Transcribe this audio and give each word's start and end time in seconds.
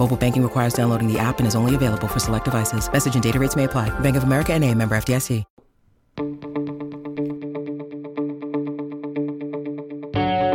Mobile 0.00 0.16
banking 0.16 0.42
requires 0.42 0.72
downloading 0.72 1.12
the 1.12 1.18
app 1.18 1.40
and 1.40 1.46
is 1.46 1.54
only 1.54 1.74
available 1.74 2.08
for 2.08 2.20
select 2.20 2.46
devices. 2.46 2.90
Message 2.90 3.12
and 3.12 3.22
data 3.22 3.38
rates 3.38 3.54
may 3.54 3.64
apply. 3.64 3.90
Bank 4.00 4.16
of 4.16 4.22
America 4.22 4.54
and 4.54 4.64
a 4.64 4.74
member 4.74 4.94
FDIC. 4.96 5.44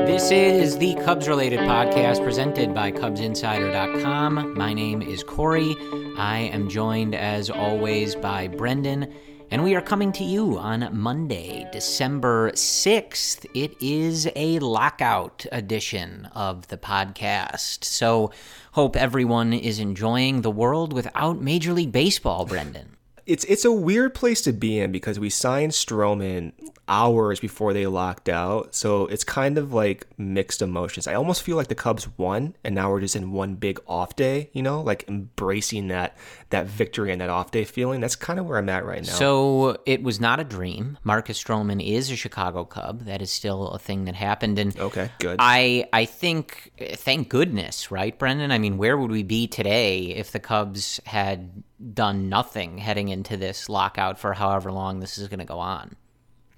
This 0.08 0.32
is 0.32 0.80
the 0.80 0.96
Cubs 1.06 1.28
related 1.28 1.60
podcast 1.60 2.24
presented 2.24 2.74
by 2.74 2.92
CubsInsider.com. 2.92 4.58
My 4.58 4.74
name 4.74 5.04
is 5.04 5.24
Corey. 5.24 5.76
I 6.18 6.50
am 6.52 6.68
joined, 6.68 7.14
as 7.14 7.52
always, 7.52 8.16
by 8.16 8.48
Brendan, 8.48 9.14
and 9.56 9.64
we 9.64 9.74
are 9.74 9.82
coming 9.82 10.12
to 10.12 10.26
you 10.26 10.58
on 10.58 10.90
Monday, 10.92 11.66
December 11.72 12.52
6th. 12.52 13.46
It 13.54 13.74
is 13.82 14.28
a 14.36 14.60
lockout 14.60 15.46
edition 15.50 16.28
of 16.34 16.68
the 16.68 16.76
podcast. 16.76 17.86
So, 17.86 18.32
hope 18.74 18.98
everyone 18.98 19.54
is 19.54 19.80
enjoying 19.80 20.42
the 20.42 20.52
world 20.52 20.92
without 20.92 21.40
Major 21.40 21.72
League 21.72 21.94
Baseball, 21.94 22.46
Brendan. 22.46 22.98
it's 23.26 23.46
it's 23.46 23.64
a 23.64 23.72
weird 23.72 24.14
place 24.14 24.42
to 24.42 24.52
be 24.52 24.78
in 24.78 24.92
because 24.92 25.22
we 25.22 25.30
signed 25.30 25.72
Stroman 25.72 26.52
hours 26.88 27.40
before 27.40 27.74
they 27.74 27.88
locked 27.88 28.30
out. 28.30 28.76
So 28.76 29.08
it's 29.08 29.24
kind 29.24 29.58
of 29.58 29.74
like 29.74 30.08
mixed 30.18 30.62
emotions. 30.62 31.08
I 31.08 31.16
almost 31.16 31.42
feel 31.42 31.56
like 31.58 31.68
the 31.68 31.76
Cubs 31.76 32.08
won 32.18 32.56
and 32.64 32.76
now 32.76 32.92
we're 32.92 33.02
just 33.02 33.16
in 33.16 33.32
one 33.32 33.56
big 33.56 33.80
off 33.88 34.16
day, 34.16 34.50
you 34.54 34.62
know, 34.62 34.82
like 34.82 35.06
embracing 35.08 35.88
that 35.88 36.18
that 36.52 36.68
victory 36.68 37.12
and 37.12 37.22
that 37.22 37.30
off 37.30 37.52
day 37.52 37.64
feeling. 37.64 38.02
That's 38.02 38.16
kind 38.16 38.40
of 38.40 38.46
where 38.46 38.58
I'm 38.58 38.70
at 38.70 38.86
right 38.86 39.06
now. 39.06 39.14
So 39.14 39.78
it 39.86 40.04
was 40.04 40.20
not 40.20 40.40
a 40.40 40.44
dream. 40.44 40.98
Marcus 41.04 41.42
Stroman 41.42 41.86
is 41.86 42.12
a 42.12 42.16
Chicago 42.16 42.64
Cub. 42.66 43.06
That 43.06 43.22
is 43.22 43.32
still 43.32 43.70
a 43.70 43.80
thing 43.80 44.06
that 44.06 44.16
happened. 44.16 44.60
And 44.60 44.78
Okay, 44.80 45.10
good. 45.20 45.38
I 45.40 45.88
I 45.92 46.06
think 46.06 46.72
thank 46.96 47.30
goodness, 47.30 47.92
right, 47.92 48.18
Brendan? 48.18 48.52
I 48.52 48.58
mean, 48.60 48.78
where 48.78 48.98
would 48.98 49.12
we 49.12 49.24
be 49.24 49.48
today 49.48 50.08
if 50.08 50.32
the 50.32 50.40
Cubs 50.40 51.00
had 51.06 51.64
done 51.94 52.30
nothing 52.30 52.78
heading 52.78 53.10
into 53.10 53.38
this 53.38 53.70
lockout 53.70 54.20
for 54.20 54.34
however 54.34 54.72
long 54.72 55.00
this 55.00 55.18
is 55.18 55.28
going 55.28 55.40
to 55.40 55.46
go 55.46 55.60
on? 55.60 55.96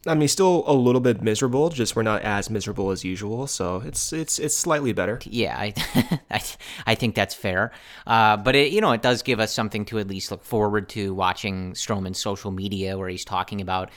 I 0.08 0.16
mean, 0.16 0.28
still 0.28 0.64
a 0.68 0.74
little 0.74 1.02
bit 1.02 1.22
miserable, 1.22 1.70
just 1.70 1.96
we're 1.96 2.04
not 2.04 2.22
as 2.22 2.50
miserable 2.50 2.92
as 2.92 3.04
usual, 3.04 3.46
so 3.48 3.82
it's 3.86 4.14
it's 4.14 4.40
it's 4.40 4.56
slightly 4.56 4.94
better. 4.94 5.20
Yeah, 5.26 5.58
I, 5.58 5.74
I, 6.32 6.42
I 6.86 6.96
think 6.96 7.16
that's 7.16 7.36
fair. 7.36 7.72
Uh, 8.06 8.38
but 8.38 8.56
it, 8.56 8.72
you 8.72 8.82
know, 8.82 8.92
it 8.94 9.02
does 9.02 9.22
give 9.22 9.40
us 9.40 9.54
something 9.54 9.86
to 9.86 10.00
at 10.00 10.08
least 10.08 10.32
look 10.32 10.44
forward 10.44 10.90
to 10.90 11.14
watching 11.14 11.74
Stroman's 11.74 12.20
social 12.20 12.52
media, 12.52 12.98
where 12.98 13.10
he's 13.10 13.26
talking 13.26 13.62
about 13.62 13.90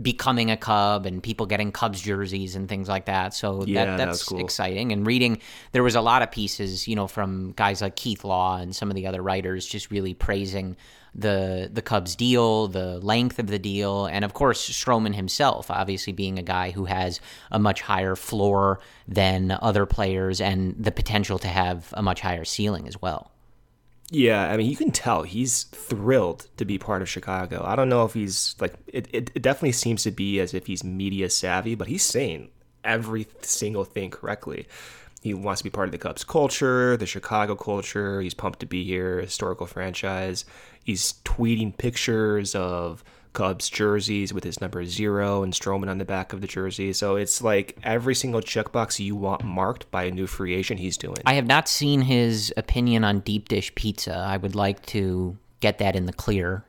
becoming 0.00 0.50
a 0.50 0.56
Cub 0.56 1.06
and 1.06 1.22
people 1.22 1.46
getting 1.46 1.72
Cubs 1.72 2.00
jerseys 2.00 2.54
and 2.54 2.68
things 2.68 2.88
like 2.88 3.06
that. 3.06 3.34
So 3.34 3.64
Yeah, 3.64 3.84
that, 3.86 3.96
that 3.96 4.06
that's 4.06 4.20
was 4.20 4.22
cool. 4.24 4.40
exciting. 4.40 4.92
And 4.92 5.06
reading, 5.06 5.40
there 5.72 5.82
was 5.82 5.94
a 5.96 6.00
lot 6.00 6.22
of 6.22 6.30
pieces, 6.30 6.86
you 6.86 6.94
know, 6.94 7.06
from 7.08 7.52
guys 7.56 7.82
like 7.82 7.96
Keith 7.96 8.24
Law 8.24 8.56
and 8.58 8.74
some 8.74 8.90
of 8.90 8.94
the 8.94 9.06
other 9.06 9.22
writers, 9.22 9.66
just 9.66 9.90
really 9.90 10.14
praising 10.14 10.76
the 11.14 11.70
the 11.72 11.82
Cubs 11.82 12.16
deal, 12.16 12.68
the 12.68 12.98
length 13.00 13.38
of 13.38 13.46
the 13.46 13.58
deal, 13.58 14.06
and 14.06 14.24
of 14.24 14.34
course 14.34 14.68
Stroman 14.68 15.14
himself, 15.14 15.70
obviously 15.70 16.12
being 16.12 16.38
a 16.38 16.42
guy 16.42 16.70
who 16.70 16.86
has 16.86 17.20
a 17.50 17.58
much 17.58 17.82
higher 17.82 18.16
floor 18.16 18.80
than 19.06 19.56
other 19.62 19.86
players 19.86 20.40
and 20.40 20.74
the 20.78 20.92
potential 20.92 21.38
to 21.38 21.48
have 21.48 21.92
a 21.92 22.02
much 22.02 22.20
higher 22.20 22.44
ceiling 22.44 22.88
as 22.88 23.00
well. 23.00 23.30
Yeah, 24.10 24.50
I 24.50 24.56
mean, 24.56 24.68
you 24.68 24.76
can 24.76 24.90
tell 24.90 25.22
he's 25.22 25.64
thrilled 25.64 26.46
to 26.58 26.64
be 26.64 26.78
part 26.78 27.02
of 27.02 27.08
Chicago. 27.08 27.62
I 27.64 27.74
don't 27.74 27.88
know 27.88 28.04
if 28.04 28.12
he's 28.12 28.54
like 28.60 28.74
it, 28.86 29.08
it, 29.12 29.30
it 29.34 29.42
definitely 29.42 29.72
seems 29.72 30.02
to 30.02 30.10
be 30.10 30.40
as 30.40 30.54
if 30.54 30.66
he's 30.66 30.84
media 30.84 31.30
savvy, 31.30 31.74
but 31.74 31.88
he's 31.88 32.02
saying 32.02 32.50
every 32.84 33.26
single 33.40 33.84
thing 33.84 34.10
correctly. 34.10 34.66
He 35.24 35.32
wants 35.32 35.60
to 35.60 35.64
be 35.64 35.70
part 35.70 35.88
of 35.88 35.92
the 35.92 35.96
Cubs 35.98 36.22
culture, 36.22 36.98
the 36.98 37.06
Chicago 37.06 37.56
culture. 37.56 38.20
He's 38.20 38.34
pumped 38.34 38.60
to 38.60 38.66
be 38.66 38.84
here, 38.84 39.20
historical 39.22 39.66
franchise. 39.66 40.44
He's 40.84 41.14
tweeting 41.24 41.74
pictures 41.78 42.54
of 42.54 43.02
Cubs 43.32 43.70
jerseys 43.70 44.34
with 44.34 44.44
his 44.44 44.60
number 44.60 44.84
zero 44.84 45.42
and 45.42 45.54
Stroman 45.54 45.88
on 45.88 45.96
the 45.96 46.04
back 46.04 46.34
of 46.34 46.42
the 46.42 46.46
jersey. 46.46 46.92
So 46.92 47.16
it's 47.16 47.40
like 47.40 47.78
every 47.82 48.14
single 48.14 48.42
checkbox 48.42 48.98
you 49.02 49.16
want 49.16 49.42
marked 49.44 49.90
by 49.90 50.04
a 50.04 50.10
new 50.10 50.26
free 50.26 50.54
agent, 50.54 50.78
he's 50.78 50.98
doing. 50.98 51.16
I 51.24 51.32
have 51.34 51.46
not 51.46 51.68
seen 51.68 52.02
his 52.02 52.52
opinion 52.58 53.02
on 53.02 53.20
deep 53.20 53.48
dish 53.48 53.74
pizza. 53.74 54.14
I 54.14 54.36
would 54.36 54.54
like 54.54 54.84
to 54.88 55.38
get 55.60 55.78
that 55.78 55.96
in 55.96 56.04
the 56.04 56.12
clear. 56.12 56.66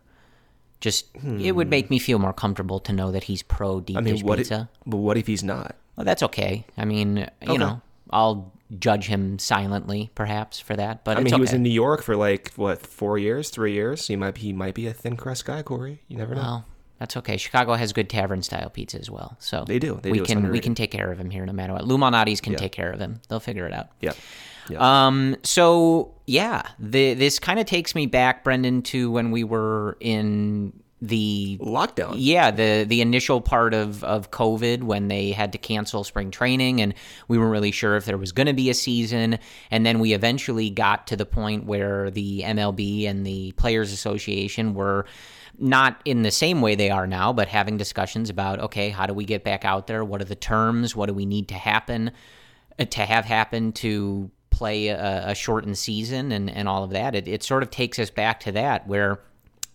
Just 0.79 1.07
it 1.37 1.51
would 1.57 1.69
make 1.69 1.89
me 1.89 1.99
feel 1.99 2.19
more 2.19 2.31
comfortable 2.33 2.79
to 2.79 2.93
know 2.93 3.11
that 3.11 3.25
he's 3.25 3.43
pro 3.43 3.81
deep 3.81 3.95
Hmm. 3.95 3.97
I 3.97 4.01
mean, 4.01 4.13
dish 4.15 4.23
what? 4.23 4.39
If, 4.39 4.45
pizza. 4.47 4.69
but 4.85 4.97
what 4.97 5.17
if 5.17 5.27
he's 5.27 5.43
not? 5.43 5.75
Well, 5.97 6.05
that's 6.05 6.23
okay. 6.23 6.65
I 6.77 6.85
mean, 6.85 7.17
you 7.41 7.49
Okay. 7.49 7.57
know, 7.57 7.81
I'll 8.11 8.53
judge 8.79 9.05
him 9.07 9.37
silently, 9.39 10.09
perhaps, 10.15 10.59
for 10.59 10.75
that. 10.75 11.03
But 11.03 11.17
I 11.17 11.21
mean, 11.21 11.33
he 11.33 11.39
was 11.39 11.53
in 11.53 11.63
New 11.63 11.69
York 11.69 12.01
for 12.03 12.15
like 12.15 12.51
what 12.55 12.81
four 12.81 13.17
years, 13.17 13.49
three 13.49 13.73
years. 13.73 14.07
He 14.07 14.15
might 14.15 14.35
be, 14.35 14.41
he 14.41 14.53
might 14.53 14.73
be 14.75 14.87
a 14.87 14.93
thin 14.93 15.17
crust 15.17 15.45
guy, 15.45 15.61
Corey. 15.61 16.01
You 16.07 16.17
never 16.17 16.35
know. 16.35 16.41
Well, 16.41 16.65
that's 16.99 17.17
okay. 17.17 17.37
Chicago 17.37 17.73
has 17.73 17.91
good 17.93 18.09
tavern 18.09 18.41
style 18.41 18.69
pizza 18.69 18.97
as 18.99 19.09
well, 19.11 19.35
so 19.39 19.65
They 19.67 19.79
do. 19.79 19.99
They 20.01 20.11
we 20.11 20.19
do. 20.19 20.25
Can 20.25 20.49
we 20.49 20.59
can 20.59 20.75
take 20.75 20.91
care 20.91 21.11
of 21.11 21.19
him 21.19 21.29
here 21.29 21.45
no 21.45 21.53
matter 21.53 21.73
what. 21.73 21.85
Lou 21.85 21.97
Malnati's 21.97 22.41
can 22.41 22.53
Yeah. 22.53 22.59
take 22.59 22.71
care 22.71 22.89
of 22.91 22.99
him. 22.99 23.21
They'll 23.27 23.39
figure 23.41 23.67
it 23.67 23.73
out. 23.73 23.89
yeah, 24.01 24.13
yeah. 24.69 25.05
Um. 25.07 25.35
So 25.43 26.13
yeah, 26.25 26.63
the, 26.79 27.13
this 27.13 27.37
kind 27.37 27.59
of 27.59 27.65
takes 27.65 27.93
me 27.95 28.05
back, 28.07 28.43
Brendan, 28.43 28.81
to 28.83 29.11
when 29.11 29.29
we 29.31 29.43
were 29.43 29.97
in 29.99 30.73
the 31.07 31.57
Lockdown. 31.61 32.15
yeah 32.17 32.51
the 32.51 32.85
the 32.87 33.01
initial 33.01 33.41
part 33.41 33.73
of 33.73 34.03
of 34.03 34.31
covid 34.31 34.83
when 34.83 35.07
they 35.07 35.31
had 35.31 35.51
to 35.51 35.57
cancel 35.57 36.03
spring 36.03 36.31
training 36.31 36.81
and 36.81 36.93
we 37.27 37.37
weren't 37.37 37.51
really 37.51 37.71
sure 37.71 37.95
if 37.95 38.05
there 38.05 38.17
was 38.17 38.31
going 38.31 38.47
to 38.47 38.53
be 38.53 38.69
a 38.69 38.73
season. 38.73 39.39
And 39.71 39.85
then 39.85 39.99
we 39.99 40.13
eventually 40.13 40.69
got 40.69 41.07
to 41.07 41.15
the 41.15 41.25
point 41.25 41.65
where 41.65 42.11
the 42.11 42.41
MLB 42.41 43.07
and 43.07 43.25
the 43.25 43.51
players 43.53 43.91
association 43.91 44.73
were 44.73 45.05
not 45.57 46.01
in 46.03 46.23
the 46.23 46.31
same 46.31 46.61
way 46.61 46.75
they 46.75 46.89
are 46.89 47.07
now 47.07 47.31
but 47.31 47.47
having 47.47 47.77
discussions 47.77 48.29
about 48.29 48.59
okay 48.59 48.89
how 48.89 49.05
do 49.05 49.13
we 49.13 49.25
get 49.25 49.43
back 49.43 49.65
out 49.65 49.87
there? 49.87 50.03
What 50.03 50.21
are 50.21 50.25
the 50.25 50.35
terms? 50.35 50.95
What 50.95 51.07
do 51.07 51.13
we 51.13 51.25
need 51.25 51.47
to 51.49 51.55
happen 51.55 52.11
uh, 52.77 52.85
to 52.85 53.01
have 53.05 53.25
happen 53.25 53.71
to 53.73 54.29
play 54.49 54.87
a, 54.87 55.29
a 55.29 55.35
shortened 55.35 55.77
season 55.77 56.31
and, 56.31 56.49
and 56.49 56.67
all 56.67 56.83
of 56.83 56.91
that? 56.91 57.15
It, 57.15 57.27
it 57.27 57.43
sort 57.43 57.63
of 57.63 57.69
takes 57.69 57.99
us 57.99 58.09
back 58.09 58.41
to 58.41 58.51
that 58.53 58.87
where 58.87 59.21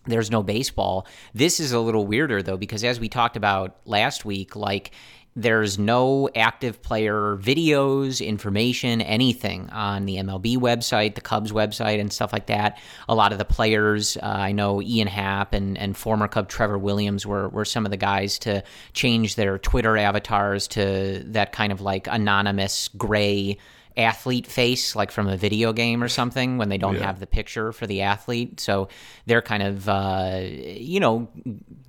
there's 0.05 0.31
no 0.31 0.43
baseball. 0.43 1.05
This 1.33 1.59
is 1.59 1.71
a 1.71 1.79
little 1.79 2.05
weirder 2.05 2.41
though 2.41 2.57
because 2.57 2.83
as 2.83 2.99
we 2.99 3.09
talked 3.09 3.37
about 3.37 3.77
last 3.85 4.25
week, 4.25 4.55
like 4.55 4.91
there's 5.35 5.79
no 5.79 6.29
active 6.35 6.81
player 6.81 7.37
videos, 7.37 8.25
information, 8.25 8.99
anything 8.99 9.69
on 9.69 10.05
the 10.05 10.17
MLB 10.17 10.57
website, 10.57 11.15
the 11.15 11.21
Cubs 11.21 11.53
website, 11.53 12.01
and 12.01 12.11
stuff 12.11 12.33
like 12.33 12.47
that. 12.47 12.79
A 13.07 13.15
lot 13.15 13.31
of 13.31 13.37
the 13.37 13.45
players, 13.45 14.17
uh, 14.17 14.25
I 14.25 14.51
know 14.51 14.81
Ian 14.81 15.07
Happ 15.07 15.53
and, 15.53 15.77
and 15.77 15.95
former 15.95 16.27
Cub 16.27 16.49
Trevor 16.49 16.77
Williams 16.77 17.25
were, 17.25 17.47
were 17.47 17.63
some 17.63 17.85
of 17.85 17.91
the 17.91 17.97
guys 17.97 18.39
to 18.39 18.61
change 18.91 19.35
their 19.35 19.57
Twitter 19.57 19.95
avatars 19.95 20.67
to 20.69 21.23
that 21.27 21.53
kind 21.53 21.71
of 21.71 21.79
like 21.79 22.07
anonymous 22.07 22.89
gray 22.89 23.57
athlete 23.97 24.47
face 24.47 24.95
like 24.95 25.11
from 25.11 25.27
a 25.27 25.37
video 25.37 25.73
game 25.73 26.03
or 26.03 26.07
something 26.07 26.57
when 26.57 26.69
they 26.69 26.77
don't 26.77 26.95
have 26.95 27.19
the 27.19 27.27
picture 27.27 27.71
for 27.71 27.87
the 27.87 28.01
athlete. 28.01 28.59
So 28.59 28.87
they're 29.25 29.41
kind 29.41 29.63
of 29.63 29.89
uh, 29.89 30.41
you 30.43 30.99
know 30.99 31.29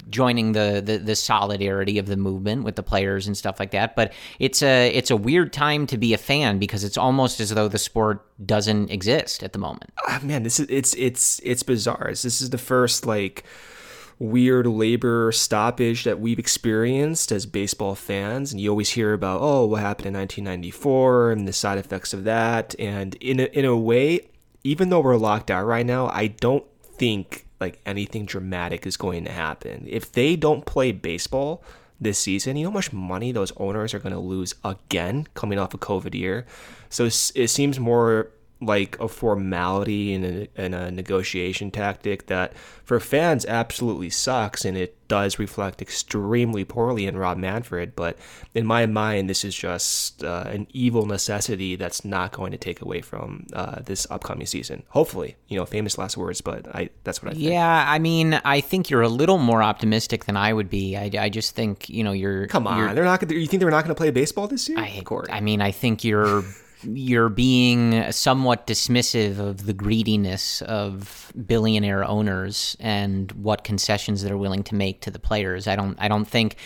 joining 0.08 0.52
the, 0.52 0.82
the 0.84 0.98
the 0.98 1.16
solidarity 1.16 1.98
of 1.98 2.06
the 2.06 2.16
movement 2.16 2.64
with 2.64 2.76
the 2.76 2.82
players 2.82 3.26
and 3.26 3.36
stuff 3.36 3.58
like 3.58 3.70
that. 3.72 3.96
But 3.96 4.12
it's 4.38 4.62
a 4.62 4.88
it's 4.94 5.10
a 5.10 5.16
weird 5.16 5.52
time 5.52 5.86
to 5.88 5.98
be 5.98 6.14
a 6.14 6.18
fan 6.18 6.58
because 6.58 6.84
it's 6.84 6.98
almost 6.98 7.40
as 7.40 7.50
though 7.50 7.68
the 7.68 7.78
sport 7.78 8.26
doesn't 8.44 8.90
exist 8.90 9.42
at 9.42 9.52
the 9.52 9.58
moment. 9.58 9.92
Ah, 10.06 10.20
man, 10.22 10.42
this 10.42 10.60
is 10.60 10.66
it's 10.68 10.94
it's 10.94 11.40
it's 11.44 11.62
bizarre. 11.62 12.08
This 12.10 12.40
is 12.40 12.50
the 12.50 12.58
first 12.58 13.06
like 13.06 13.44
weird 14.22 14.68
labor 14.68 15.32
stoppage 15.32 16.04
that 16.04 16.20
we've 16.20 16.38
experienced 16.38 17.32
as 17.32 17.44
baseball 17.44 17.96
fans. 17.96 18.52
And 18.52 18.60
you 18.60 18.70
always 18.70 18.90
hear 18.90 19.12
about, 19.12 19.40
oh, 19.42 19.66
what 19.66 19.80
happened 19.80 20.06
in 20.06 20.14
1994 20.14 21.32
and 21.32 21.48
the 21.48 21.52
side 21.52 21.78
effects 21.78 22.14
of 22.14 22.24
that. 22.24 22.74
And 22.78 23.16
in 23.16 23.40
a, 23.40 23.44
in 23.46 23.64
a 23.64 23.76
way, 23.76 24.20
even 24.62 24.90
though 24.90 25.00
we're 25.00 25.16
locked 25.16 25.50
out 25.50 25.66
right 25.66 25.84
now, 25.84 26.06
I 26.06 26.28
don't 26.28 26.64
think 26.80 27.46
like 27.60 27.80
anything 27.84 28.24
dramatic 28.24 28.86
is 28.86 28.96
going 28.96 29.24
to 29.24 29.32
happen. 29.32 29.86
If 29.88 30.12
they 30.12 30.36
don't 30.36 30.64
play 30.64 30.92
baseball 30.92 31.64
this 32.00 32.18
season, 32.18 32.56
you 32.56 32.64
know 32.64 32.70
how 32.70 32.74
much 32.74 32.92
money 32.92 33.32
those 33.32 33.52
owners 33.56 33.92
are 33.92 33.98
going 33.98 34.14
to 34.14 34.20
lose 34.20 34.54
again 34.64 35.26
coming 35.34 35.58
off 35.58 35.74
a 35.74 35.78
COVID 35.78 36.14
year. 36.14 36.46
So 36.90 37.06
it 37.06 37.48
seems 37.48 37.80
more 37.80 38.30
like 38.64 38.98
a 39.00 39.08
formality 39.08 40.14
and 40.14 40.24
a, 40.24 40.48
and 40.56 40.74
a 40.74 40.90
negotiation 40.90 41.70
tactic 41.70 42.26
that 42.26 42.54
for 42.84 43.00
fans 43.00 43.44
absolutely 43.46 44.10
sucks 44.10 44.64
and 44.64 44.76
it 44.76 44.96
does 45.08 45.38
reflect 45.38 45.82
extremely 45.82 46.64
poorly 46.64 47.06
in 47.06 47.16
Rob 47.16 47.36
Manfred. 47.36 47.94
But 47.94 48.16
in 48.54 48.64
my 48.64 48.86
mind, 48.86 49.28
this 49.28 49.44
is 49.44 49.54
just 49.54 50.24
uh, 50.24 50.44
an 50.46 50.66
evil 50.72 51.04
necessity 51.04 51.76
that's 51.76 52.02
not 52.02 52.32
going 52.32 52.50
to 52.52 52.56
take 52.56 52.80
away 52.80 53.02
from 53.02 53.46
uh, 53.52 53.80
this 53.82 54.06
upcoming 54.10 54.46
season. 54.46 54.84
Hopefully, 54.88 55.36
you 55.48 55.58
know, 55.58 55.66
famous 55.66 55.98
last 55.98 56.16
words, 56.16 56.40
but 56.40 56.66
I 56.74 56.88
that's 57.04 57.22
what 57.22 57.32
I 57.32 57.34
think. 57.34 57.44
Yeah, 57.44 57.84
I 57.86 57.98
mean, 57.98 58.40
I 58.44 58.62
think 58.62 58.88
you're 58.88 59.02
a 59.02 59.08
little 59.08 59.38
more 59.38 59.62
optimistic 59.62 60.24
than 60.24 60.36
I 60.38 60.52
would 60.52 60.70
be. 60.70 60.96
I, 60.96 61.10
I 61.18 61.28
just 61.28 61.54
think 61.54 61.90
you 61.90 62.02
know 62.02 62.12
you're. 62.12 62.46
Come 62.46 62.66
on, 62.66 62.78
you're, 62.78 62.94
they're 62.94 63.04
not. 63.04 63.30
You 63.30 63.46
think 63.46 63.60
they're 63.60 63.70
not 63.70 63.84
going 63.84 63.94
to 63.94 63.98
play 63.98 64.10
baseball 64.10 64.48
this 64.48 64.66
year? 64.66 64.78
I, 64.78 65.02
I 65.30 65.40
mean, 65.40 65.60
I 65.60 65.72
think 65.72 66.04
you're 66.04 66.42
you're 66.84 67.28
being 67.28 68.10
somewhat 68.12 68.66
dismissive 68.66 69.38
of 69.38 69.66
the 69.66 69.72
greediness 69.72 70.62
of 70.62 71.32
billionaire 71.46 72.04
owners 72.04 72.76
and 72.80 73.32
what 73.32 73.64
concessions 73.64 74.22
they're 74.22 74.36
willing 74.36 74.62
to 74.64 74.74
make 74.74 75.00
to 75.02 75.10
the 75.10 75.18
players. 75.18 75.66
I 75.66 75.76
don't 75.76 75.96
I 76.00 76.08
don't 76.08 76.26
think 76.26 76.56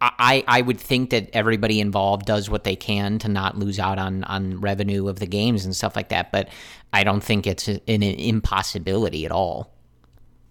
I, 0.00 0.44
I 0.46 0.60
would 0.60 0.78
think 0.78 1.10
that 1.10 1.30
everybody 1.32 1.80
involved 1.80 2.26
does 2.26 2.50
what 2.50 2.64
they 2.64 2.76
can 2.76 3.18
to 3.20 3.28
not 3.28 3.56
lose 3.56 3.78
out 3.78 3.98
on, 3.98 4.24
on 4.24 4.60
revenue 4.60 5.08
of 5.08 5.18
the 5.20 5.26
games 5.26 5.64
and 5.64 5.74
stuff 5.74 5.96
like 5.96 6.10
that, 6.10 6.30
but 6.32 6.50
I 6.92 7.02
don't 7.02 7.22
think 7.22 7.46
it's 7.46 7.66
an 7.66 8.02
impossibility 8.02 9.24
at 9.24 9.32
all. 9.32 9.75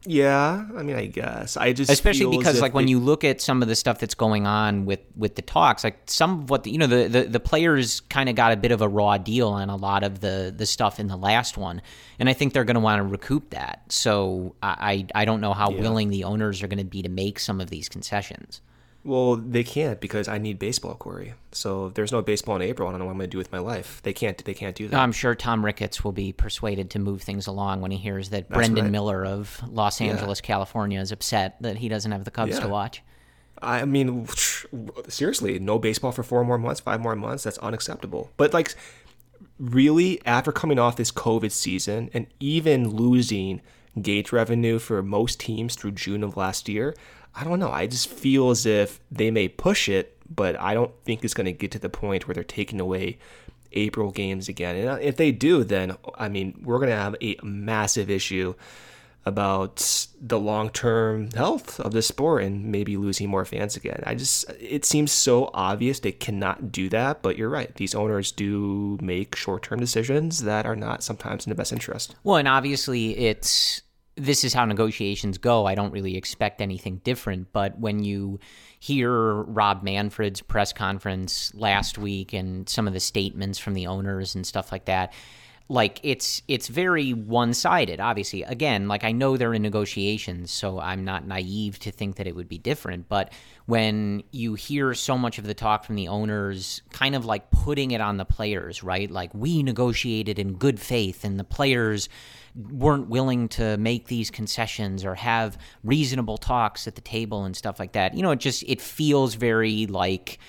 Yeah, 0.07 0.66
I 0.75 0.84
mean, 0.84 0.96
I 0.96 1.07
guess 1.07 1.57
I 1.57 1.74
just 1.74 1.92
especially 1.92 2.38
because 2.38 2.62
like 2.62 2.74
when 2.74 2.88
you 2.88 3.00
look 3.00 3.24
at 3.24 3.42
some 3.42 3.62
of 3.62 3.68
the 3.68 3.75
stuff 3.75 4.00
that's 4.00 4.13
going 4.13 4.46
on 4.46 4.86
with 4.86 5.00
with 5.16 5.36
the 5.36 5.42
talks, 5.42 5.84
like 5.84 5.98
some 6.06 6.42
of 6.42 6.50
what 6.50 6.63
the, 6.63 6.72
you 6.72 6.78
know 6.78 6.88
the 6.88 7.07
the, 7.07 7.24
the 7.24 7.40
players 7.40 8.02
kind 8.02 8.30
of 8.30 8.36
got 8.36 8.52
a 8.52 8.57
bit 8.57 8.72
of 8.72 8.81
a 8.81 8.88
raw 8.88 9.18
deal 9.18 9.50
on 9.50 9.69
a 9.69 9.75
lot 9.75 10.04
of 10.04 10.19
the 10.19 10.54
the 10.56 10.66
stuff 10.66 11.00
in 11.00 11.07
the 11.07 11.18
last 11.18 11.57
one, 11.57 11.81
and 12.19 12.30
I 12.30 12.34
think 12.34 12.54
they're 12.54 12.63
going 12.63 12.75
to 12.75 12.81
want 12.81 13.00
to 13.00 13.04
recoup 13.04 13.50
that. 13.50 13.84
So 13.90 14.56
I 14.62 15.07
I 15.16 15.25
don't 15.25 15.42
know 15.42 15.54
how 15.54 15.72
yeah. 15.72 15.81
willing 15.81 16.10
the 16.10 16.24
owners 16.24 16.62
are 16.62 16.68
going 16.68 16.80
to 16.80 16.86
be 16.86 17.02
to 17.02 17.10
make 17.10 17.40
some 17.40 17.60
of 17.60 17.69
these 17.69 17.90
concessions. 17.90 18.62
Well, 19.06 19.36
they 19.36 19.63
can't 19.63 20.02
because 20.02 20.28
I 20.28 20.40
need 20.40 20.57
baseball, 20.57 20.96
Corey. 20.96 21.36
So 21.52 21.86
if 21.86 21.94
there's 21.94 22.12
no 22.12 22.24
baseball 22.24 22.56
in 22.56 22.63
April, 22.63 22.88
I 22.88 22.92
don't 22.92 23.00
know 23.00 23.06
what 23.06 23.12
I'm 23.12 23.18
going 23.18 23.30
to 23.30 23.31
do 23.31 23.38
with 23.38 23.52
my 23.52 23.60
life. 23.60 24.02
They 24.02 24.13
can't. 24.13 24.44
They 24.44 24.56
can't 24.56 24.75
do 24.75 24.88
that. 24.88 25.00
I'm 25.00 25.12
sure 25.12 25.36
Tom 25.36 25.63
Ricketts 25.63 26.04
will 26.04 26.12
be 26.12 26.34
persuaded 26.34 26.90
to 26.90 27.00
move 27.00 27.22
things 27.22 27.46
along 27.46 27.81
when 27.81 27.92
he 27.92 27.98
hears 27.98 28.31
that 28.31 28.50
That's 28.50 28.57
Brendan 28.57 28.86
right. 28.86 28.92
Miller 28.92 29.24
of 29.24 29.62
Los 29.69 30.02
Angeles, 30.02 30.42
yeah. 30.44 30.48
California, 30.48 31.00
is 31.00 31.12
upset 31.12 31.56
that 31.62 31.78
he 31.78 31.88
doesn't 31.88 32.12
have 32.12 32.25
the 32.25 32.31
Cubs 32.31 32.54
yeah. 32.54 32.62
to 32.62 32.68
watch. 32.68 33.04
I 33.62 33.86
mean, 33.86 34.28
seriously, 35.07 35.60
no 35.60 35.78
baseball 35.78 36.12
for 36.12 36.24
four 36.24 36.44
more 36.44 36.57
months, 36.57 36.80
five 36.80 37.00
more 37.00 37.16
months. 37.16 37.44
That's 37.44 37.60
unacceptable. 37.60 38.31
But 38.38 38.56
like, 38.56 38.74
really, 39.60 40.19
after 40.25 40.52
coming 40.52 40.80
off 40.80 40.96
this 40.96 41.12
COVID 41.12 41.52
season 41.52 42.10
and 42.12 42.25
even 42.40 42.90
losing 42.90 43.62
gate 44.01 44.31
revenue 44.31 44.80
for 44.80 45.01
most 45.01 45.39
teams 45.39 45.75
through 45.75 45.92
June 45.92 46.24
of 46.24 46.38
last 46.38 46.68
year, 46.68 46.95
I 47.33 47.44
don't 47.44 47.59
know. 47.59 47.71
I 47.71 47.88
just 47.88 48.09
feel 48.09 48.50
as 48.50 48.65
if 48.65 49.00
they 49.12 49.31
may 49.31 49.47
push 49.47 49.89
it, 49.89 50.18
but 50.33 50.59
I 50.59 50.74
don't 50.74 50.92
think 51.03 51.24
it's 51.24 51.33
going 51.33 51.45
to 51.45 51.51
get 51.51 51.71
to 51.71 51.80
the 51.80 51.89
point 51.89 52.27
where 52.27 52.33
they're 52.33 52.44
taking 52.44 52.80
away 52.80 53.18
April 53.74 54.12
games 54.12 54.47
again. 54.47 54.75
And 54.77 54.89
uh, 54.89 54.97
if 55.01 55.18
they 55.18 55.31
do, 55.31 55.63
then 55.63 55.97
I 56.18 56.30
mean, 56.30 56.62
we're 56.63 56.80
going 56.80 56.89
to 56.89 56.95
have 56.95 57.15
a 57.21 57.38
massive 57.44 58.09
issue 58.09 58.56
about 59.25 60.07
the 60.21 60.39
long-term 60.39 61.31
health 61.31 61.80
of 61.80 61.94
the 61.94 62.01
sport 62.03 62.44
and 62.44 62.65
maybe 62.65 62.95
losing 62.95 63.27
more 63.27 63.44
fans 63.44 63.75
again. 63.75 64.01
I 64.06 64.13
just 64.13 64.45
it 64.59 64.86
seems 64.86 65.12
so 65.12 65.50
obvious 65.51 66.00
they 66.00 66.12
cannot 66.12 66.71
do 66.71 66.89
that, 66.89 67.24
but 67.24 67.36
you're 67.36 67.50
right. 67.50 67.74
These 67.75 67.95
owners 67.95 68.31
do 68.31 69.00
make 69.01 69.36
short-term 69.36 69.80
decisions 69.80 70.44
that 70.44 70.68
are 70.68 70.75
not 70.75 71.03
sometimes 71.03 71.45
in 71.45 71.50
the 71.50 71.56
best 71.56 71.74
interest. 71.74 72.15
Well, 72.24 72.38
and 72.38 72.47
obviously 72.47 73.18
it's 73.18 73.81
this 74.15 74.44
is 74.44 74.53
how 74.53 74.65
negotiations 74.65 75.38
go. 75.38 75.65
I 75.65 75.75
don't 75.75 75.91
really 75.91 76.15
expect 76.15 76.62
anything 76.62 77.01
different. 77.03 77.51
But 77.51 77.77
when 77.79 78.03
you 78.03 78.39
hear 78.79 79.33
Rob 79.44 79.83
Manfred's 79.83 80.41
press 80.41 80.71
conference 80.71 81.53
last 81.53 81.97
week 81.97 82.33
and 82.33 82.67
some 82.69 82.88
of 82.88 82.94
the 82.94 83.00
statements 83.00 83.59
from 83.59 83.73
the 83.73 83.88
owners 83.88 84.35
and 84.35 84.45
stuff 84.45 84.71
like 84.71 84.85
that, 84.85 85.13
like 85.67 86.00
it's 86.03 86.44
it's 86.47 86.67
very 86.67 87.12
one-sided 87.12 88.00
obviously 88.00 88.44
again 88.44 88.88
like 88.88 89.03
i 89.03 89.12
know 89.12 89.35
they're 89.35 89.53
in 89.53 89.63
negotiations 89.63 90.51
so 90.51 90.79
i'm 90.79 91.03
not 91.03 91.25
naive 91.25 91.79
to 91.79 91.91
think 91.91 92.18
that 92.18 92.27
it 92.27 92.35
would 92.35 92.47
be 92.47 92.59
different 92.59 93.09
but 93.09 93.33
when 93.65 94.21
you 94.31 94.53
hear 94.53 94.94
so 94.94 95.18
much 95.18 95.39
of 95.39 95.45
the 95.45 95.56
talk 95.56 95.83
from 95.83 95.95
the 95.95 96.07
owners 96.07 96.83
kind 96.91 97.15
of 97.15 97.25
like 97.25 97.50
putting 97.50 97.91
it 97.91 98.01
on 98.01 98.18
the 98.18 98.25
players 98.25 98.83
right 98.83 99.09
like 99.09 99.33
we 99.33 99.63
negotiated 99.63 100.38
in 100.38 100.53
good 100.53 100.79
faith 100.79 101.23
and 101.23 101.39
the 101.39 101.44
players 101.44 102.09
weren't 102.56 103.10
willing 103.10 103.50
to 103.50 103.78
make 103.78 104.07
these 104.07 104.31
concessions 104.31 105.04
or 105.04 105.16
have 105.16 105.57
reasonable 105.84 106.38
talks 106.38 106.88
at 106.88 106.96
the 106.96 107.02
table 107.02 107.44
and 107.44 107.56
stuff 107.56 107.80
like 107.80 107.94
that. 107.94 108.16
You 108.16 108.24
know, 108.24 108.31
it 108.31 108.40
just 108.40 108.63
it 108.68 108.81
feels 108.81 109.36
very 109.36 109.86
like 109.88 110.40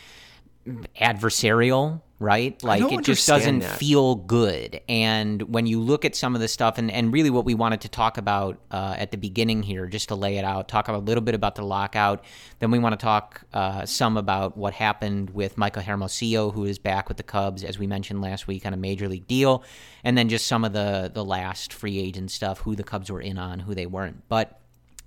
adversarial 1.01 2.01
right? 2.19 2.63
Like 2.63 2.83
it 2.91 3.05
just 3.05 3.27
doesn't 3.27 3.61
that. 3.61 3.79
feel 3.79 4.15
good. 4.15 4.81
And 4.89 5.43
when 5.43 5.67
you 5.67 5.81
look 5.81 6.05
at 6.05 6.17
some 6.17 6.35
of 6.35 6.41
the 6.41 6.49
stuff, 6.49 6.79
and, 6.79 6.91
and 6.91 7.13
really 7.13 7.31
what 7.31 7.45
we 7.45 7.55
wanted 7.55 7.83
to 7.83 7.89
talk 7.89 8.17
about 8.17 8.59
uh, 8.71 8.95
at 8.97 9.11
the 9.11 9.19
beginning 9.19 9.63
here, 9.63 9.87
just 9.87 10.09
to 10.09 10.15
lay 10.15 10.39
it 10.39 10.45
out, 10.45 10.69
talk 10.69 10.89
a 10.89 10.97
little 10.97 11.23
bit 11.23 11.35
about 11.35 11.57
the 11.57 11.63
lockout. 11.63 12.25
Then 12.59 12.71
we 12.71 12.79
want 12.79 12.99
to 12.99 13.05
talk 13.05 13.43
uh, 13.53 13.85
some 13.85 14.17
about 14.17 14.57
what 14.57 14.73
happened 14.73 15.31
with 15.31 15.59
Michael 15.59 15.83
Hermosillo, 15.83 16.51
who 16.51 16.65
is 16.65 16.79
back 16.79 17.09
with 17.09 17.19
the 17.19 17.23
Cubs, 17.23 17.63
as 17.63 17.79
we 17.79 17.87
mentioned 17.87 18.23
last 18.23 18.47
week, 18.47 18.65
on 18.65 18.73
a 18.73 18.79
major 18.79 19.09
league 19.09 19.27
deal. 19.27 19.63
And 20.03 20.17
then 20.17 20.29
just 20.29 20.47
some 20.47 20.65
of 20.65 20.73
the, 20.73 21.11
the 21.13 21.25
last 21.25 21.73
free 21.73 21.99
agent 21.99 22.31
stuff, 22.31 22.61
who 22.61 22.77
the 22.77 22.85
Cubs 22.85 23.11
were 23.11 23.21
in 23.21 23.39
on, 23.39 23.61
who 23.61 23.75
they 23.75 23.87
weren't. 23.87 24.27
But 24.29 24.61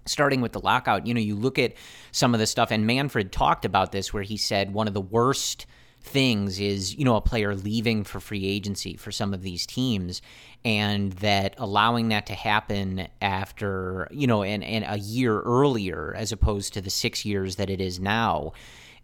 starting 0.10 0.42
with 0.42 0.52
the 0.52 0.60
lockout, 0.60 1.06
you 1.08 1.14
know, 1.14 1.20
you 1.20 1.36
look 1.36 1.60
at 1.60 1.74
some 2.12 2.34
of 2.34 2.40
the 2.40 2.48
stuff, 2.48 2.72
and 2.72 2.86
Manfred 2.86 3.32
talked 3.32 3.66
about 3.66 3.92
this 3.92 4.14
where 4.14 4.24
he 4.24 4.38
said 4.38 4.74
one 4.74 4.88
of 4.88 4.94
the 4.94 5.02
worst– 5.02 5.66
things 6.02 6.60
is 6.60 6.96
you 6.96 7.04
know 7.04 7.16
a 7.16 7.22
player 7.22 7.54
leaving 7.56 8.04
for 8.04 8.20
free 8.20 8.46
agency 8.46 8.96
for 8.96 9.12
some 9.12 9.34
of 9.34 9.42
these 9.42 9.66
teams 9.66 10.22
and 10.64 11.12
that 11.14 11.54
allowing 11.58 12.10
that 12.10 12.26
to 12.26 12.34
happen 12.34 13.08
after 13.22 14.08
you 14.12 14.26
know 14.26 14.42
and, 14.42 14.64
and 14.64 14.86
a 14.88 14.98
year 14.98 15.42
earlier 15.42 16.14
as 16.16 16.32
opposed 16.32 16.74
to 16.74 16.82
the 16.82 16.90
six 16.90 17.26
years 17.26 17.58
that 17.58 17.70
it 17.70 17.82
is 17.82 18.00
now 18.00 18.54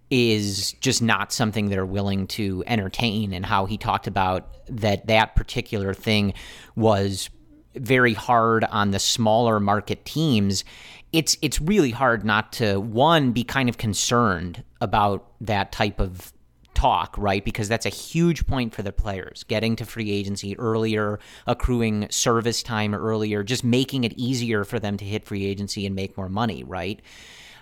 is 0.09 0.73
just 0.73 1.01
not 1.01 1.31
something 1.31 1.69
they're 1.69 1.85
willing 1.85 2.27
to 2.27 2.63
entertain. 2.67 3.33
And 3.33 3.43
how 3.43 3.65
he 3.65 3.77
talked 3.77 4.05
about 4.05 4.47
that 4.67 5.07
that 5.07 5.35
particular 5.35 5.93
thing 5.93 6.33
was 6.75 7.29
very 7.77 8.13
hard 8.13 8.63
on 8.65 8.91
the 8.91 8.99
smaller 8.99 9.59
market 9.59 10.05
teams 10.05 10.63
it's 11.11 11.37
it's 11.41 11.61
really 11.61 11.91
hard 11.91 12.25
not 12.25 12.51
to 12.51 12.77
one 12.77 13.31
be 13.31 13.43
kind 13.43 13.69
of 13.69 13.77
concerned 13.77 14.63
about 14.81 15.25
that 15.39 15.71
type 15.71 16.01
of 16.01 16.33
talk, 16.75 17.15
right? 17.17 17.43
Because 17.43 17.67
that's 17.67 17.85
a 17.85 17.89
huge 17.89 18.45
point 18.45 18.75
for 18.75 18.83
the 18.83 18.91
players 18.91 19.43
getting 19.45 19.75
to 19.77 19.85
free 19.85 20.11
agency 20.11 20.59
earlier, 20.59 21.19
accruing 21.47 22.07
service 22.09 22.61
time 22.61 22.93
earlier, 22.93 23.43
just 23.43 23.63
making 23.63 24.03
it 24.03 24.13
easier 24.17 24.63
for 24.63 24.79
them 24.79 24.97
to 24.97 25.05
hit 25.05 25.25
free 25.25 25.45
agency 25.45 25.85
and 25.85 25.95
make 25.95 26.17
more 26.17 26.29
money, 26.29 26.63
right? 26.63 27.01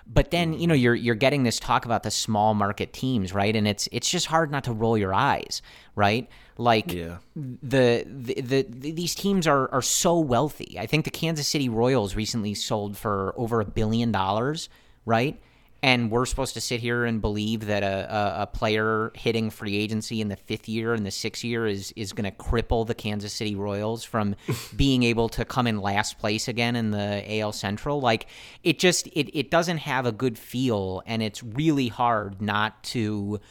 But 0.05 0.31
then 0.31 0.51
mm-hmm. 0.51 0.61
you 0.61 0.67
know 0.67 0.73
you're 0.73 0.95
you're 0.95 1.15
getting 1.15 1.43
this 1.43 1.59
talk 1.59 1.85
about 1.85 2.03
the 2.03 2.11
small 2.11 2.53
market 2.53 2.93
teams, 2.93 3.33
right? 3.33 3.55
And 3.55 3.67
it's 3.67 3.87
it's 3.91 4.09
just 4.09 4.27
hard 4.27 4.51
not 4.51 4.63
to 4.65 4.73
roll 4.73 4.97
your 4.97 5.13
eyes, 5.13 5.61
right? 5.95 6.29
Like 6.57 6.93
yeah. 6.93 7.17
the, 7.35 8.05
the, 8.05 8.41
the 8.41 8.91
these 8.91 9.15
teams 9.15 9.47
are 9.47 9.71
are 9.71 9.81
so 9.81 10.19
wealthy. 10.19 10.77
I 10.77 10.85
think 10.85 11.05
the 11.05 11.11
Kansas 11.11 11.47
City 11.47 11.69
Royals 11.69 12.15
recently 12.15 12.53
sold 12.53 12.97
for 12.97 13.33
over 13.37 13.59
a 13.59 13.65
billion 13.65 14.11
dollars, 14.11 14.69
right? 15.05 15.41
And 15.83 16.09
we're 16.09 16.25
supposed 16.25 16.53
to 16.53 16.61
sit 16.61 16.79
here 16.79 17.03
and 17.03 17.19
believe 17.19 17.65
that 17.65 17.83
a, 17.83 18.15
a, 18.15 18.41
a, 18.43 18.47
player 18.47 19.11
hitting 19.15 19.49
free 19.49 19.75
agency 19.75 20.21
in 20.21 20.29
the 20.29 20.37
fifth 20.37 20.69
year 20.69 20.93
and 20.93 21.05
the 21.05 21.11
sixth 21.11 21.43
year 21.43 21.67
is 21.67 21.91
is 21.97 22.13
going 22.13 22.23
to 22.23 22.35
cripple 22.35 22.87
the 22.87 22.95
Kansas 22.95 23.33
City 23.33 23.53
Royals 23.53 24.05
from 24.05 24.35
being 24.75 25.03
able 25.03 25.27
to 25.29 25.43
come 25.43 25.67
in 25.67 25.81
last 25.81 26.17
place 26.17 26.47
again 26.47 26.77
in 26.77 26.91
the 26.91 27.39
AL 27.39 27.51
Central. 27.51 27.99
Like 27.99 28.27
it 28.63 28.79
just 28.79 29.07
it 29.07 29.37
it 29.37 29.51
doesn't 29.51 29.79
have 29.79 30.05
a 30.05 30.13
good 30.13 30.37
feel, 30.37 31.03
and 31.05 31.21
it's 31.21 31.43
really 31.43 31.89
hard 31.89 32.41
not 32.41 32.81
to 32.85 33.41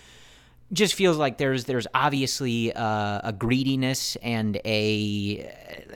just 0.72 0.94
feels 0.94 1.18
like 1.18 1.36
there's 1.36 1.66
there's 1.66 1.86
obviously 1.92 2.72
uh, 2.72 3.20
a 3.24 3.34
greediness 3.36 4.16
and 4.22 4.58
a 4.64 5.52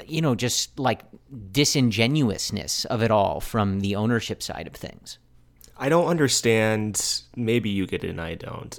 you 0.06 0.20
know 0.20 0.34
just 0.34 0.78
like 0.78 1.00
disingenuousness 1.50 2.84
of 2.84 3.02
it 3.02 3.10
all 3.10 3.40
from 3.40 3.80
the 3.80 3.96
ownership 3.96 4.42
side 4.42 4.66
of 4.66 4.74
things. 4.74 5.18
I 5.78 5.88
don't 5.88 6.06
understand. 6.06 7.22
Maybe 7.36 7.70
you 7.70 7.86
get 7.86 8.04
it 8.04 8.10
and 8.10 8.20
I 8.20 8.34
don't. 8.34 8.78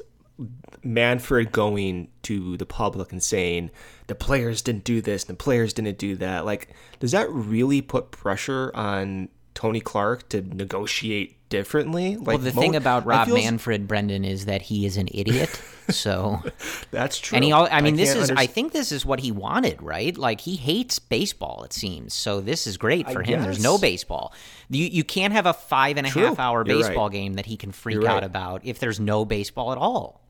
Manfred 0.83 1.51
going 1.51 2.09
to 2.23 2.57
the 2.57 2.65
public 2.65 3.11
and 3.11 3.21
saying 3.21 3.71
the 4.07 4.15
players 4.15 4.61
didn't 4.61 4.83
do 4.83 5.01
this 5.01 5.23
and 5.23 5.37
the 5.37 5.43
players 5.43 5.73
didn't 5.73 5.97
do 5.97 6.15
that. 6.17 6.45
Like, 6.45 6.69
does 6.99 7.11
that 7.11 7.29
really 7.31 7.81
put 7.81 8.11
pressure 8.11 8.71
on 8.75 9.29
Tony 9.53 9.79
Clark 9.79 10.29
to 10.29 10.41
negotiate 10.41 11.36
differently? 11.49 12.15
Like, 12.17 12.27
well, 12.27 12.37
the 12.37 12.53
mo- 12.53 12.61
thing 12.61 12.75
about 12.75 13.05
Rob 13.05 13.27
feels- 13.27 13.39
Manfred, 13.43 13.87
Brendan, 13.87 14.25
is 14.25 14.45
that 14.45 14.61
he 14.63 14.85
is 14.85 14.97
an 14.97 15.07
idiot. 15.13 15.49
So, 15.89 16.43
That's 16.91 17.17
true. 17.17 17.37
and 17.37 17.45
he, 17.45 17.53
al- 17.53 17.69
I 17.71 17.79
mean, 17.79 17.95
this 17.95 18.11
can't 18.11 18.23
is, 18.23 18.31
I 18.31 18.45
think 18.45 18.73
this 18.73 18.91
is 18.91 19.05
what 19.05 19.21
he 19.21 19.31
wanted, 19.31 19.81
right? 19.81 20.17
Like 20.17 20.41
he 20.41 20.57
hates 20.57 20.99
baseball, 20.99 21.63
it 21.63 21.71
seems. 21.71 22.13
So 22.13 22.41
this 22.41 22.67
is 22.67 22.75
great 22.75 23.07
I 23.07 23.13
for 23.13 23.23
him. 23.23 23.41
There's 23.41 23.63
no 23.63 23.77
baseball. 23.77 24.33
You 24.69 24.83
you 24.83 25.05
can't 25.05 25.31
have 25.31 25.45
a 25.45 25.53
five 25.53 25.95
and 25.95 26.05
a 26.05 26.09
half 26.09 26.35
True. 26.35 26.35
hour 26.37 26.65
You're 26.67 26.75
right. 26.81 26.87
baseball 26.89 27.07
game 27.07 27.35
that 27.35 27.45
he 27.45 27.55
can 27.55 27.71
freak 27.71 27.93
You're 28.01 28.09
out 28.09 28.25
about 28.25 28.65
if 28.65 28.79
there's 28.79 28.99
no 28.99 29.23
baseball 29.23 29.71
at 29.71 29.77
all. 29.77 30.27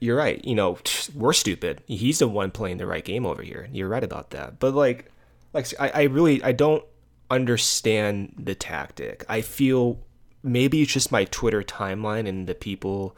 you're 0.00 0.16
right. 0.16 0.44
You 0.44 0.56
know, 0.56 0.76
we're 1.14 1.32
stupid. 1.34 1.84
He's 1.86 2.18
the 2.18 2.26
one 2.26 2.50
playing 2.50 2.78
the 2.78 2.86
right 2.86 3.04
game 3.04 3.24
over 3.26 3.42
here. 3.44 3.68
You're 3.70 3.88
right 3.88 4.02
about 4.02 4.30
that. 4.30 4.58
But 4.58 4.74
like, 4.74 5.12
like 5.52 5.68
I, 5.78 5.88
I 5.90 6.02
really 6.06 6.42
I 6.42 6.50
don't 6.50 6.82
understand 7.30 8.34
the 8.36 8.56
tactic. 8.56 9.24
I 9.28 9.40
feel 9.40 10.00
maybe 10.46 10.82
it's 10.82 10.92
just 10.92 11.12
my 11.12 11.24
Twitter 11.26 11.62
timeline 11.62 12.28
and 12.28 12.46
the 12.46 12.54
people 12.54 13.16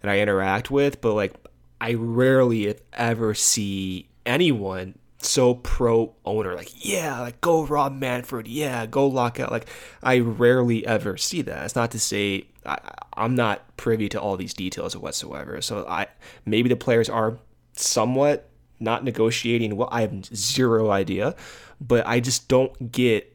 that 0.00 0.10
I 0.10 0.20
interact 0.20 0.70
with, 0.70 1.00
but 1.00 1.14
like 1.14 1.34
I 1.80 1.94
rarely 1.94 2.66
if 2.66 2.80
ever 2.92 3.34
see 3.34 4.08
anyone 4.26 4.98
so 5.20 5.54
pro 5.54 6.14
owner 6.24 6.54
like 6.54 6.70
yeah 6.84 7.18
like 7.20 7.40
go 7.40 7.64
rob 7.64 7.98
manfred. 7.98 8.46
Yeah 8.46 8.86
go 8.86 9.06
lock 9.06 9.40
out. 9.40 9.50
Like 9.50 9.66
i 10.02 10.18
rarely 10.20 10.86
ever 10.86 11.16
see 11.16 11.42
that. 11.42 11.64
It's 11.64 11.74
not 11.74 11.90
to 11.92 11.98
say 11.98 12.46
I, 12.64 12.78
i'm 13.14 13.34
not 13.34 13.76
privy 13.76 14.08
to 14.10 14.20
all 14.20 14.36
these 14.36 14.54
details 14.54 14.96
whatsoever. 14.96 15.60
So 15.60 15.86
i 15.88 16.06
maybe 16.44 16.68
the 16.68 16.76
players 16.76 17.08
are 17.08 17.38
somewhat 17.72 18.48
not 18.80 19.04
negotiating 19.04 19.76
well 19.76 19.88
i 19.90 20.02
have 20.02 20.24
zero 20.26 20.90
idea 20.90 21.34
but 21.80 22.06
i 22.06 22.20
just 22.20 22.48
don't 22.48 22.92
get 22.92 23.34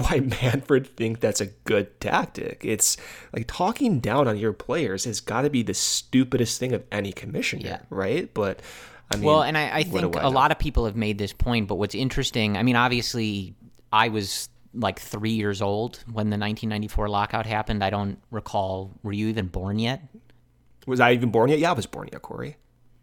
why 0.00 0.20
manfred 0.20 0.86
think 0.96 1.20
that's 1.20 1.40
a 1.40 1.46
good 1.46 2.00
tactic 2.00 2.62
it's 2.64 2.96
like 3.32 3.46
talking 3.46 4.00
down 4.00 4.26
on 4.28 4.36
your 4.36 4.52
players 4.52 5.04
has 5.04 5.20
got 5.20 5.42
to 5.42 5.50
be 5.50 5.62
the 5.62 5.74
stupidest 5.74 6.58
thing 6.58 6.72
of 6.72 6.82
any 6.92 7.12
commissioner 7.12 7.62
Yeah. 7.66 7.80
right 7.90 8.32
but 8.34 8.60
I 9.12 9.16
mean, 9.16 9.24
well, 9.24 9.42
and 9.42 9.58
I, 9.58 9.78
I 9.78 9.82
think 9.82 10.12
do 10.12 10.18
a 10.20 10.22
know? 10.22 10.28
lot 10.30 10.52
of 10.52 10.60
people 10.60 10.84
have 10.84 10.94
made 10.94 11.18
this 11.18 11.32
point, 11.32 11.66
but 11.66 11.74
what's 11.74 11.96
interesting, 11.96 12.56
I 12.56 12.62
mean, 12.62 12.76
obviously, 12.76 13.56
I 13.92 14.08
was 14.08 14.48
like 14.72 15.00
three 15.00 15.32
years 15.32 15.60
old 15.60 15.96
when 16.06 16.30
the 16.30 16.38
1994 16.38 17.08
lockout 17.08 17.44
happened. 17.44 17.82
I 17.82 17.90
don't 17.90 18.20
recall. 18.30 18.92
Were 19.02 19.12
you 19.12 19.26
even 19.26 19.48
born 19.48 19.80
yet? 19.80 20.02
Was 20.86 21.00
I 21.00 21.10
even 21.14 21.32
born 21.32 21.50
yet? 21.50 21.58
Yeah, 21.58 21.70
I 21.70 21.72
was 21.72 21.86
born 21.86 22.08
yet, 22.12 22.22
Corey. 22.22 22.56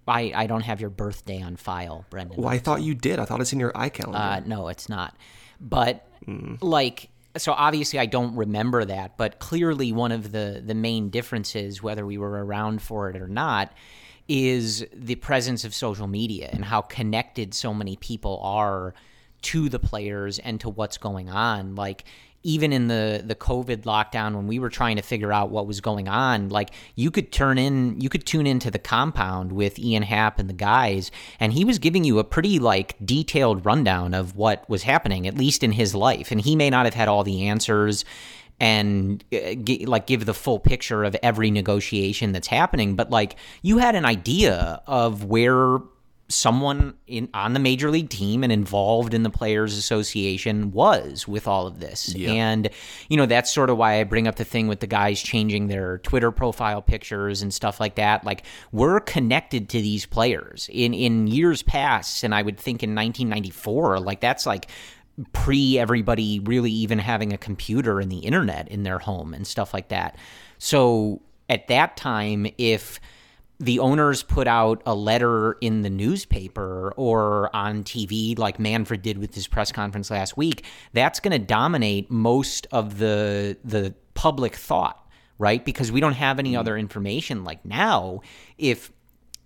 I, 0.07 0.31
I 0.33 0.47
don't 0.47 0.61
have 0.61 0.79
your 0.79 0.89
birthday 0.89 1.41
on 1.41 1.57
file, 1.57 2.05
Brendan. 2.09 2.41
Well, 2.41 2.47
I 2.47 2.57
thought 2.57 2.81
you 2.83 2.95
did. 2.95 3.19
I 3.19 3.25
thought 3.25 3.41
it's 3.41 3.51
in 3.51 3.59
your 3.59 3.73
iCalendar. 3.73 4.15
Uh, 4.15 4.39
no, 4.45 4.69
it's 4.69 4.87
not. 4.87 5.13
But 5.59 6.06
Mm. 6.27 6.57
like, 6.61 7.09
so 7.37 7.53
obviously 7.53 7.99
I 7.99 8.05
don't 8.05 8.35
remember 8.35 8.83
that. 8.85 9.17
But 9.17 9.39
clearly, 9.39 9.91
one 9.91 10.11
of 10.11 10.31
the 10.31 10.61
the 10.65 10.75
main 10.75 11.09
differences, 11.09 11.81
whether 11.81 12.05
we 12.05 12.17
were 12.17 12.43
around 12.45 12.81
for 12.81 13.09
it 13.09 13.15
or 13.15 13.27
not, 13.27 13.71
is 14.27 14.85
the 14.93 15.15
presence 15.15 15.63
of 15.63 15.73
social 15.73 16.07
media 16.07 16.49
and 16.51 16.65
how 16.65 16.81
connected 16.81 17.53
so 17.53 17.73
many 17.73 17.95
people 17.95 18.39
are 18.43 18.93
to 19.43 19.69
the 19.69 19.79
players 19.79 20.39
and 20.39 20.59
to 20.61 20.69
what's 20.69 20.97
going 20.97 21.29
on. 21.29 21.75
Like 21.75 22.05
even 22.47 22.71
in 22.71 22.87
the 22.87 23.21
the 23.25 23.35
COVID 23.35 23.83
lockdown 23.83 24.33
when 24.33 24.47
we 24.47 24.57
were 24.57 24.69
trying 24.69 24.95
to 24.95 25.01
figure 25.01 25.33
out 25.33 25.51
what 25.51 25.67
was 25.67 25.81
going 25.81 26.07
on, 26.07 26.47
like 26.47 26.71
you 26.95 27.11
could 27.11 27.31
turn 27.31 27.57
in 27.57 27.99
you 27.99 28.07
could 28.07 28.25
tune 28.25 28.47
into 28.47 28.71
the 28.71 28.79
compound 28.79 29.51
with 29.51 29.77
Ian 29.77 30.03
Happ 30.03 30.39
and 30.39 30.49
the 30.49 30.53
guys 30.53 31.11
and 31.41 31.51
he 31.51 31.65
was 31.65 31.77
giving 31.77 32.05
you 32.05 32.19
a 32.19 32.23
pretty 32.23 32.57
like 32.57 32.95
detailed 33.03 33.65
rundown 33.65 34.13
of 34.13 34.37
what 34.37 34.67
was 34.69 34.83
happening 34.83 35.27
at 35.27 35.37
least 35.37 35.61
in 35.61 35.73
his 35.73 35.93
life 35.93 36.31
and 36.31 36.39
he 36.39 36.55
may 36.55 36.69
not 36.69 36.85
have 36.85 36.93
had 36.93 37.09
all 37.09 37.25
the 37.25 37.47
answers 37.47 38.05
and 38.61 39.25
uh, 39.33 39.53
like 39.85 40.07
give 40.07 40.25
the 40.25 40.33
full 40.33 40.57
picture 40.57 41.03
of 41.03 41.17
every 41.21 41.51
negotiation 41.51 42.31
that's 42.31 42.47
happening 42.47 42.95
but 42.95 43.09
like 43.09 43.35
you 43.61 43.77
had 43.77 43.93
an 43.93 44.05
idea 44.05 44.81
of 44.87 45.25
where 45.25 45.79
someone 46.29 46.93
in 47.07 47.29
on 47.33 47.53
the 47.53 47.59
major 47.59 47.89
league 47.89 48.09
team 48.09 48.43
and 48.43 48.51
involved 48.51 49.13
in 49.13 49.23
the 49.23 49.29
players 49.29 49.77
association 49.77 50.71
was 50.71 51.27
with 51.27 51.47
all 51.47 51.67
of 51.67 51.79
this. 51.79 52.13
And 52.33 52.69
you 53.09 53.17
know 53.17 53.25
that's 53.25 53.51
sort 53.51 53.69
of 53.69 53.77
why 53.77 53.99
i 53.99 54.03
bring 54.03 54.27
up 54.27 54.35
the 54.35 54.43
thing 54.43 54.67
with 54.67 54.81
the 54.81 54.87
guys 54.87 55.21
changing 55.21 55.67
their 55.67 55.99
twitter 55.99 56.31
profile 56.31 56.81
pictures 56.81 57.41
and 57.41 57.53
stuff 57.53 57.79
like 57.79 57.95
that. 57.95 58.25
Like 58.25 58.43
we're 58.71 58.99
connected 58.99 59.69
to 59.69 59.81
these 59.81 60.05
players. 60.05 60.69
In 60.71 60.93
in 60.93 61.27
years 61.27 61.63
past 61.63 62.23
and 62.23 62.35
i 62.35 62.41
would 62.41 62.57
think 62.57 62.83
in 62.83 62.93
1994 62.93 63.99
like 63.99 64.19
that's 64.19 64.45
like 64.45 64.69
pre 65.31 65.79
everybody 65.79 66.39
really 66.39 66.71
even 66.71 66.99
having 66.99 67.33
a 67.33 67.37
computer 67.37 67.99
and 67.99 68.11
the 68.11 68.19
internet 68.19 68.67
in 68.67 68.83
their 68.83 68.99
home 68.99 69.33
and 69.33 69.47
stuff 69.47 69.73
like 69.73 69.89
that. 69.89 70.15
So 70.59 71.21
at 71.49 71.67
that 71.67 71.97
time, 71.97 72.47
if 72.57 72.99
the 73.59 73.79
owners 73.79 74.21
put 74.21 74.47
out 74.47 74.83
a 74.85 74.93
letter 74.93 75.53
in 75.61 75.81
the 75.81 75.89
newspaper 75.89 76.93
or 76.95 77.55
on 77.55 77.83
TV, 77.83 78.37
like 78.37 78.59
Manfred 78.59 79.01
did 79.01 79.17
with 79.17 79.33
his 79.33 79.47
press 79.47 79.71
conference 79.71 80.11
last 80.11 80.37
week, 80.37 80.63
that's 80.93 81.19
going 81.19 81.31
to 81.31 81.45
dominate 81.45 82.11
most 82.11 82.67
of 82.71 82.99
the 82.99 83.57
the 83.63 83.95
public 84.13 84.55
thought, 84.55 85.07
right? 85.39 85.63
Because 85.63 85.91
we 85.91 85.99
don't 85.99 86.13
have 86.13 86.39
any 86.39 86.51
mm-hmm. 86.51 86.59
other 86.59 86.77
information. 86.77 87.43
Like 87.43 87.65
now, 87.65 88.21
if 88.57 88.91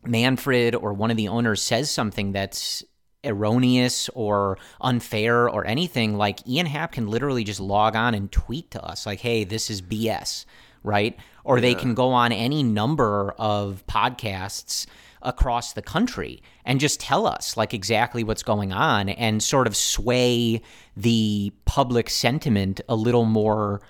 Manfred 0.06 0.76
or 0.76 0.94
one 0.94 1.12
of 1.12 1.18
the 1.18 1.30
owners 1.30 1.62
says 1.62 1.90
something 1.90 2.34
that's 2.34 2.84
erroneous 3.24 4.10
or 4.10 4.58
unfair 4.82 5.50
or 5.50 5.66
anything, 5.66 6.18
like 6.18 6.46
Ian 6.48 6.66
Happ 6.66 6.94
can 6.94 7.08
literally 7.08 7.44
just 7.44 7.60
log 7.60 7.96
on 7.96 8.14
and 8.14 8.32
tweet 8.32 8.72
to 8.72 8.84
us, 8.84 9.06
like, 9.06 9.20
hey, 9.20 9.44
this 9.44 9.70
is 9.70 9.82
BS, 9.82 10.46
right? 10.84 11.18
Or 11.44 11.60
they 11.60 11.76
can 11.76 11.94
go 11.94 12.12
on 12.12 12.32
any 12.32 12.64
number 12.64 13.34
of 13.38 13.84
podcasts 13.88 14.86
across 15.22 15.74
the 15.74 15.82
country 15.82 16.42
and 16.66 16.80
just 16.80 17.00
tell 17.00 17.28
us 17.28 17.56
like 17.56 17.74
exactly 17.74 18.24
what's 18.24 18.44
going 18.44 18.72
on 18.74 19.10
and 19.10 19.42
sort 19.42 19.68
of 19.68 19.76
sway 19.76 20.62
the 20.98 21.52
public 21.66 22.10
sentiment 22.10 22.82
a 22.90 22.96
little 22.96 23.26
more 23.26 23.82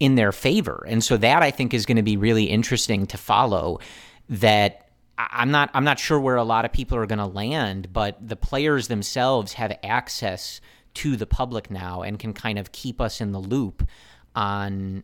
in 0.00 0.14
their 0.14 0.32
favor. 0.32 0.84
And 0.88 1.02
so 1.02 1.16
that 1.18 1.42
I 1.42 1.50
think 1.50 1.74
is 1.74 1.86
going 1.86 1.96
to 1.96 2.02
be 2.02 2.16
really 2.16 2.44
interesting 2.44 3.06
to 3.08 3.18
follow 3.18 3.80
that 4.28 4.88
I'm 5.18 5.50
not 5.50 5.70
I'm 5.74 5.84
not 5.84 5.98
sure 5.98 6.20
where 6.20 6.36
a 6.36 6.44
lot 6.44 6.64
of 6.64 6.72
people 6.72 6.96
are 6.96 7.06
going 7.06 7.18
to 7.18 7.26
land, 7.26 7.92
but 7.92 8.16
the 8.26 8.36
players 8.36 8.88
themselves 8.88 9.54
have 9.54 9.76
access 9.82 10.60
to 10.94 11.16
the 11.16 11.26
public 11.26 11.70
now 11.70 12.02
and 12.02 12.18
can 12.18 12.32
kind 12.32 12.58
of 12.58 12.72
keep 12.72 13.00
us 13.00 13.20
in 13.20 13.32
the 13.32 13.40
loop 13.40 13.86
on 14.34 15.02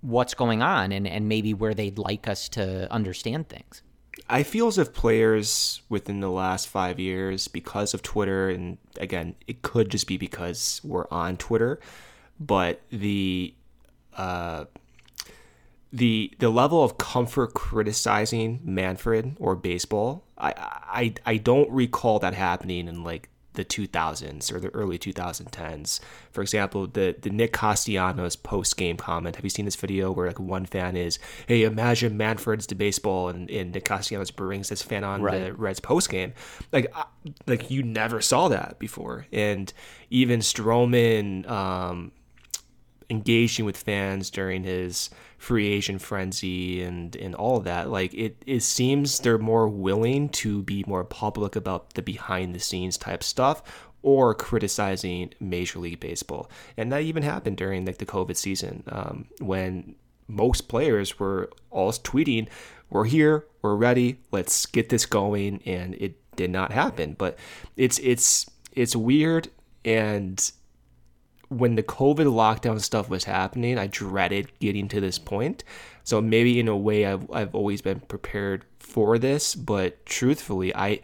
what's 0.00 0.34
going 0.34 0.62
on 0.62 0.92
and, 0.92 1.06
and 1.06 1.28
maybe 1.28 1.54
where 1.54 1.74
they'd 1.74 1.98
like 1.98 2.28
us 2.28 2.48
to 2.50 2.90
understand 2.92 3.48
things. 3.48 3.82
I 4.28 4.42
feel 4.42 4.68
as 4.68 4.78
if 4.78 4.92
players 4.92 5.82
within 5.88 6.20
the 6.20 6.30
last 6.30 6.68
five 6.68 6.98
years, 6.98 7.48
because 7.48 7.94
of 7.94 8.02
Twitter, 8.02 8.48
and 8.48 8.78
again, 8.98 9.34
it 9.46 9.62
could 9.62 9.90
just 9.90 10.06
be 10.06 10.16
because 10.16 10.80
we're 10.84 11.06
on 11.10 11.36
Twitter, 11.36 11.80
but 12.38 12.80
the 12.90 13.54
uh, 14.16 14.64
the 15.92 16.32
the 16.38 16.50
level 16.50 16.84
of 16.84 16.98
comfort 16.98 17.54
criticizing 17.54 18.60
Manfred 18.62 19.36
or 19.38 19.56
baseball, 19.56 20.24
I 20.38 20.54
I 20.56 21.14
I 21.26 21.36
don't 21.36 21.70
recall 21.70 22.18
that 22.20 22.34
happening 22.34 22.88
in 22.88 23.02
like 23.02 23.28
the 23.54 23.64
2000s 23.64 24.52
or 24.52 24.60
the 24.60 24.68
early 24.70 24.98
2010s. 24.98 25.98
For 26.30 26.40
example, 26.42 26.86
the 26.86 27.16
the 27.20 27.30
Nick 27.30 27.52
Castellanos 27.52 28.36
post 28.36 28.76
game 28.76 28.96
comment. 28.96 29.36
Have 29.36 29.44
you 29.44 29.50
seen 29.50 29.64
this 29.64 29.76
video 29.76 30.12
where 30.12 30.28
like 30.28 30.38
one 30.38 30.66
fan 30.66 30.96
is, 30.96 31.18
"Hey, 31.46 31.64
imagine 31.64 32.16
Manfred's 32.16 32.66
to 32.68 32.74
baseball," 32.74 33.28
and, 33.28 33.50
and 33.50 33.72
Nick 33.72 33.84
Castellanos 33.84 34.30
brings 34.30 34.68
this 34.68 34.82
fan 34.82 35.02
on 35.04 35.20
the 35.40 35.52
Reds 35.54 35.80
post 35.80 36.10
game. 36.10 36.32
Like 36.72 36.92
I- 36.94 37.06
like 37.46 37.70
you 37.70 37.82
never 37.82 38.20
saw 38.20 38.48
that 38.48 38.78
before, 38.78 39.26
and 39.32 39.72
even 40.10 40.40
Stroman. 40.40 41.48
Um, 41.50 42.12
engaging 43.08 43.64
with 43.64 43.76
fans 43.76 44.30
during 44.30 44.62
his 44.62 45.10
free 45.40 45.68
agent 45.68 46.00
frenzy 46.02 46.82
and 46.82 47.16
and 47.16 47.34
all 47.34 47.56
of 47.56 47.64
that 47.64 47.88
like 47.90 48.12
it 48.12 48.36
it 48.46 48.60
seems 48.60 49.18
they're 49.20 49.38
more 49.38 49.68
willing 49.68 50.28
to 50.28 50.62
be 50.62 50.84
more 50.86 51.02
public 51.02 51.56
about 51.56 51.94
the 51.94 52.02
behind 52.02 52.54
the 52.54 52.60
scenes 52.60 52.98
type 52.98 53.22
stuff 53.22 53.62
or 54.02 54.34
criticizing 54.34 55.32
major 55.40 55.78
league 55.78 55.98
baseball 55.98 56.50
and 56.76 56.92
that 56.92 57.02
even 57.02 57.22
happened 57.22 57.56
during 57.56 57.86
like 57.86 57.96
the 57.98 58.06
covid 58.06 58.36
season 58.36 58.84
um, 58.92 59.26
when 59.40 59.94
most 60.28 60.68
players 60.68 61.18
were 61.18 61.50
all 61.70 61.90
tweeting 61.90 62.46
we're 62.90 63.04
here, 63.04 63.46
we're 63.62 63.76
ready, 63.76 64.18
let's 64.32 64.66
get 64.66 64.88
this 64.88 65.06
going, 65.06 65.62
and 65.64 65.94
it 65.94 66.16
did 66.36 66.50
not 66.50 66.72
happen. 66.72 67.14
But 67.16 67.38
it's 67.76 67.98
it's 68.00 68.50
it's 68.72 68.94
weird, 68.94 69.48
and 69.84 70.50
when 71.50 71.74
the 71.74 71.82
COVID 71.82 72.26
lockdown 72.26 72.80
stuff 72.80 73.10
was 73.10 73.24
happening, 73.24 73.76
I 73.76 73.88
dreaded 73.88 74.50
getting 74.60 74.88
to 74.88 75.00
this 75.00 75.18
point. 75.18 75.64
So 76.04 76.20
maybe 76.20 76.58
in 76.58 76.68
a 76.68 76.76
way, 76.76 77.04
I've 77.04 77.30
I've 77.30 77.54
always 77.54 77.82
been 77.82 78.00
prepared 78.00 78.64
for 78.78 79.18
this, 79.18 79.54
but 79.54 80.06
truthfully, 80.06 80.74
I 80.74 81.00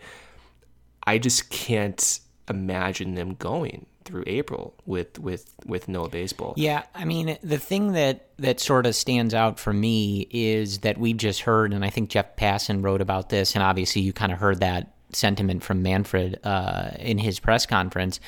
I 1.06 1.18
just 1.18 1.50
can't 1.50 2.20
imagine 2.48 3.14
them 3.14 3.34
going 3.34 3.86
through 4.04 4.22
April 4.28 4.74
with 4.86 5.18
with 5.18 5.52
with 5.66 5.88
no 5.88 6.06
baseball. 6.06 6.54
Yeah, 6.56 6.84
I 6.94 7.04
mean 7.04 7.36
the 7.42 7.58
thing 7.58 7.92
that 7.92 8.28
that 8.38 8.60
sort 8.60 8.86
of 8.86 8.94
stands 8.94 9.34
out 9.34 9.58
for 9.58 9.72
me 9.72 10.28
is 10.30 10.78
that 10.78 10.96
we've 10.96 11.16
just 11.16 11.40
heard, 11.40 11.74
and 11.74 11.84
I 11.84 11.90
think 11.90 12.08
Jeff 12.08 12.36
Passan 12.36 12.84
wrote 12.84 13.00
about 13.00 13.28
this, 13.28 13.54
and 13.54 13.64
obviously 13.64 14.02
you 14.02 14.12
kind 14.12 14.32
of 14.32 14.38
heard 14.38 14.60
that 14.60 14.94
sentiment 15.12 15.64
from 15.64 15.82
Manfred 15.82 16.38
uh, 16.44 16.90
in 16.98 17.18
his 17.18 17.40
press 17.40 17.66
conference, 17.66 18.20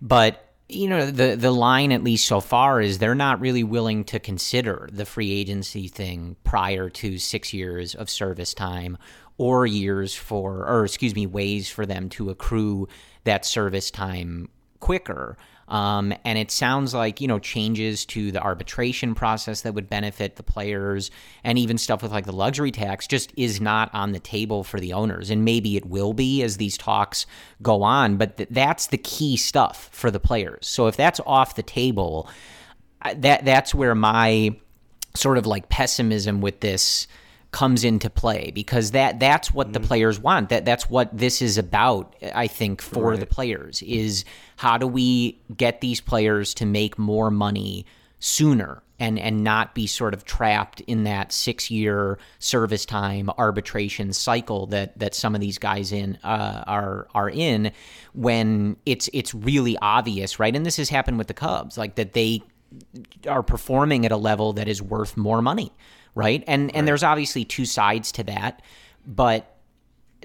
but. 0.00 0.42
You 0.68 0.88
know 0.88 1.10
the 1.10 1.36
the 1.36 1.50
line 1.50 1.92
at 1.92 2.02
least 2.02 2.26
so 2.26 2.40
far 2.40 2.80
is 2.80 2.98
they're 2.98 3.14
not 3.14 3.40
really 3.40 3.64
willing 3.64 4.04
to 4.04 4.18
consider 4.18 4.88
the 4.90 5.04
free 5.04 5.30
agency 5.30 5.88
thing 5.88 6.36
prior 6.42 6.88
to 6.90 7.18
six 7.18 7.52
years 7.52 7.94
of 7.94 8.08
service 8.08 8.54
time 8.54 8.96
or 9.36 9.66
years 9.66 10.14
for 10.14 10.66
or 10.66 10.84
excuse 10.84 11.14
me 11.14 11.26
ways 11.26 11.68
for 11.68 11.84
them 11.84 12.08
to 12.08 12.30
accrue 12.30 12.88
that 13.24 13.44
service 13.44 13.90
time 13.90 14.48
quicker. 14.84 15.38
Um, 15.66 16.12
and 16.26 16.36
it 16.38 16.50
sounds 16.50 16.92
like, 16.92 17.22
you 17.22 17.26
know, 17.26 17.38
changes 17.38 18.04
to 18.06 18.30
the 18.30 18.42
arbitration 18.42 19.14
process 19.14 19.62
that 19.62 19.72
would 19.72 19.88
benefit 19.88 20.36
the 20.36 20.42
players 20.42 21.10
and 21.42 21.58
even 21.58 21.78
stuff 21.78 22.02
with 22.02 22.12
like 22.12 22.26
the 22.26 22.34
luxury 22.34 22.70
tax 22.70 23.06
just 23.06 23.32
is 23.34 23.62
not 23.62 23.88
on 23.94 24.12
the 24.12 24.20
table 24.20 24.62
for 24.62 24.78
the 24.78 24.92
owners. 24.92 25.30
And 25.30 25.42
maybe 25.42 25.78
it 25.78 25.86
will 25.86 26.12
be 26.12 26.42
as 26.42 26.58
these 26.58 26.76
talks 26.76 27.24
go 27.62 27.82
on, 27.82 28.18
but 28.18 28.36
th- 28.36 28.50
that's 28.50 28.88
the 28.88 28.98
key 28.98 29.38
stuff 29.38 29.88
for 29.90 30.10
the 30.10 30.20
players. 30.20 30.66
So 30.66 30.86
if 30.86 30.96
that's 30.98 31.18
off 31.24 31.54
the 31.54 31.62
table, 31.62 32.28
that 33.16 33.46
that's 33.46 33.74
where 33.74 33.94
my 33.94 34.54
sort 35.14 35.38
of 35.38 35.46
like 35.46 35.70
pessimism 35.70 36.42
with 36.42 36.60
this 36.60 37.06
comes 37.54 37.84
into 37.84 38.10
play 38.10 38.50
because 38.52 38.90
that 38.90 39.20
that's 39.20 39.54
what 39.54 39.68
mm. 39.68 39.74
the 39.74 39.80
players 39.80 40.18
want. 40.18 40.48
That 40.48 40.64
that's 40.64 40.90
what 40.90 41.16
this 41.16 41.40
is 41.40 41.56
about. 41.56 42.16
I 42.34 42.48
think 42.48 42.82
for 42.82 43.10
right. 43.10 43.20
the 43.20 43.26
players 43.26 43.80
is 43.82 44.24
how 44.56 44.76
do 44.76 44.88
we 44.88 45.38
get 45.56 45.80
these 45.80 46.00
players 46.00 46.52
to 46.54 46.66
make 46.66 46.98
more 46.98 47.30
money 47.30 47.86
sooner 48.18 48.82
and 48.98 49.20
and 49.20 49.44
not 49.44 49.72
be 49.72 49.86
sort 49.86 50.14
of 50.14 50.24
trapped 50.24 50.80
in 50.80 51.04
that 51.04 51.30
six 51.30 51.70
year 51.70 52.18
service 52.40 52.84
time 52.84 53.30
arbitration 53.38 54.12
cycle 54.12 54.66
that 54.66 54.98
that 54.98 55.14
some 55.14 55.36
of 55.36 55.40
these 55.40 55.58
guys 55.58 55.92
in 55.92 56.18
uh, 56.24 56.64
are 56.66 57.06
are 57.14 57.30
in 57.30 57.70
when 58.14 58.76
it's 58.84 59.08
it's 59.12 59.32
really 59.32 59.78
obvious, 59.80 60.40
right? 60.40 60.56
And 60.56 60.66
this 60.66 60.76
has 60.78 60.88
happened 60.88 61.18
with 61.18 61.28
the 61.28 61.34
Cubs, 61.34 61.78
like 61.78 61.94
that 61.94 62.14
they 62.14 62.42
are 63.28 63.44
performing 63.44 64.04
at 64.04 64.10
a 64.10 64.16
level 64.16 64.54
that 64.54 64.66
is 64.66 64.82
worth 64.82 65.16
more 65.16 65.40
money 65.40 65.70
right? 66.14 66.42
And 66.46 66.64
right. 66.66 66.76
and 66.76 66.88
there's 66.88 67.02
obviously 67.02 67.44
two 67.44 67.64
sides 67.64 68.12
to 68.12 68.24
that, 68.24 68.62
but 69.06 69.54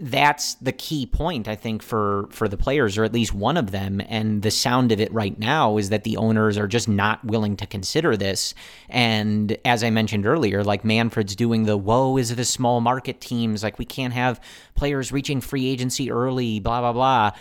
that's 0.02 0.56
the 0.56 0.72
key 0.72 1.06
point 1.06 1.48
I 1.48 1.56
think 1.56 1.84
for 1.84 2.28
for 2.32 2.48
the 2.48 2.58
players 2.58 2.98
or 2.98 3.04
at 3.04 3.14
least 3.14 3.34
one 3.34 3.58
of 3.58 3.72
them. 3.72 4.02
And 4.08 4.42
the 4.42 4.52
sound 4.52 4.92
of 4.92 5.00
it 5.00 5.12
right 5.12 5.38
now 5.38 5.78
is 5.78 5.90
that 5.90 6.04
the 6.04 6.18
owners 6.18 6.58
are 6.58 6.68
just 6.68 6.88
not 6.88 7.24
willing 7.26 7.58
to 7.58 7.66
consider 7.66 8.16
this. 8.16 8.54
And 8.88 9.58
as 9.66 9.84
I 9.84 9.90
mentioned 9.90 10.26
earlier 10.26 10.64
like 10.64 10.84
Manfred's 10.86 11.36
doing 11.36 11.66
the 11.66 11.78
woe 11.78 12.18
is 12.18 12.36
the 12.36 12.46
small 12.46 12.82
market 12.82 13.22
teams. 13.22 13.64
Like 13.64 13.78
we 13.78 13.86
can't 13.86 14.14
have 14.14 14.42
players 14.76 15.12
reaching 15.12 15.42
free 15.42 15.68
agency 15.68 16.12
early 16.12 16.60
blah 16.60 16.82
blah 16.82 16.94
blah. 16.94 17.32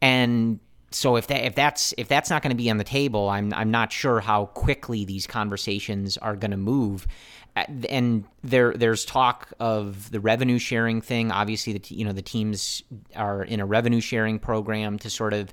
And 0.00 0.60
so 0.90 1.16
if 1.16 1.28
that 1.28 1.44
if 1.44 1.54
that's 1.54 1.94
if 1.96 2.08
that's 2.08 2.28
not 2.28 2.42
going 2.42 2.50
to 2.50 2.56
be 2.56 2.70
on 2.70 2.76
the 2.76 2.84
table 2.84 3.28
I'm 3.28 3.52
I'm 3.54 3.70
not 3.70 3.92
sure 3.92 4.20
how 4.20 4.46
quickly 4.46 5.04
these 5.04 5.26
conversations 5.26 6.18
are 6.18 6.36
going 6.36 6.50
to 6.50 6.56
move 6.56 7.06
and 7.54 8.24
there 8.42 8.72
there's 8.72 9.04
talk 9.04 9.52
of 9.60 10.10
the 10.10 10.20
revenue 10.20 10.58
sharing 10.58 11.00
thing. 11.00 11.30
Obviously, 11.30 11.74
the 11.74 11.94
you 11.94 12.04
know 12.04 12.12
the 12.12 12.22
teams 12.22 12.82
are 13.14 13.42
in 13.42 13.60
a 13.60 13.66
revenue 13.66 14.00
sharing 14.00 14.38
program 14.38 14.98
to 15.00 15.10
sort 15.10 15.34
of 15.34 15.52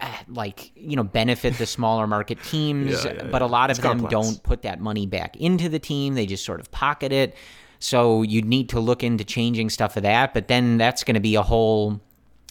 uh, 0.00 0.10
like 0.28 0.72
you 0.74 0.96
know 0.96 1.02
benefit 1.02 1.54
the 1.58 1.66
smaller 1.66 2.06
market 2.06 2.42
teams, 2.44 3.04
yeah, 3.04 3.12
yeah, 3.12 3.24
but 3.24 3.42
a 3.42 3.46
lot 3.46 3.70
of 3.70 3.76
them 3.76 4.00
complex. 4.00 4.12
don't 4.12 4.42
put 4.42 4.62
that 4.62 4.80
money 4.80 5.06
back 5.06 5.36
into 5.36 5.68
the 5.68 5.78
team. 5.78 6.14
They 6.14 6.26
just 6.26 6.44
sort 6.44 6.60
of 6.60 6.70
pocket 6.70 7.12
it. 7.12 7.34
So 7.80 8.22
you'd 8.22 8.44
need 8.46 8.70
to 8.70 8.80
look 8.80 9.04
into 9.04 9.22
changing 9.22 9.70
stuff 9.70 9.96
of 9.96 10.02
that, 10.02 10.34
but 10.34 10.48
then 10.48 10.78
that's 10.78 11.04
going 11.04 11.14
to 11.14 11.20
be 11.20 11.36
a 11.36 11.42
whole 11.42 12.00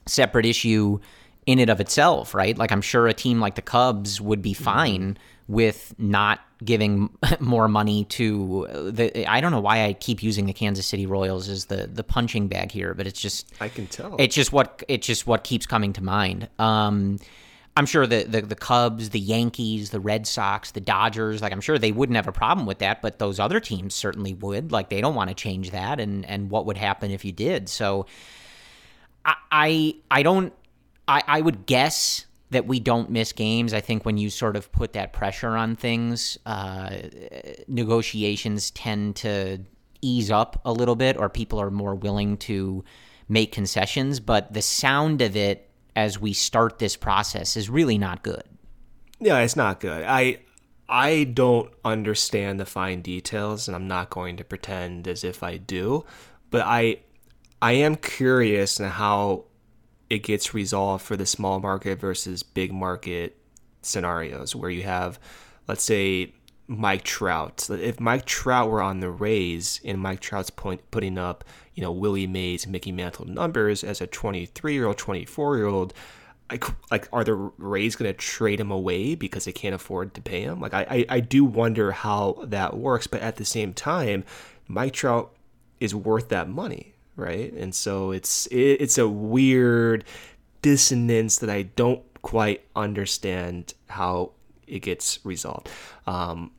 separate 0.05 0.45
issue 0.45 0.99
in 1.45 1.59
and 1.59 1.69
of 1.69 1.81
itself, 1.81 2.33
right? 2.33 2.57
Like 2.57 2.71
I'm 2.71 2.81
sure 2.81 3.07
a 3.07 3.13
team 3.13 3.39
like 3.39 3.55
the 3.55 3.61
Cubs 3.61 4.21
would 4.21 4.41
be 4.41 4.53
mm-hmm. 4.53 4.63
fine 4.63 5.17
with 5.47 5.95
not 5.97 6.41
giving 6.63 7.09
more 7.39 7.67
money 7.67 8.05
to 8.05 8.67
the 8.91 9.25
I 9.29 9.41
don't 9.41 9.51
know 9.51 9.59
why 9.59 9.85
I 9.85 9.93
keep 9.93 10.21
using 10.21 10.45
the 10.45 10.53
Kansas 10.53 10.85
City 10.85 11.05
Royals 11.05 11.49
as 11.49 11.65
the 11.65 11.87
the 11.87 12.03
punching 12.03 12.47
bag 12.47 12.71
here, 12.71 12.93
but 12.93 13.07
it's 13.07 13.21
just 13.21 13.51
I 13.59 13.69
can 13.69 13.87
tell. 13.87 14.15
It's 14.19 14.35
just 14.35 14.51
what 14.51 14.83
it's 14.87 15.05
just 15.05 15.27
what 15.27 15.43
keeps 15.43 15.65
coming 15.65 15.93
to 15.93 16.03
mind. 16.03 16.49
Um, 16.59 17.19
I'm 17.75 17.85
sure 17.85 18.07
the, 18.07 18.23
the 18.23 18.41
the 18.41 18.55
Cubs, 18.55 19.11
the 19.11 19.19
Yankees, 19.19 19.91
the 19.91 19.99
Red 19.99 20.25
Sox, 20.27 20.71
the 20.71 20.81
Dodgers, 20.81 21.41
like 21.41 21.53
I'm 21.53 21.61
sure 21.61 21.77
they 21.77 21.91
wouldn't 21.91 22.15
have 22.15 22.27
a 22.27 22.31
problem 22.31 22.65
with 22.65 22.79
that, 22.79 23.01
but 23.01 23.19
those 23.19 23.39
other 23.39 23.59
teams 23.59 23.93
certainly 23.93 24.33
would. 24.33 24.71
Like 24.71 24.89
they 24.89 24.99
don't 24.99 25.15
want 25.15 25.29
to 25.29 25.35
change 25.35 25.71
that 25.71 25.99
and 25.99 26.25
and 26.25 26.49
what 26.49 26.65
would 26.65 26.77
happen 26.77 27.11
if 27.11 27.23
you 27.23 27.31
did. 27.31 27.69
So 27.69 28.07
I 29.23 29.35
I, 29.51 29.95
I 30.09 30.23
don't 30.23 30.53
I, 31.07 31.23
I 31.27 31.41
would 31.41 31.65
guess 31.65 32.25
that 32.49 32.65
we 32.65 32.79
don't 32.79 33.09
miss 33.09 33.33
games. 33.33 33.73
I 33.73 33.81
think 33.81 34.05
when 34.05 34.17
you 34.17 34.29
sort 34.29 34.55
of 34.55 34.71
put 34.71 34.93
that 34.93 35.13
pressure 35.13 35.57
on 35.57 35.75
things, 35.75 36.37
uh, 36.45 36.95
negotiations 37.67 38.71
tend 38.71 39.17
to 39.17 39.59
ease 40.01 40.31
up 40.31 40.61
a 40.63 40.71
little 40.71 40.95
bit, 40.95 41.17
or 41.17 41.29
people 41.29 41.59
are 41.59 41.71
more 41.71 41.95
willing 41.95 42.37
to 42.37 42.83
make 43.27 43.51
concessions. 43.51 44.19
But 44.19 44.53
the 44.53 44.61
sound 44.61 45.21
of 45.21 45.35
it 45.35 45.69
as 45.95 46.19
we 46.19 46.31
start 46.31 46.79
this 46.79 46.95
process 46.95 47.57
is 47.57 47.69
really 47.69 47.97
not 47.97 48.23
good. 48.23 48.43
Yeah, 49.19 49.39
it's 49.39 49.55
not 49.55 49.79
good. 49.79 50.03
I 50.03 50.39
I 50.87 51.25
don't 51.25 51.73
understand 51.83 52.59
the 52.59 52.65
fine 52.65 53.01
details, 53.01 53.67
and 53.67 53.75
I'm 53.75 53.87
not 53.87 54.09
going 54.09 54.37
to 54.37 54.43
pretend 54.43 55.07
as 55.07 55.23
if 55.23 55.43
I 55.43 55.57
do. 55.57 56.05
But 56.49 56.61
I 56.61 56.99
I 57.61 57.73
am 57.73 57.95
curious 57.95 58.79
in 58.79 58.87
how 58.89 59.45
it 60.09 60.19
gets 60.19 60.53
resolved 60.53 61.03
for 61.03 61.17
the 61.17 61.25
small 61.25 61.59
market 61.59 61.99
versus 61.99 62.43
big 62.43 62.71
market 62.71 63.37
scenarios 63.81 64.55
where 64.55 64.69
you 64.69 64.83
have, 64.83 65.19
let's 65.67 65.83
say, 65.83 66.33
Mike 66.67 67.03
Trout. 67.03 67.69
If 67.69 67.99
Mike 67.99 68.25
Trout 68.25 68.69
were 68.69 68.81
on 68.81 68.99
the 68.99 69.09
Rays 69.09 69.79
and 69.85 69.99
Mike 69.99 70.19
Trout's 70.19 70.49
point, 70.49 70.81
putting 70.91 71.17
up, 71.17 71.43
you 71.73 71.81
know, 71.81 71.91
Willie 71.91 72.27
Mays, 72.27 72.67
Mickey 72.67 72.91
Mantle 72.91 73.25
numbers 73.25 73.83
as 73.83 74.01
a 74.01 74.07
23 74.07 74.73
year 74.73 74.87
old, 74.87 74.97
24 74.97 75.57
year 75.57 75.65
old, 75.65 75.93
like, 76.51 76.65
like 76.91 77.07
are 77.13 77.23
the 77.23 77.35
Rays 77.35 77.95
going 77.95 78.11
to 78.11 78.17
trade 78.17 78.59
him 78.59 78.71
away 78.71 79.15
because 79.15 79.45
they 79.45 79.53
can't 79.53 79.75
afford 79.75 80.13
to 80.15 80.21
pay 80.21 80.41
him? 80.41 80.59
Like, 80.59 80.73
I, 80.73 80.87
I, 80.89 81.05
I 81.09 81.19
do 81.21 81.45
wonder 81.45 81.91
how 81.91 82.43
that 82.47 82.77
works. 82.77 83.07
But 83.07 83.21
at 83.21 83.37
the 83.37 83.45
same 83.45 83.73
time, 83.73 84.25
Mike 84.67 84.93
Trout 84.93 85.33
is 85.79 85.95
worth 85.95 86.29
that 86.29 86.49
money 86.49 86.96
right? 87.17 87.51
And 87.51 87.75
so 87.75 88.11
it's 88.11 88.45
it, 88.47 88.79
it's 88.79 88.97
a 88.97 89.09
weird 89.09 90.05
dissonance 90.61 91.39
that 91.39 91.49
I 91.49 91.63
don't 91.63 92.01
quite 92.21 92.63
understand 92.75 93.73
how 93.87 94.31
it 94.65 94.79
gets 94.79 95.19
resolved. 95.25 95.69
Um, 96.05 96.51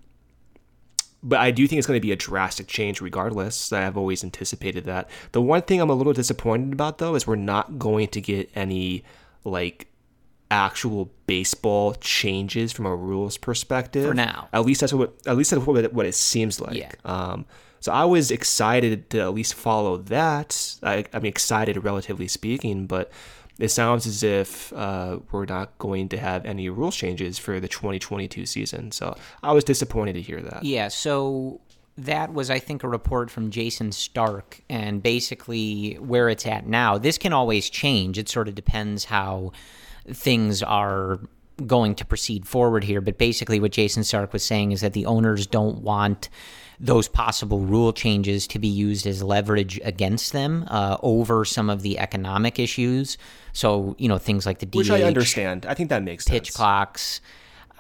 but 1.23 1.40
I 1.40 1.51
do 1.51 1.66
think 1.66 1.79
it's 1.79 1.87
going 1.87 1.99
to 1.99 2.07
be 2.07 2.12
a 2.12 2.16
drastic 2.16 2.68
change 2.68 3.01
regardless. 3.01 3.73
I've 3.73 3.97
always 3.97 4.23
anticipated 4.23 4.85
that. 4.85 5.11
The 5.33 5.42
one 5.42 5.62
thing 5.62 5.81
I'm 5.81 5.90
a 5.90 5.94
little 5.94 6.12
disappointed 6.12 6.73
about 6.73 6.99
though 6.99 7.14
is 7.14 7.27
we're 7.27 7.37
not 7.37 7.79
going 7.79 8.09
to 8.09 8.21
get 8.21 8.51
any 8.55 9.05
like 9.44 9.88
actual 10.51 11.11
baseball 11.27 11.94
changes 11.94 12.73
from 12.73 12.87
a 12.87 12.94
rules 12.94 13.37
perspective 13.37 14.07
for 14.07 14.14
now. 14.14 14.49
At 14.53 14.64
least 14.64 14.81
that's 14.81 14.92
what 14.92 15.14
at 15.27 15.37
least 15.37 15.51
that's 15.51 15.64
what 15.64 15.85
it, 15.85 15.92
what 15.92 16.07
it 16.07 16.14
seems 16.14 16.61
like. 16.61 16.77
Yeah. 16.77 16.92
Um, 17.05 17.47
so 17.81 17.93
I 17.93 18.05
was 18.05 18.31
excited 18.31 19.11
to 19.11 19.21
at 19.21 19.35
least 19.35 19.55
follow 19.55 19.97
that. 19.97 20.77
I, 20.83 21.05
mean, 21.14 21.27
excited 21.27 21.83
relatively 21.85 22.29
speaking, 22.29 22.87
but 22.87 23.11
it 23.59 23.69
sounds 23.69 24.07
as 24.07 24.23
if 24.23 24.73
uh, 24.73 25.19
we're 25.33 25.45
not 25.45 25.77
going 25.79 26.09
to 26.11 26.19
have 26.19 26.45
any 26.45 26.69
rule 26.69 26.93
changes 26.93 27.38
for 27.38 27.59
the 27.61 27.69
2022 27.69 28.47
season. 28.47 28.93
So 28.93 29.17
I 29.43 29.53
was 29.53 29.64
disappointed 29.64 30.14
to 30.14 30.23
hear 30.23 30.41
that. 30.41 30.64
Yeah. 30.64 30.88
So 30.88 31.61
that 31.97 32.33
was, 32.33 32.51
I 32.51 32.61
think, 32.61 32.85
a 32.85 32.88
report 32.88 33.31
from 33.31 33.51
Jayson 33.51 33.93
Stark, 33.93 34.62
and 34.69 35.03
basically 35.03 35.95
where 35.95 36.29
it's 36.29 36.47
at 36.47 36.67
now. 36.67 36.99
This 36.99 37.19
can 37.19 37.33
always 37.33 37.69
change. 37.69 38.19
It 38.19 38.29
sort 38.29 38.47
of 38.47 38.55
depends 38.55 39.07
how 39.07 39.53
things 40.07 40.62
are 40.62 41.19
going 41.67 41.97
to 41.97 42.05
proceed 42.05 42.47
forward 42.47 42.85
here. 42.85 43.01
But 43.01 43.19
basically, 43.19 43.59
what 43.59 43.73
Jayson 43.73 44.05
Stark 44.05 44.33
was 44.33 44.45
saying 44.45 44.71
is 44.71 44.81
that 44.81 44.93
the 44.93 45.07
owners 45.07 45.47
don't 45.47 45.83
want 45.83 46.29
those 46.81 47.09
possible 47.09 47.61
rule 47.61 47.93
changes 47.93 48.47
to 48.49 48.59
be 48.59 48.69
used 48.69 49.07
as 49.07 49.23
leverage 49.23 49.81
against 49.83 50.33
them 50.33 50.64
uh, 50.69 50.97
over 51.03 51.45
some 51.45 51.71
of 51.71 51.83
the 51.83 51.99
economic 51.99 52.59
issues. 52.59 53.19
So, 53.53 53.97
you 53.99 54.09
know, 54.09 54.19
things 54.19 54.47
like 54.47 54.61
the 54.61 54.67
DH, 54.67 54.77
which 54.77 54.91
I 54.91 55.03
understand. 55.03 55.67
I 55.67 55.75
think 55.75 55.91
that 55.91 56.03
makes 56.03 56.25
pitch 56.25 56.47
sense. 56.47 56.57
clocks. 56.57 57.21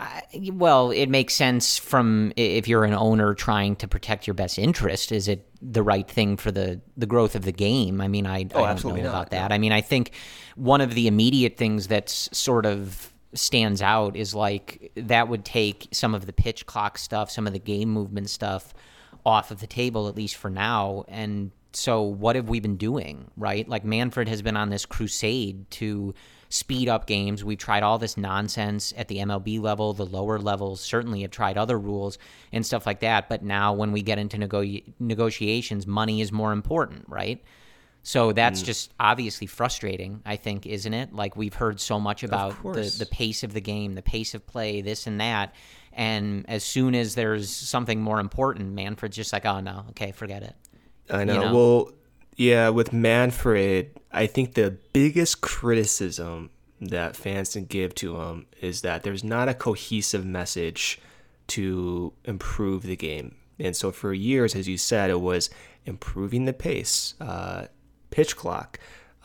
I, 0.00 0.22
well, 0.52 0.90
it 0.90 1.06
makes 1.08 1.34
sense 1.34 1.78
from 1.78 2.32
if 2.36 2.68
you're 2.68 2.84
an 2.84 2.94
owner 2.94 3.34
trying 3.34 3.76
to 3.76 3.88
protect 3.88 4.26
your 4.26 4.34
best 4.34 4.58
interest. 4.58 5.12
Is 5.12 5.28
it 5.28 5.48
the 5.60 5.82
right 5.82 6.08
thing 6.08 6.36
for 6.36 6.50
the 6.50 6.80
the 6.96 7.06
growth 7.06 7.34
of 7.34 7.44
the 7.44 7.52
game? 7.52 8.00
I 8.00 8.08
mean, 8.08 8.26
I, 8.26 8.38
Oh, 8.38 8.40
I 8.40 8.44
don't 8.44 8.68
absolutely 8.68 9.02
know 9.02 9.12
not, 9.12 9.18
about 9.18 9.30
that. 9.30 9.52
I 9.52 9.58
mean, 9.58 9.72
I 9.72 9.80
think 9.80 10.12
one 10.56 10.80
of 10.80 10.94
the 10.94 11.06
immediate 11.08 11.56
things 11.56 11.86
that's 11.88 12.28
sort 12.36 12.66
of 12.66 13.12
stands 13.34 13.82
out 13.82 14.16
is 14.16 14.34
like 14.34 14.90
that 14.96 15.28
would 15.28 15.44
take 15.44 15.88
some 15.92 16.14
of 16.14 16.26
the 16.26 16.32
pitch 16.32 16.66
clock 16.66 16.96
stuff, 16.98 17.30
some 17.30 17.46
of 17.46 17.52
the 17.52 17.58
game 17.58 17.90
movement 17.90 18.30
stuff 18.30 18.72
off 19.28 19.50
of 19.50 19.60
the 19.60 19.66
table 19.66 20.08
at 20.08 20.16
least 20.16 20.36
for 20.36 20.48
now. 20.48 21.04
And 21.06 21.50
so 21.74 22.02
what 22.02 22.34
have 22.34 22.48
we 22.48 22.60
been 22.60 22.78
doing 22.78 23.30
right? 23.36 23.68
Like 23.68 23.84
manfred 23.84 24.26
has 24.28 24.40
been 24.40 24.56
on 24.56 24.70
this 24.70 24.86
crusade 24.86 25.70
to 25.72 26.14
speed 26.48 26.88
up 26.88 27.06
games. 27.06 27.44
We've 27.44 27.58
tried 27.58 27.82
all 27.82 27.98
this 27.98 28.16
nonsense 28.16 28.94
at 28.96 29.08
the 29.08 29.18
mlb 29.18 29.60
level 29.60 29.92
the 29.92 30.06
lower 30.06 30.38
levels 30.38 30.80
certainly 30.80 31.20
have 31.20 31.30
tried 31.30 31.58
other 31.58 31.78
rules 31.78 32.16
and 32.52 32.64
stuff 32.64 32.86
like 32.86 33.00
that. 33.00 33.28
But 33.28 33.42
now 33.42 33.74
when 33.74 33.92
we 33.92 34.00
get 34.00 34.18
into 34.18 34.38
nego- 34.38 34.80
negotiations 34.98 35.86
money 35.86 36.22
is 36.22 36.32
more 36.32 36.52
important 36.52 37.04
right? 37.06 37.44
So 38.02 38.32
that's 38.32 38.62
mm. 38.62 38.64
just 38.64 38.94
obviously 38.98 39.46
frustrating, 39.46 40.22
I 40.24 40.36
think, 40.36 40.64
isn't 40.66 40.94
it? 40.94 41.12
Like 41.12 41.36
we've 41.36 41.52
heard 41.52 41.78
so 41.78 42.00
much 42.00 42.22
about 42.22 42.62
the, 42.62 42.94
the 42.98 43.08
pace 43.10 43.42
of 43.42 43.52
the 43.52 43.60
game, 43.60 43.96
the 43.96 44.02
pace 44.02 44.32
of 44.32 44.46
play, 44.46 44.80
this 44.80 45.06
and 45.06 45.20
that. 45.20 45.54
And 45.98 46.48
as 46.48 46.62
soon 46.62 46.94
as 46.94 47.16
there's 47.16 47.50
something 47.50 48.00
more 48.00 48.20
important, 48.20 48.72
Manfred's 48.72 49.16
just 49.16 49.32
like, 49.32 49.44
oh 49.44 49.58
no, 49.58 49.84
okay, 49.90 50.12
forget 50.12 50.44
it. 50.44 50.54
I 51.10 51.24
know. 51.24 51.42
know? 51.42 51.54
Well, 51.54 51.92
yeah, 52.36 52.68
with 52.68 52.92
Manfred, 52.92 53.98
I 54.12 54.26
think 54.26 54.54
the 54.54 54.78
biggest 54.92 55.40
criticism 55.40 56.50
that 56.80 57.16
fans 57.16 57.54
can 57.54 57.64
give 57.64 57.96
to 57.96 58.20
him 58.20 58.46
is 58.60 58.82
that 58.82 59.02
there's 59.02 59.24
not 59.24 59.48
a 59.48 59.54
cohesive 59.54 60.24
message 60.24 61.00
to 61.48 62.12
improve 62.24 62.84
the 62.84 62.94
game. 62.94 63.34
And 63.58 63.74
so 63.74 63.90
for 63.90 64.14
years, 64.14 64.54
as 64.54 64.68
you 64.68 64.78
said, 64.78 65.10
it 65.10 65.20
was 65.20 65.50
improving 65.84 66.44
the 66.44 66.52
pace, 66.52 67.14
uh, 67.20 67.66
pitch 68.10 68.36
clock, 68.36 68.78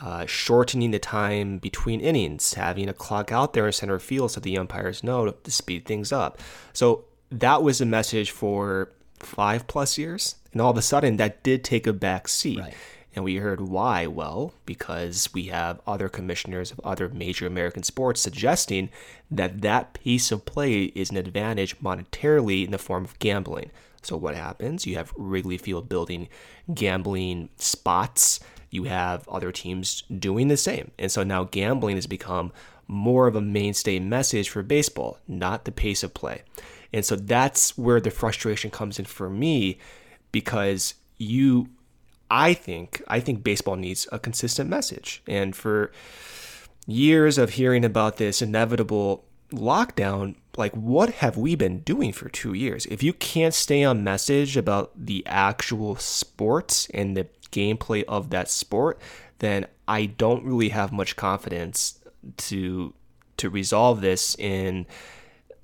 uh, 0.04 0.26
shortening 0.26 0.92
the 0.92 1.00
time 1.00 1.60
between 1.60 2.02
innings, 2.02 2.56
having 2.56 2.90
a 2.90 2.94
clock 2.94 3.32
out 3.32 3.54
there 3.54 3.68
in 3.68 3.72
center 3.72 4.00
field 4.00 4.32
so 4.32 4.42
the 4.42 4.58
umpires 4.58 5.02
know 5.02 5.32
to 5.32 5.52
speed 5.52 5.86
things 5.86 6.12
up. 6.12 6.40
So 6.74 7.06
that 7.32 7.64
was 7.64 7.80
a 7.80 7.86
message 7.86 8.30
for 8.30 8.92
five 9.18 9.66
plus 9.66 9.98
years. 9.98 10.36
And 10.52 10.62
all 10.62 10.72
of 10.72 10.78
a 10.78 10.82
sudden, 10.82 11.16
that 11.18 11.42
did 11.42 11.64
take 11.64 11.88
a 11.88 11.94
back 11.94 12.28
seat. 12.28 12.60
Right. 12.60 12.74
And 13.16 13.24
we 13.24 13.38
heard 13.38 13.62
why. 13.62 14.06
Well, 14.08 14.54
because 14.66 15.30
we 15.34 15.44
have 15.46 15.80
other 15.88 16.10
commissioners 16.10 16.72
of 16.72 16.82
other 16.84 17.08
major 17.08 17.48
American 17.48 17.84
sports 17.84 18.20
suggesting 18.20 18.90
that 19.32 19.62
that 19.62 19.94
piece 19.94 20.34
of 20.34 20.46
play 20.46 20.84
is 20.96 21.12
an 21.12 21.18
advantage 21.18 21.80
monetarily 21.80 22.66
in 22.66 22.72
the 22.72 22.78
form 22.78 23.06
of 23.06 23.18
gambling. 23.20 23.72
So 24.02 24.18
what 24.18 24.36
happens? 24.36 24.86
You 24.86 24.98
have 24.98 25.14
Wrigley 25.16 25.58
Field 25.58 25.88
building 25.88 26.28
gambling 26.74 27.50
spots. 27.58 28.42
You 28.74 28.86
have 28.86 29.28
other 29.28 29.52
teams 29.52 30.02
doing 30.02 30.48
the 30.48 30.58
same. 30.58 30.90
And 30.98 31.12
so 31.12 31.22
now 31.22 31.44
gambling 31.44 31.96
has 31.96 32.08
become 32.08 32.52
more 32.88 33.28
of 33.28 33.36
a 33.36 33.42
mainstay 33.42 34.00
message 34.00 34.50
for 34.50 34.64
baseball, 34.64 35.20
not 35.28 35.66
the 35.66 35.72
pace 35.72 36.02
of 36.02 36.16
play. 36.16 36.42
And 36.92 37.06
so 37.06 37.16
that's 37.16 37.78
where 37.78 38.02
the 38.02 38.10
frustration 38.10 38.72
comes 38.72 38.98
in 38.98 39.06
for 39.06 39.30
me 39.30 39.78
because 40.32 40.96
you 41.20 41.70
I 42.32 42.56
think 42.56 43.04
I 43.08 43.20
think 43.20 43.44
baseball 43.44 43.76
needs 43.76 44.08
a 44.12 44.18
consistent 44.18 44.72
message. 44.72 45.22
And 45.28 45.56
for 45.56 45.92
years 46.88 47.38
of 47.38 47.52
hearing 47.52 47.86
about 47.86 48.18
this 48.18 48.42
inevitable 48.42 49.26
lockdown, 49.52 50.34
like 50.58 50.74
what 50.74 51.12
have 51.22 51.38
we 51.38 51.54
been 51.54 51.82
doing 51.82 52.12
for 52.12 52.28
2 52.28 52.54
years? 52.54 52.88
If 52.88 53.04
you 53.04 53.14
can't 53.14 53.54
stay 53.54 53.84
on 53.84 54.04
message 54.04 54.58
about 54.58 54.92
the 54.96 55.24
actual 55.28 55.96
sports 55.98 56.90
and 56.92 57.16
the 57.16 57.28
gameplay 57.54 58.04
of 58.08 58.30
that 58.32 58.50
sport, 58.50 59.00
then 59.40 59.68
I 59.88 60.06
don't 60.06 60.44
really 60.44 60.70
have 60.70 60.92
much 60.92 61.16
confidence 61.16 62.00
to 62.38 62.94
to 63.38 63.50
resolve 63.50 64.02
this 64.02 64.36
in 64.36 64.86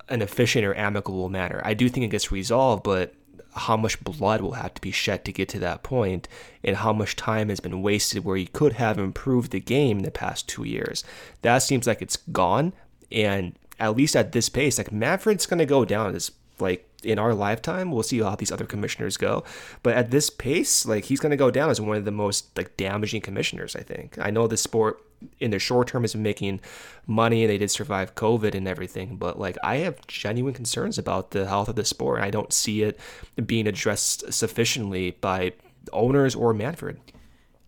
an 0.08 0.22
efficient 0.22 0.66
or 0.66 0.74
amicable 0.74 1.28
manner. 1.28 1.62
I 1.64 1.74
do 1.74 1.88
think 1.88 2.04
it 2.04 2.10
gets 2.10 2.32
resolved, 2.32 2.82
but 2.82 3.14
how 3.54 3.76
much 3.76 4.02
blood 4.02 4.40
will 4.40 4.52
have 4.52 4.74
to 4.74 4.80
be 4.80 4.90
shed 4.90 5.24
to 5.24 5.32
get 5.32 5.48
to 5.50 5.58
that 5.60 5.82
point, 5.82 6.28
and 6.62 6.76
how 6.76 6.92
much 6.92 7.16
time 7.16 7.48
has 7.48 7.60
been 7.60 7.82
wasted 7.82 8.24
where 8.24 8.36
you 8.36 8.46
could 8.46 8.74
have 8.74 8.98
improved 8.98 9.50
the 9.50 9.60
game 9.60 9.98
in 9.98 10.04
the 10.04 10.10
past 10.10 10.48
two 10.48 10.64
years. 10.64 11.04
That 11.42 11.58
seems 11.58 11.86
like 11.86 12.02
it's 12.02 12.16
gone, 12.16 12.72
and 13.10 13.54
at 13.78 13.96
least 13.96 14.14
at 14.14 14.32
this 14.32 14.48
pace, 14.48 14.78
like 14.78 14.92
Manfred's 14.92 15.46
going 15.46 15.58
to 15.58 15.66
go 15.66 15.84
down 15.84 16.14
as 16.14 16.30
like 16.58 16.88
in 17.04 17.18
our 17.18 17.34
lifetime. 17.34 17.90
We'll 17.90 18.02
see 18.02 18.20
how 18.20 18.36
these 18.36 18.52
other 18.52 18.66
commissioners 18.66 19.16
go, 19.16 19.44
but 19.82 19.94
at 19.94 20.10
this 20.10 20.30
pace, 20.30 20.86
like 20.86 21.04
he's 21.04 21.20
going 21.20 21.30
to 21.30 21.36
go 21.36 21.50
down 21.50 21.70
as 21.70 21.80
one 21.80 21.96
of 21.96 22.04
the 22.04 22.10
most 22.10 22.56
like 22.56 22.76
damaging 22.76 23.20
commissioners. 23.20 23.76
I 23.76 23.82
think. 23.82 24.18
I 24.18 24.30
know 24.30 24.46
the 24.46 24.56
sport 24.56 25.02
in 25.38 25.50
the 25.50 25.58
short 25.58 25.88
term 25.88 26.02
has 26.02 26.12
been 26.12 26.22
making 26.22 26.60
money 27.06 27.42
and 27.42 27.50
they 27.50 27.58
did 27.58 27.70
survive 27.70 28.14
COVID 28.14 28.54
and 28.54 28.66
everything, 28.66 29.16
but 29.16 29.38
like 29.38 29.56
I 29.62 29.76
have 29.78 30.06
genuine 30.06 30.54
concerns 30.54 30.98
about 30.98 31.32
the 31.32 31.46
health 31.46 31.68
of 31.68 31.76
the 31.76 31.84
sport. 31.84 32.18
And 32.18 32.24
I 32.24 32.30
don't 32.30 32.52
see 32.52 32.82
it 32.82 32.98
being 33.46 33.66
addressed 33.66 34.32
sufficiently 34.32 35.12
by 35.12 35.52
owners 35.92 36.34
or 36.34 36.54
Manfred. 36.54 37.00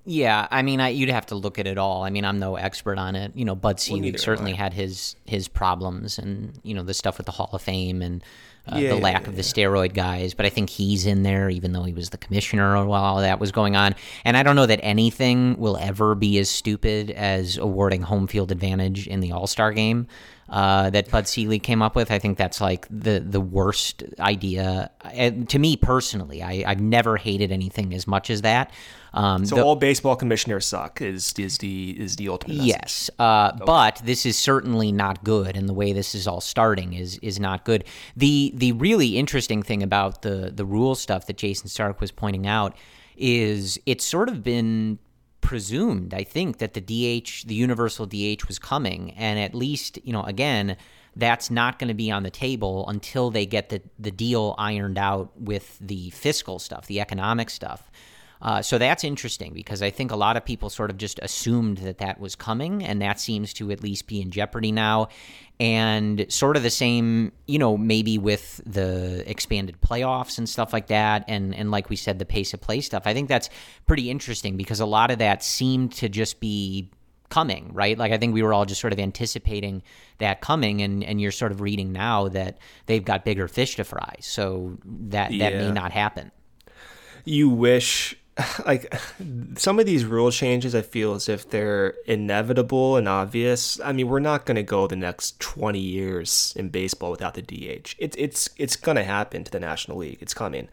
Yeah, 0.04 0.48
I 0.50 0.62
mean, 0.62 0.80
I, 0.80 0.88
you'd 0.88 1.10
have 1.10 1.26
to 1.26 1.36
look 1.36 1.60
at 1.60 1.66
it 1.68 1.78
all. 1.78 2.02
I 2.02 2.10
mean, 2.10 2.24
I'm 2.24 2.40
no 2.40 2.56
expert 2.56 2.98
on 2.98 3.14
it. 3.14 3.32
You 3.36 3.44
know, 3.44 3.54
Bud 3.54 3.78
Selig 3.78 4.14
am 4.14 4.18
certainly 4.18 4.52
had 4.52 4.72
his 4.72 5.14
his 5.26 5.46
problems, 5.46 6.18
and 6.18 6.58
you 6.64 6.74
know 6.74 6.82
the 6.82 6.94
stuff 6.94 7.18
with 7.18 7.26
the 7.26 7.32
Hall 7.32 7.50
of 7.52 7.62
Fame 7.62 8.02
and 8.02 8.22
uh, 8.66 8.78
Yeah, 8.78 8.88
the 8.90 8.96
yeah, 8.96 9.02
lack 9.02 9.22
yeah, 9.22 9.28
of 9.28 9.36
the 9.36 9.42
steroid 9.42 9.94
guys. 9.94 10.34
But 10.34 10.44
I 10.44 10.48
think 10.48 10.70
he's 10.70 11.06
in 11.06 11.22
there, 11.22 11.48
even 11.50 11.72
though 11.72 11.84
he 11.84 11.92
was 11.92 12.10
the 12.10 12.18
commissioner 12.18 12.84
while 12.84 13.02
all 13.04 13.20
that 13.20 13.38
was 13.38 13.52
going 13.52 13.76
on. 13.76 13.94
And 14.24 14.36
I 14.36 14.42
don't 14.42 14.56
know 14.56 14.66
that 14.66 14.80
anything 14.82 15.56
will 15.58 15.76
ever 15.76 16.16
be 16.16 16.36
as 16.40 16.50
stupid 16.50 17.12
as 17.12 17.56
awarding 17.56 18.02
home 18.02 18.26
field 18.26 18.50
advantage 18.50 19.06
in 19.06 19.20
the 19.20 19.30
All 19.30 19.46
Star 19.46 19.72
game. 19.72 20.08
Uh, 20.48 20.90
that 20.90 21.10
Bud 21.10 21.28
Selig 21.28 21.62
came 21.62 21.80
up 21.80 21.94
with. 21.94 22.10
I 22.10 22.18
think 22.18 22.38
that's 22.38 22.60
like 22.60 22.88
the 22.90 23.20
the 23.20 23.40
worst 23.40 24.02
idea 24.18 24.90
uh, 25.02 25.30
to 25.48 25.58
me 25.60 25.76
personally. 25.76 26.42
I, 26.42 26.64
I've 26.66 26.80
never 26.80 27.16
hated 27.16 27.52
anything 27.52 27.94
as 27.94 28.08
much 28.08 28.30
as 28.30 28.42
that. 28.42 28.72
Um, 29.14 29.44
So 29.44 29.57
the- 29.57 29.64
all 29.64 29.77
baseball 29.77 30.16
commissioners 30.16 30.66
suck 30.66 31.01
is 31.03 31.35
is 31.38 31.59
the 31.59 31.90
is 32.01 32.16
the 32.16 32.29
ultimate 32.29 32.57
message. 32.59 32.68
Yes, 32.68 33.11
uh, 33.18 33.53
but 33.64 34.01
this 34.05 34.25
is 34.25 34.38
certainly 34.38 34.90
not 34.92 35.22
good, 35.25 35.57
and 35.57 35.68
the 35.68 35.75
way 35.75 35.92
this 35.92 36.14
is 36.14 36.27
all 36.27 36.40
starting 36.40 36.94
is 36.94 37.18
is 37.18 37.38
not 37.38 37.64
good. 37.64 37.85
the 38.16 38.53
The 38.55 38.72
really 38.72 39.18
interesting 39.18 39.62
thing 39.62 39.83
about 39.83 40.22
the 40.22 40.51
the 40.55 40.64
rule 40.64 40.94
stuff 40.94 41.27
that 41.27 41.37
Jayson 41.37 41.68
Stark 41.68 42.01
was 42.01 42.11
pointing 42.11 42.46
out 42.46 42.75
is 43.16 43.79
it's 43.87 44.05
sort 44.05 44.29
of 44.29 44.42
been 44.42 44.98
presumed, 45.42 46.14
I 46.14 46.25
think, 46.25 46.59
that 46.59 46.72
the 46.72 46.81
DH, 46.81 47.44
the 47.46 47.55
universal 47.55 48.07
DH, 48.07 48.46
was 48.48 48.59
coming, 48.59 49.11
and 49.12 49.38
at 49.38 49.55
least 49.55 49.98
you 50.05 50.12
know, 50.12 50.22
again, 50.22 50.77
that's 51.14 51.51
not 51.51 51.79
going 51.79 51.88
to 51.88 51.94
be 51.94 52.11
on 52.11 52.22
the 52.22 52.31
table 52.31 52.88
until 52.88 53.31
they 53.31 53.44
get 53.44 53.68
the 53.68 53.83
the 53.98 54.11
deal 54.11 54.55
ironed 54.57 54.96
out 54.96 55.38
with 55.38 55.79
the 55.81 56.09
fiscal 56.11 56.59
stuff, 56.59 56.87
the 56.87 57.01
economic 57.01 57.51
stuff. 57.51 57.90
Uh, 58.42 58.61
so 58.61 58.76
that's 58.76 59.05
interesting 59.05 59.55
because 59.55 59.83
I 59.83 59.90
think 59.90 60.11
a 60.11 60.16
lot 60.16 60.37
of 60.37 60.44
people 60.44 60.68
sort 60.68 60.90
of 60.90 60.96
just 60.98 61.20
assumed 61.22 61.78
that 61.78 61.98
that 61.98 62.18
was 62.18 62.35
coming, 62.35 62.83
and 62.85 63.00
that 63.00 63.20
seems 63.20 63.52
to 63.55 63.70
at 63.70 63.83
least 63.83 64.09
be 64.09 64.20
in 64.20 64.33
jeopardy 64.33 64.72
now. 64.72 65.09
And 65.61 66.26
sort 66.28 66.57
of 66.57 66.64
the 66.64 66.70
same, 66.70 67.31
you 67.46 67.61
know, 67.61 67.76
maybe 67.76 68.18
with 68.18 68.61
the 68.66 69.22
expanded 69.31 69.81
playoffs 69.81 70.38
and 70.38 70.48
stuff 70.48 70.72
like 70.72 70.88
that, 70.88 71.24
and 71.28 71.55
and 71.55 71.70
like 71.70 71.88
we 71.88 71.94
said, 71.94 72.18
the 72.18 72.24
pace 72.24 72.52
of 72.52 72.61
play 72.61 72.81
stuff. 72.81 73.05
I 73.07 73.14
think 73.14 73.28
that's 73.28 73.48
pretty 73.87 74.11
interesting 74.11 74.57
because 74.57 74.81
a 74.81 74.87
lot 74.87 75.12
of 75.12 75.18
that 75.18 75.44
seemed 75.44 75.92
to 75.92 76.09
just 76.09 76.40
be 76.40 76.90
coming, 77.28 77.70
right? 77.72 77.96
Like 77.96 78.11
I 78.11 78.18
think 78.18 78.35
we 78.35 78.42
were 78.42 78.52
all 78.52 78.66
just 78.66 78.81
sort 78.81 78.92
of 78.92 78.98
anticipating 78.98 79.85
that 80.18 80.40
coming, 80.40 80.83
and 80.83 81.05
and 81.05 81.20
you're 81.20 81.31
sort 81.31 81.52
of 81.52 81.61
reading 81.61 81.92
now 81.92 82.26
that 82.31 82.59
they've 82.87 83.05
got 83.05 83.24
bigger 83.24 83.46
fish 83.46 83.76
to 83.76 83.85
fry, 83.85 84.16
so 84.18 84.78
that 84.85 85.31
that 85.38 85.55
may 85.55 85.70
not 85.70 85.92
happen. 85.92 86.33
you 87.24 87.48
wish 87.48 88.16
like 88.66 88.94
some 89.56 89.78
of 89.78 89.86
these 89.86 90.04
rule 90.04 90.30
changes 90.30 90.74
i 90.74 90.80
feel 90.80 91.14
as 91.14 91.28
if 91.28 91.48
they're 91.50 91.94
inevitable 92.06 92.96
and 92.96 93.08
obvious. 93.08 93.78
I 93.80 93.92
mean 93.92 94.08
we're 94.08 94.20
not 94.20 94.46
going 94.46 94.56
to 94.56 94.62
go 94.62 94.86
the 94.86 94.96
next 94.96 95.38
20 95.40 95.78
years 95.78 96.54
in 96.56 96.70
baseball 96.70 97.10
without 97.10 97.34
the 97.34 97.42
dh 97.42 97.94
it's 97.98 98.16
it's 98.16 98.50
it's 98.56 98.76
going 98.76 98.96
to 98.96 99.04
happen 99.04 99.44
to 99.44 99.50
the 99.50 99.60
national 99.60 99.98
league. 99.98 100.18
It's 100.20 100.34
coming. 100.34 100.68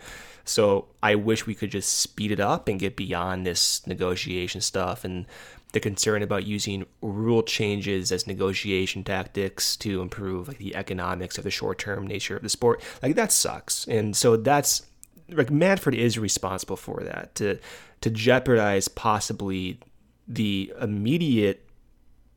So 0.46 0.88
i 1.04 1.16
wish 1.16 1.46
we 1.46 1.56
could 1.56 1.72
just 1.72 1.94
speed 2.00 2.32
it 2.32 2.40
up 2.40 2.68
and 2.68 2.80
get 2.80 2.96
beyond 2.96 3.46
this 3.46 3.86
negotiation 3.86 4.62
stuff 4.62 5.04
and 5.04 5.26
the 5.72 5.80
concern 5.80 6.24
about 6.24 6.48
using 6.48 6.86
rule 7.02 7.44
changes 7.44 8.12
as 8.12 8.26
negotiation 8.26 9.04
tactics 9.04 9.76
to 9.78 10.02
improve 10.02 10.48
like 10.48 10.58
the 10.58 10.76
economics 10.76 11.38
of 11.38 11.44
the 11.44 11.52
short-term 11.52 12.08
nature 12.08 12.36
of 12.36 12.42
the 12.42 12.50
sport. 12.50 12.82
Like 13.04 13.16
that 13.16 13.32
sucks. 13.32 13.88
And 13.88 14.18
so 14.18 14.36
that's 14.36 14.88
like 15.32 15.52
Manfred 15.52 15.96
is 15.96 16.18
responsible 16.18 16.78
for 16.78 17.02
that 17.04 17.36
to 17.36 17.60
to 18.02 18.10
jeopardize 18.10 18.88
possibly 18.88 19.80
the 20.28 20.72
immediate 20.80 21.66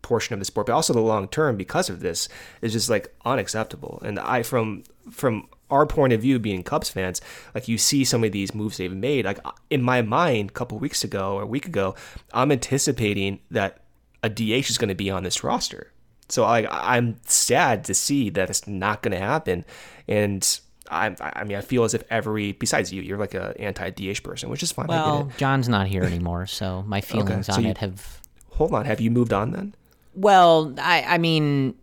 portion 0.03 0.35
of 0.35 0.41
the 0.41 0.45
sport, 0.45 0.67
but 0.67 0.73
also 0.73 0.93
the 0.93 1.01
long 1.01 1.29
term 1.29 1.57
because 1.57 1.89
of 1.89 2.01
this 2.01 2.29
is 2.61 2.73
just 2.73 2.91
like 2.91 3.15
unacceptable. 3.25 4.01
And 4.05 4.19
I 4.19 4.43
from 4.43 4.85
from 5.11 5.49
our 5.71 5.87
point 5.87 6.13
of 6.13 6.21
view 6.21 6.39
being 6.39 6.63
Cubs 6.63 6.91
fans, 6.91 7.21
like 7.55 7.67
you 7.67 7.79
see 7.79 8.05
some 8.05 8.25
of 8.25 8.33
these 8.33 8.55
moves 8.55 8.77
they've 8.77 8.95
made, 8.95 9.25
like 9.25 9.39
in 9.71 9.81
my 9.81 10.03
mind 10.03 10.51
a 10.51 10.53
couple 10.53 10.79
weeks 10.79 11.03
ago 11.03 11.37
or 11.37 11.43
a 11.43 11.47
week 11.47 11.67
ago, 11.67 11.95
I'm 12.35 12.53
anticipating 12.53 13.41
that 13.51 13.81
a 14.23 14.29
DH 14.29 14.69
is 14.69 14.79
going 14.79 14.91
to 14.91 14.95
be 14.95 15.11
on 15.11 15.23
this 15.23 15.43
roster. 15.43 15.93
So 16.29 16.45
I 16.45 16.67
I'm 16.71 17.17
sad 17.25 17.85
to 17.85 17.95
see 17.95 18.31
that 18.31 18.51
it's 18.51 18.67
not 18.67 19.03
going 19.03 19.13
to 19.13 19.25
happen 19.25 19.65
and 20.09 20.61
I, 20.91 21.15
I 21.21 21.45
mean, 21.45 21.57
I 21.57 21.61
feel 21.61 21.85
as 21.85 21.95
if 21.95 22.03
every 22.11 22.53
besides 22.53 22.93
you, 22.93 23.03
you're 23.03 23.19
like 23.19 23.35
a 23.35 23.55
anti 23.61 23.91
DH 23.91 24.23
person, 24.23 24.51
which 24.51 24.63
is 24.63 24.73
fine. 24.73 24.87
Well, 24.87 25.31
John's 25.37 25.69
not 25.69 25.87
here 25.87 26.03
anymore, 26.03 26.47
so 26.47 26.83
my 26.87 27.01
feelings 27.13 27.49
okay, 27.49 27.53
so 27.53 27.55
on 27.55 27.65
you, 27.65 27.71
it 27.71 27.79
have. 27.79 28.21
Hold 28.53 28.75
on, 28.75 28.85
have 28.85 29.01
you 29.01 29.11
moved 29.11 29.33
on 29.33 29.53
then? 29.53 29.75
Well, 30.15 30.75
I, 30.79 31.03
I 31.03 31.19
mean, 31.19 31.75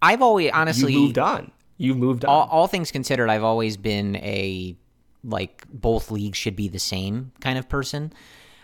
I've 0.00 0.22
always 0.22 0.50
honestly 0.52 0.92
you 0.92 1.00
moved 1.00 1.18
on. 1.18 1.50
You 1.76 1.94
moved 1.94 2.24
on. 2.24 2.30
All, 2.30 2.48
all 2.50 2.66
things 2.66 2.90
considered, 2.90 3.28
I've 3.28 3.44
always 3.44 3.76
been 3.76 4.16
a 4.16 4.76
like 5.24 5.64
both 5.68 6.10
leagues 6.10 6.38
should 6.38 6.56
be 6.56 6.68
the 6.68 6.78
same 6.78 7.32
kind 7.40 7.58
of 7.58 7.68
person. 7.68 8.12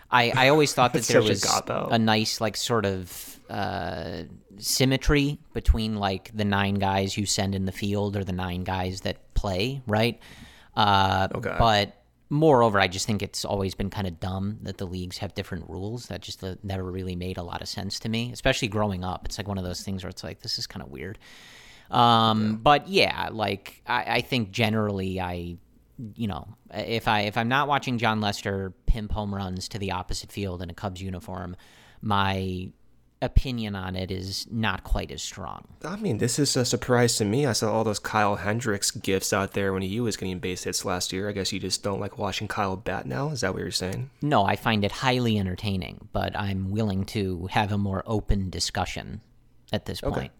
I, 0.09 0.31
I 0.35 0.47
always 0.49 0.73
thought 0.73 0.93
that 0.93 1.03
there 1.03 1.21
was 1.21 1.43
a, 1.43 1.87
a, 1.91 1.99
nice 1.99 2.41
like 2.41 2.57
sort 2.57 2.85
of 2.85 3.39
uh, 3.49 4.23
symmetry 4.57 5.39
between 5.53 5.95
like 5.95 6.31
the 6.33 6.45
nine 6.45 6.75
guys 6.75 7.17
you 7.17 7.25
send 7.25 7.55
in 7.55 7.65
the 7.65 7.71
field 7.71 8.15
or 8.15 8.23
the 8.23 8.33
nine 8.33 8.63
guys 8.63 9.01
that 9.01 9.30
play, 9.41 9.81
right? 9.87 10.19
Uh, 10.75 11.27
okay. 11.33 11.55
But 11.57 12.03
moreover, 12.29 12.79
I 12.79 12.87
just 12.87 13.07
think 13.07 13.21
it's 13.21 13.43
always 13.43 13.73
been 13.75 13.89
kind 13.89 14.07
of 14.07 14.19
dumb 14.19 14.59
that 14.61 14.77
the 14.77 14.85
leagues 14.85 15.17
have 15.17 15.33
different 15.33 15.67
rules. 15.67 16.05
That 16.07 16.21
just 16.21 16.43
uh, 16.43 16.55
never 16.63 16.83
really 16.83 17.15
made 17.15 17.37
a 17.37 17.43
lot 17.43 17.61
of 17.61 17.67
sense 17.67 17.99
to 18.01 18.09
me, 18.09 18.31
especially 18.31 18.67
growing 18.67 19.03
up. 19.03 19.25
It's 19.25 19.37
like 19.37 19.47
one 19.47 19.57
of 19.57 19.63
those 19.63 19.81
things 19.81 20.03
where 20.03 20.09
it's 20.09 20.23
like 20.23 20.41
this 20.41 20.59
is 20.59 20.67
kind 20.67 20.83
of 20.83 20.89
weird. 20.89 21.17
Um, 21.89 22.43
yeah. 22.43 22.55
But 22.61 22.87
yeah, 22.87 23.29
like 23.31 23.81
I, 23.87 24.03
I 24.07 24.21
think 24.21 24.51
generally 24.51 25.19
I 25.19 25.57
you 26.15 26.27
know, 26.27 26.47
if 26.73 27.07
I 27.07 27.21
if 27.21 27.37
I'm 27.37 27.49
not 27.49 27.67
watching 27.67 27.97
Jon 27.97 28.21
Lester 28.21 28.73
pimp 28.85 29.11
home 29.11 29.33
runs 29.33 29.67
to 29.69 29.79
the 29.79 29.91
opposite 29.91 30.31
field 30.31 30.61
in 30.61 30.69
a 30.69 30.73
Cubs 30.73 31.01
uniform, 31.01 31.55
my 32.01 32.71
opinion 33.21 33.75
on 33.75 33.95
it 33.95 34.11
is 34.11 34.47
not 34.49 34.83
quite 34.83 35.11
as 35.11 35.21
strong. 35.21 35.67
I 35.83 35.95
mean, 35.95 36.17
this 36.17 36.39
is 36.39 36.55
a 36.55 36.65
surprise 36.65 37.15
to 37.17 37.25
me. 37.25 37.45
I 37.45 37.53
saw 37.53 37.71
all 37.71 37.83
those 37.83 37.99
Kyle 37.99 38.35
Hendricks 38.35 38.91
gifts 38.91 39.31
out 39.31 39.53
there 39.53 39.73
when 39.73 39.81
he 39.81 39.99
was 39.99 40.17
getting 40.17 40.39
base 40.39 40.63
hits 40.63 40.83
last 40.85 41.13
year. 41.13 41.29
I 41.29 41.31
guess 41.31 41.53
you 41.53 41.59
just 41.59 41.83
don't 41.83 41.99
like 41.99 42.17
watching 42.17 42.47
Kyle 42.47 42.75
bat 42.75 43.05
now. 43.05 43.29
Is 43.29 43.41
that 43.41 43.53
what 43.53 43.61
you're 43.61 43.71
saying? 43.71 44.09
No, 44.21 44.43
I 44.43 44.55
find 44.55 44.83
it 44.83 44.91
highly 44.91 45.37
entertaining, 45.37 46.09
but 46.11 46.35
I'm 46.37 46.71
willing 46.71 47.05
to 47.05 47.47
have 47.51 47.71
a 47.71 47.77
more 47.77 48.03
open 48.05 48.49
discussion 48.49 49.21
at 49.71 49.85
this 49.85 50.01
point. 50.01 50.17
Okay. 50.17 50.31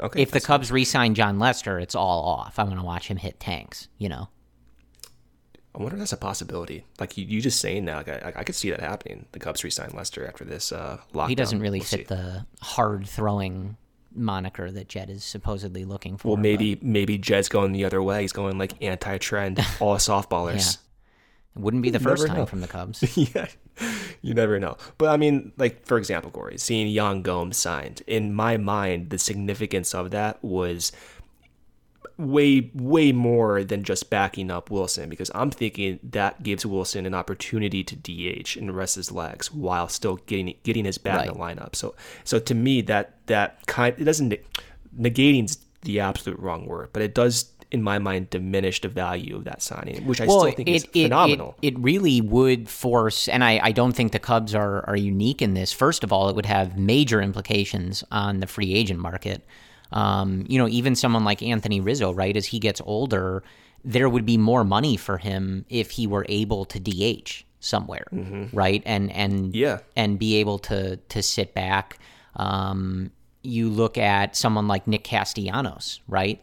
Okay, 0.00 0.22
if 0.22 0.30
the 0.30 0.40
Cubs 0.40 0.70
re-sign 0.70 1.16
Jon 1.16 1.40
Lester, 1.40 1.80
it's 1.80 1.96
all 1.96 2.22
off. 2.24 2.60
I 2.60 2.62
want 2.62 2.78
to 2.78 2.84
watch 2.84 3.08
him 3.08 3.16
hit 3.16 3.40
tanks. 3.40 3.88
You 3.98 4.08
know. 4.08 4.28
I 5.78 5.82
wonder 5.82 5.94
if 5.94 6.00
that's 6.00 6.12
a 6.12 6.16
possibility. 6.16 6.84
Like 6.98 7.16
you, 7.16 7.24
you 7.24 7.40
just 7.40 7.60
saying 7.60 7.84
that, 7.84 8.08
like 8.08 8.08
I, 8.08 8.40
I 8.40 8.42
could 8.42 8.56
see 8.56 8.70
that 8.70 8.80
happening. 8.80 9.26
The 9.30 9.38
Cubs 9.38 9.62
resign 9.62 9.90
Lester 9.94 10.26
after 10.26 10.44
this 10.44 10.72
uh, 10.72 10.98
lockdown. 11.14 11.28
He 11.28 11.34
doesn't 11.36 11.60
really 11.60 11.78
we'll 11.78 11.86
fit 11.86 12.08
see. 12.08 12.14
the 12.14 12.46
hard 12.60 13.06
throwing 13.06 13.76
moniker 14.12 14.72
that 14.72 14.88
Jed 14.88 15.08
is 15.08 15.22
supposedly 15.22 15.84
looking 15.84 16.16
for. 16.16 16.28
Well, 16.28 16.36
maybe 16.36 16.74
but... 16.74 16.84
maybe 16.84 17.16
Jed's 17.16 17.48
going 17.48 17.70
the 17.70 17.84
other 17.84 18.02
way. 18.02 18.22
He's 18.22 18.32
going 18.32 18.58
like 18.58 18.72
anti-trend, 18.82 19.64
all 19.80 19.94
softballers. 19.96 20.78
yeah. 20.78 20.80
It 21.56 21.62
wouldn't 21.62 21.84
be 21.84 21.90
the 21.90 22.00
you 22.00 22.04
first 22.04 22.26
time 22.26 22.38
know. 22.38 22.46
from 22.46 22.60
the 22.60 22.68
Cubs. 22.68 23.16
yeah, 23.34 23.46
you 24.20 24.34
never 24.34 24.58
know. 24.58 24.76
But 24.96 25.10
I 25.10 25.16
mean, 25.16 25.52
like 25.58 25.86
for 25.86 25.96
example, 25.96 26.32
Corey, 26.32 26.58
seeing 26.58 26.88
Yan 26.88 27.22
Gomes 27.22 27.56
signed. 27.56 28.02
In 28.08 28.34
my 28.34 28.56
mind, 28.56 29.10
the 29.10 29.18
significance 29.18 29.94
of 29.94 30.10
that 30.10 30.42
was 30.42 30.90
way 32.18 32.70
way 32.74 33.12
more 33.12 33.62
than 33.62 33.84
just 33.84 34.10
backing 34.10 34.50
up 34.50 34.70
Willson 34.70 35.08
because 35.08 35.30
I'm 35.34 35.50
thinking 35.50 36.00
that 36.02 36.42
gives 36.42 36.66
Willson 36.66 37.06
an 37.06 37.14
opportunity 37.14 37.84
to 37.84 37.94
DH 37.96 38.56
and 38.56 38.74
rest 38.74 38.96
his 38.96 39.12
legs 39.12 39.52
while 39.52 39.88
still 39.88 40.16
getting 40.26 40.54
getting 40.64 40.84
his 40.84 40.98
bat 40.98 41.18
right. 41.18 41.28
in 41.28 41.34
the 41.34 41.38
lineup. 41.38 41.76
So 41.76 41.94
so 42.24 42.40
to 42.40 42.54
me 42.54 42.80
that 42.82 43.24
that 43.26 43.64
kind 43.66 43.94
it 43.96 44.04
doesn't 44.04 44.34
negating's 44.96 45.58
the 45.82 46.00
absolute 46.00 46.40
wrong 46.40 46.66
word, 46.66 46.90
but 46.92 47.02
it 47.02 47.14
does 47.14 47.52
in 47.70 47.82
my 47.82 47.98
mind 47.98 48.30
diminish 48.30 48.80
the 48.80 48.88
value 48.88 49.36
of 49.36 49.44
that 49.44 49.62
signing, 49.62 50.04
which 50.06 50.20
I 50.20 50.26
well, 50.26 50.40
still 50.40 50.52
think 50.52 50.68
it, 50.68 50.74
is 50.74 50.84
it, 50.84 50.92
phenomenal. 50.92 51.54
It, 51.62 51.74
it, 51.74 51.78
really 51.78 52.20
would 52.20 52.68
force, 52.68 53.28
and 53.28 53.44
I, 53.44 53.60
I 53.62 53.72
don't 53.72 53.92
think 53.92 54.12
the 54.12 54.18
Cubs 54.18 54.54
are 54.54 54.84
are 54.88 54.96
unique 54.96 55.42
in 55.42 55.54
this. 55.54 55.72
First 55.72 56.02
of 56.02 56.12
all, 56.12 56.28
it 56.28 56.36
would 56.36 56.46
have 56.46 56.78
major 56.78 57.20
implications 57.20 58.02
on 58.10 58.40
the 58.40 58.46
free 58.46 58.74
agent 58.74 59.00
market. 59.00 59.46
Um, 59.92 60.44
you 60.48 60.58
know, 60.58 60.68
even 60.68 60.94
someone 60.94 61.24
like 61.24 61.42
Anthony 61.42 61.80
Rizzo, 61.80 62.12
right? 62.12 62.36
As 62.36 62.46
he 62.46 62.58
gets 62.58 62.80
older, 62.84 63.42
there 63.84 64.08
would 64.08 64.26
be 64.26 64.36
more 64.36 64.64
money 64.64 64.96
for 64.96 65.18
him 65.18 65.64
if 65.68 65.92
he 65.92 66.06
were 66.06 66.26
able 66.28 66.64
to 66.66 66.78
DH 66.78 67.44
somewhere, 67.60 68.06
mm-hmm. 68.12 68.56
right? 68.56 68.82
And 68.84 69.10
and 69.12 69.54
yeah, 69.54 69.78
and 69.96 70.18
be 70.18 70.36
able 70.36 70.58
to 70.60 70.96
to 70.96 71.22
sit 71.22 71.54
back. 71.54 71.98
Um, 72.36 73.10
you 73.42 73.70
look 73.70 73.96
at 73.96 74.36
someone 74.36 74.68
like 74.68 74.86
Nick 74.86 75.04
Castellanos, 75.04 76.00
right? 76.06 76.42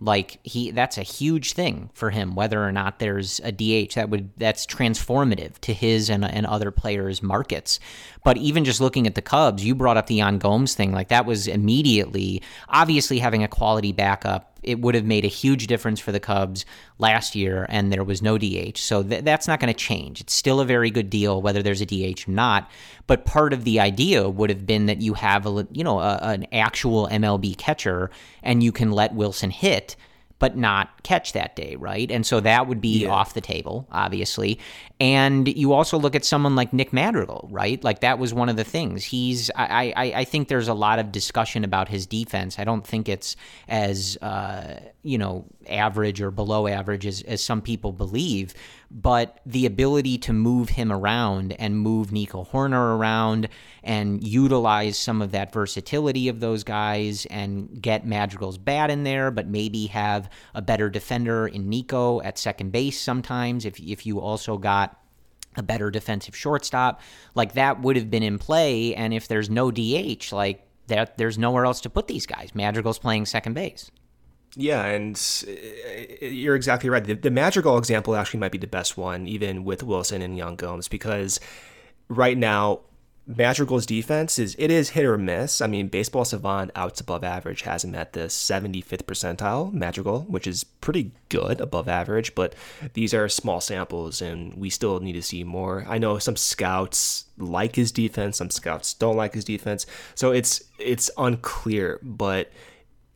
like 0.00 0.38
he 0.42 0.70
that's 0.70 0.98
a 0.98 1.02
huge 1.02 1.52
thing 1.52 1.90
for 1.94 2.10
him 2.10 2.34
whether 2.34 2.62
or 2.62 2.72
not 2.72 2.98
there's 2.98 3.40
a 3.40 3.52
DH 3.52 3.94
that 3.94 4.10
would 4.10 4.30
that's 4.36 4.66
transformative 4.66 5.58
to 5.60 5.72
his 5.72 6.10
and, 6.10 6.24
and 6.24 6.46
other 6.46 6.70
players 6.70 7.22
markets 7.22 7.80
but 8.26 8.36
even 8.38 8.64
just 8.64 8.80
looking 8.80 9.06
at 9.06 9.14
the 9.14 9.22
Cubs 9.22 9.64
you 9.64 9.72
brought 9.72 9.96
up 9.96 10.08
the 10.08 10.16
Yan 10.16 10.38
Gomes 10.38 10.74
thing 10.74 10.90
like 10.90 11.08
that 11.08 11.26
was 11.26 11.46
immediately 11.46 12.42
obviously 12.68 13.20
having 13.20 13.44
a 13.44 13.48
quality 13.48 13.92
backup 13.92 14.56
it 14.66 14.80
would 14.80 14.96
have 14.96 15.04
made 15.04 15.24
a 15.24 15.28
huge 15.28 15.68
difference 15.68 16.00
for 16.00 16.10
the 16.10 16.18
Cubs 16.18 16.66
last 16.98 17.36
year 17.36 17.66
and 17.68 17.92
there 17.92 18.02
was 18.02 18.20
no 18.20 18.36
DH 18.36 18.76
so 18.78 19.02
th- 19.02 19.24
that's 19.24 19.46
not 19.46 19.60
going 19.60 19.72
to 19.72 19.78
change. 19.78 20.20
It's 20.20 20.34
still 20.34 20.60
a 20.60 20.64
very 20.64 20.90
good 20.90 21.08
deal 21.08 21.40
whether 21.40 21.62
there's 21.62 21.80
a 21.80 21.86
DH 21.86 22.28
or 22.28 22.32
not. 22.32 22.68
But 23.06 23.24
part 23.24 23.52
of 23.52 23.62
the 23.62 23.78
idea 23.78 24.28
would 24.28 24.50
have 24.50 24.66
been 24.66 24.86
that 24.86 25.00
you 25.00 25.14
have 25.14 25.46
a 25.46 25.66
you 25.70 25.84
know 25.84 26.00
a, 26.00 26.18
an 26.20 26.46
actual 26.52 27.08
MLB 27.08 27.56
catcher 27.56 28.10
and 28.42 28.62
you 28.62 28.72
can 28.72 28.90
let 28.90 29.14
Willson 29.14 29.52
hit 29.52 29.94
but 30.38 30.56
not 30.56 31.02
catch 31.02 31.32
that 31.32 31.56
day, 31.56 31.76
right? 31.76 32.10
And 32.10 32.26
so 32.26 32.40
that 32.40 32.66
would 32.66 32.80
be 32.80 33.04
yeah. 33.04 33.08
off 33.08 33.32
the 33.32 33.40
table, 33.40 33.88
obviously. 33.90 34.58
And 35.00 35.48
you 35.48 35.72
also 35.72 35.98
look 35.98 36.14
at 36.14 36.24
someone 36.24 36.54
like 36.56 36.72
Nick 36.72 36.92
Madrigal, 36.92 37.48
right? 37.50 37.82
Like 37.82 38.00
that 38.00 38.18
was 38.18 38.34
one 38.34 38.48
of 38.48 38.56
the 38.56 38.64
things. 38.64 39.04
He's 39.04 39.50
I 39.56 39.92
I, 39.96 40.04
I 40.20 40.24
think 40.24 40.48
there's 40.48 40.68
a 40.68 40.74
lot 40.74 40.98
of 40.98 41.10
discussion 41.10 41.64
about 41.64 41.88
his 41.88 42.06
defense. 42.06 42.58
I 42.58 42.64
don't 42.64 42.86
think 42.86 43.08
it's 43.08 43.36
as 43.68 44.18
uh, 44.20 44.80
you 45.02 45.18
know 45.18 45.46
average 45.68 46.20
or 46.20 46.30
below 46.30 46.66
average 46.66 47.06
as, 47.06 47.22
as 47.22 47.42
some 47.42 47.62
people 47.62 47.92
believe 47.92 48.54
but 48.96 49.40
the 49.44 49.66
ability 49.66 50.16
to 50.16 50.32
move 50.32 50.70
him 50.70 50.90
around 50.90 51.52
and 51.58 51.78
move 51.78 52.12
Nico 52.12 52.44
Hoerner 52.44 52.96
around 52.96 53.46
and 53.82 54.26
utilize 54.26 54.98
some 54.98 55.20
of 55.20 55.32
that 55.32 55.52
versatility 55.52 56.28
of 56.28 56.40
those 56.40 56.64
guys 56.64 57.26
and 57.26 57.82
get 57.82 58.06
Madrigal's 58.06 58.56
bat 58.56 58.90
in 58.90 59.04
there, 59.04 59.30
but 59.30 59.48
maybe 59.48 59.88
have 59.88 60.30
a 60.54 60.62
better 60.62 60.88
defender 60.88 61.46
in 61.46 61.68
Nico 61.68 62.22
at 62.22 62.38
second 62.38 62.72
base 62.72 62.98
sometimes 62.98 63.66
if, 63.66 63.78
if 63.78 64.06
you 64.06 64.18
also 64.18 64.56
got 64.56 64.98
a 65.56 65.62
better 65.62 65.90
defensive 65.90 66.34
shortstop, 66.34 67.02
like 67.34 67.52
that 67.52 67.82
would 67.82 67.96
have 67.96 68.10
been 68.10 68.22
in 68.22 68.38
play. 68.38 68.94
And 68.94 69.12
if 69.12 69.28
there's 69.28 69.50
no 69.50 69.70
DH, 69.70 70.32
like 70.32 70.66
that, 70.86 71.18
there's 71.18 71.36
nowhere 71.36 71.66
else 71.66 71.82
to 71.82 71.90
put 71.90 72.08
these 72.08 72.24
guys. 72.24 72.54
Madrigal's 72.54 72.98
playing 72.98 73.26
second 73.26 73.52
base. 73.52 73.90
Yeah, 74.56 74.86
and 74.86 75.16
uh, 75.46 76.24
you're 76.24 76.56
exactly 76.56 76.88
right. 76.88 77.04
The, 77.04 77.12
the 77.14 77.30
Madrigal 77.30 77.76
example 77.76 78.16
actually 78.16 78.40
might 78.40 78.52
be 78.52 78.58
the 78.58 78.66
best 78.66 78.96
one, 78.96 79.26
even 79.26 79.64
with 79.64 79.82
Willson 79.82 80.22
and 80.22 80.36
Yan 80.36 80.56
Gomes, 80.56 80.88
because 80.88 81.38
right 82.08 82.38
now 82.38 82.80
Madrigal's 83.26 83.84
defense 83.84 84.38
is 84.38 84.56
it 84.58 84.70
is 84.70 84.90
hit 84.90 85.04
or 85.04 85.18
miss. 85.18 85.60
I 85.60 85.66
mean, 85.66 85.88
Baseball 85.88 86.24
Savant 86.24 86.70
outs 86.74 87.00
above 87.00 87.22
average 87.22 87.62
has 87.62 87.84
him 87.84 87.94
at 87.94 88.14
the 88.14 88.20
75th 88.20 89.02
percentile. 89.02 89.72
Madrigal, 89.74 90.20
which 90.22 90.46
is 90.46 90.64
pretty 90.64 91.10
good 91.28 91.60
above 91.60 91.86
average, 91.86 92.34
but 92.34 92.54
these 92.94 93.12
are 93.12 93.28
small 93.28 93.60
samples, 93.60 94.22
and 94.22 94.54
we 94.54 94.70
still 94.70 95.00
need 95.00 95.14
to 95.14 95.22
see 95.22 95.44
more. 95.44 95.84
I 95.88 95.98
know 95.98 96.18
some 96.18 96.36
scouts 96.36 97.26
like 97.36 97.76
his 97.76 97.92
defense, 97.92 98.38
some 98.38 98.50
scouts 98.50 98.94
don't 98.94 99.16
like 99.16 99.34
his 99.34 99.44
defense, 99.44 99.84
so 100.14 100.30
it's 100.30 100.62
it's 100.78 101.10
unclear, 101.18 101.98
but 102.02 102.50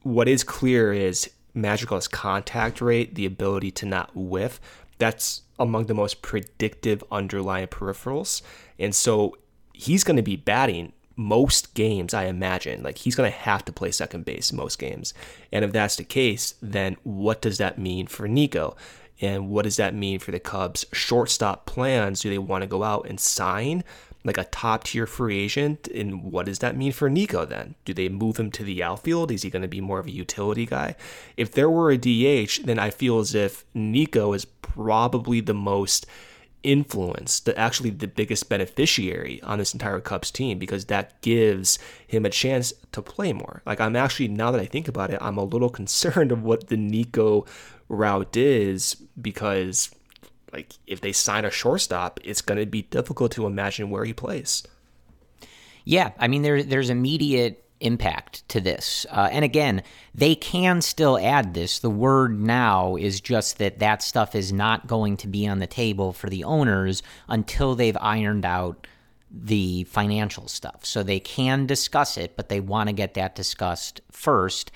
what 0.03 0.29
is 0.29 0.45
clear 0.45 0.93
is 0.93 1.31
Madrigal's 1.55 2.09
contact 2.09 2.81
rate, 2.81 3.15
the 3.15 3.27
ability 3.27 3.71
to 3.73 3.87
not 3.87 4.11
whiff, 4.15 4.61
that's 4.99 5.43
among 5.59 5.87
the 5.87 5.95
most 5.95 6.23
predictive 6.23 7.03
underlying 7.11 7.67
peripherals. 7.67 8.43
And 8.79 8.95
so 8.95 9.37
he's 9.73 10.05
going 10.05 10.17
to 10.17 10.23
be 10.23 10.37
batting 10.37 10.93
most 11.17 11.75
games, 11.75 12.15
I 12.15 12.25
imagine. 12.25 12.83
Like 12.83 12.99
he's 12.99 13.15
going 13.15 13.31
to 13.31 13.39
have 13.39 13.65
to 13.67 13.73
play 13.73 13.91
second 13.91 14.25
base 14.25 14.53
most 14.53 14.79
games. 14.79 15.13
And 15.53 15.65
if 15.65 15.73
that's 15.73 15.97
the 15.97 16.05
case, 16.05 16.55
then 16.63 16.97
what 17.03 17.43
does 17.43 17.59
that 17.59 17.79
mean 17.79 18.07
for 18.07 18.27
Nico? 18.27 18.77
And 19.21 19.51
what 19.51 19.65
does 19.65 19.77
that 19.77 19.95
mean 19.95 20.19
for 20.19 20.31
the 20.31 20.41
Cubs' 20.41 20.87
shortstop 20.93 21.67
plans? 21.67 22.21
Do 22.21 22.31
they 22.31 22.39
want 22.39 22.63
to 22.63 22.69
go 22.69 22.83
out 22.83 23.07
and 23.07 23.21
sign 23.21 23.85
like 24.25 24.39
a 24.39 24.45
top 24.45 24.85
tier 24.85 25.07
free 25.07 25.39
agent? 25.39 25.89
And 25.89 26.25
what 26.25 26.47
does 26.47 26.59
that 26.61 26.77
mean 26.77 26.93
for 26.93 27.09
Nico 27.09 27.45
then? 27.45 27.75
Do 27.85 27.95
they 27.95 28.09
move 28.09 28.39
him 28.39 28.51
to 28.53 28.65
the 28.65 28.83
outfield? 28.83 29.31
Is 29.31 29.43
he 29.43 29.51
going 29.51 29.63
to 29.63 29.69
be 29.69 29.81
more 29.81 29.99
of 29.99 30.07
a 30.07 30.13
utility 30.13 30.67
guy? 30.67 30.97
If 31.37 31.53
there 31.53 31.71
were 31.71 31.91
a 31.91 31.99
DH, 31.99 32.65
then 32.65 32.79
I 32.79 32.91
feel 32.91 33.19
as 33.19 33.35
if 33.35 33.65
Nico 33.75 34.33
is 34.33 34.45
probably 34.45 35.41
the 35.41 35.55
most 35.55 36.07
influence, 36.63 37.41
the 37.41 37.57
actually 37.59 37.91
the 37.91 38.07
biggest 38.07 38.49
beneficiary 38.49 39.41
on 39.43 39.59
this 39.59 39.73
entire 39.73 40.01
Cubs 40.01 40.31
team 40.31 40.59
because 40.59 40.87
that 40.87 41.21
gives 41.23 41.79
him 42.07 42.27
a 42.27 42.31
chance 42.31 42.73
to 42.93 43.03
play 43.03 43.33
more. 43.33 43.63
Like 43.65 43.81
I'm 43.81 43.97
actually 43.97 44.29
now 44.29 44.51
that 44.51 44.61
I 44.61 44.67
think 44.67 44.89
about 44.89 45.11
it, 45.11 45.19
I'm 45.21 45.39
a 45.39 45.45
little 45.45 45.71
concerned 45.81 46.33
of 46.33 46.43
what 46.43 46.69
the 46.69 46.77
Nico 46.77 47.47
route 47.89 48.37
is 48.37 48.95
because 49.21 49.91
like 50.53 50.75
if 50.87 51.01
they 51.01 51.13
sign 51.13 51.45
a 51.45 51.51
shortstop, 51.51 52.21
it's 52.25 52.43
going 52.43 52.59
to 52.59 52.67
be 52.67 52.83
difficult 52.83 53.33
to 53.33 53.47
imagine 53.47 53.91
where 53.91 54.05
he 54.05 54.13
plays. 54.13 54.63
Yeah, 55.85 56.13
I 56.19 56.29
mean 56.29 56.43
there 56.43 56.63
there's 56.63 56.91
immediate 56.91 57.65
impact 57.81 58.47
to 58.51 58.61
this. 58.61 59.07
Uh, 59.11 59.29
and 59.33 59.45
again, 59.45 59.83
they 60.15 60.35
can 60.35 60.81
still 60.83 61.19
add 61.19 61.55
this. 61.55 61.79
The 61.79 61.91
word 61.91 62.39
now 62.39 62.97
is 62.97 63.21
just 63.21 63.59
that 63.59 63.79
that 63.79 64.03
stuff 64.03 64.35
is 64.35 64.53
not 64.53 64.87
going 64.87 65.17
to 65.19 65.27
be 65.27 65.47
on 65.47 65.59
the 65.59 65.67
table 65.67 66.13
for 66.13 66.29
the 66.29 66.45
owners 66.45 67.03
until 67.29 67.75
they've 67.75 67.97
ironed 68.01 68.45
out 68.45 68.87
the 69.31 69.85
financial 69.85 70.49
stuff. 70.49 70.85
So 70.85 71.03
they 71.03 71.21
can 71.21 71.67
discuss 71.67 72.17
it, 72.17 72.37
but 72.37 72.49
they 72.49 72.61
want 72.61 72.89
to 72.89 72.93
get 72.93 73.15
that 73.15 73.35
discussed 73.35 74.01
first. 74.11 74.71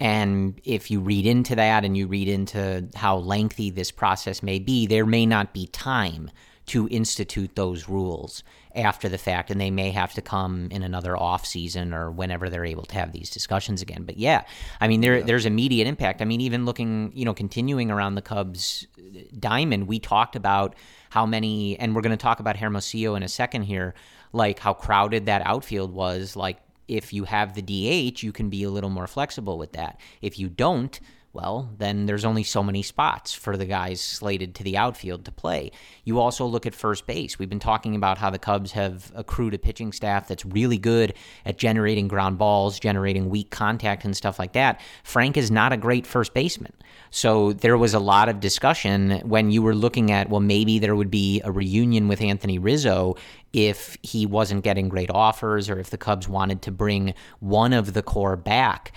And 0.00 0.60
if 0.64 0.90
you 0.90 1.00
read 1.00 1.26
into 1.26 1.56
that 1.56 1.84
and 1.84 1.96
you 1.96 2.06
read 2.06 2.28
into 2.28 2.88
how 2.94 3.16
lengthy 3.16 3.70
this 3.70 3.90
process 3.90 4.42
may 4.42 4.58
be, 4.58 4.86
there 4.86 5.06
may 5.06 5.26
not 5.26 5.52
be 5.52 5.66
time 5.66 6.30
to 6.66 6.86
institute 6.88 7.56
those 7.56 7.88
rules 7.88 8.44
after 8.74 9.08
the 9.08 9.18
fact, 9.18 9.50
and 9.50 9.60
they 9.60 9.70
may 9.70 9.90
have 9.90 10.12
to 10.12 10.22
come 10.22 10.68
in 10.70 10.82
another 10.82 11.16
off 11.16 11.46
season 11.46 11.92
or 11.92 12.10
whenever 12.10 12.48
they're 12.48 12.64
able 12.64 12.84
to 12.84 12.94
have 12.94 13.12
these 13.12 13.30
discussions 13.30 13.82
again. 13.82 14.04
But 14.04 14.18
yeah, 14.18 14.44
I 14.80 14.86
mean, 14.86 15.00
there 15.00 15.18
yeah. 15.18 15.24
there's 15.24 15.46
immediate 15.46 15.88
impact. 15.88 16.22
I 16.22 16.26
mean, 16.26 16.40
even 16.42 16.64
looking, 16.64 17.10
you 17.14 17.24
know, 17.24 17.34
continuing 17.34 17.90
around 17.90 18.14
the 18.14 18.22
Cubs 18.22 18.86
uh, 18.98 19.20
diamond, 19.38 19.88
we 19.88 19.98
talked 19.98 20.36
about 20.36 20.76
how 21.10 21.26
many, 21.26 21.78
and 21.78 21.94
we're 21.94 22.02
going 22.02 22.16
to 22.16 22.22
talk 22.22 22.38
about 22.38 22.58
Hermosillo 22.58 23.14
in 23.14 23.22
a 23.22 23.28
second 23.28 23.62
here, 23.62 23.94
like 24.32 24.58
how 24.58 24.74
crowded 24.74 25.26
that 25.26 25.42
outfield 25.46 25.92
was. 25.92 26.36
Like 26.36 26.58
if 26.88 27.12
you 27.12 27.24
have 27.24 27.54
the 27.54 27.62
DH, 27.62 28.22
you 28.22 28.32
can 28.32 28.48
be 28.48 28.64
a 28.64 28.70
little 28.70 28.90
more 28.90 29.06
flexible 29.06 29.58
with 29.58 29.72
that. 29.72 30.00
If 30.20 30.38
you 30.38 30.48
don't, 30.48 30.98
well, 31.34 31.70
then 31.76 32.06
there's 32.06 32.24
only 32.24 32.42
so 32.42 32.62
many 32.62 32.82
spots 32.82 33.34
for 33.34 33.56
the 33.56 33.66
guys 33.66 34.00
slated 34.00 34.54
to 34.56 34.64
the 34.64 34.76
outfield 34.76 35.24
to 35.26 35.30
play. 35.30 35.70
You 36.02 36.18
also 36.18 36.46
look 36.46 36.64
at 36.66 36.74
first 36.74 37.06
base. 37.06 37.38
We've 37.38 37.50
been 37.50 37.58
talking 37.58 37.94
about 37.94 38.18
how 38.18 38.30
the 38.30 38.38
Cubs 38.38 38.72
have 38.72 39.12
accrued 39.14 39.54
a 39.54 39.58
pitching 39.58 39.92
staff 39.92 40.26
that's 40.26 40.44
really 40.46 40.78
good 40.78 41.14
at 41.44 41.58
generating 41.58 42.08
ground 42.08 42.38
balls, 42.38 42.80
generating 42.80 43.28
weak 43.28 43.50
contact, 43.50 44.04
and 44.04 44.16
stuff 44.16 44.38
like 44.38 44.54
that. 44.54 44.80
Frank 45.04 45.36
is 45.36 45.50
not 45.50 45.72
a 45.72 45.76
great 45.76 46.06
first 46.06 46.32
baseman. 46.32 46.72
So 47.10 47.52
there 47.52 47.78
was 47.78 47.94
a 47.94 47.98
lot 47.98 48.28
of 48.28 48.40
discussion 48.40 49.20
when 49.24 49.50
you 49.50 49.62
were 49.62 49.74
looking 49.74 50.10
at, 50.10 50.28
well, 50.28 50.40
maybe 50.40 50.78
there 50.78 50.96
would 50.96 51.10
be 51.10 51.40
a 51.44 51.50
reunion 51.50 52.08
with 52.08 52.20
Anthony 52.20 52.58
Rizzo 52.58 53.16
if 53.52 53.96
he 54.02 54.26
wasn't 54.26 54.64
getting 54.64 54.88
great 54.88 55.10
offers 55.10 55.70
or 55.70 55.78
if 55.78 55.90
the 55.90 55.98
Cubs 55.98 56.28
wanted 56.28 56.62
to 56.62 56.70
bring 56.70 57.14
one 57.40 57.72
of 57.72 57.94
the 57.94 58.02
core 58.02 58.36
back. 58.36 58.92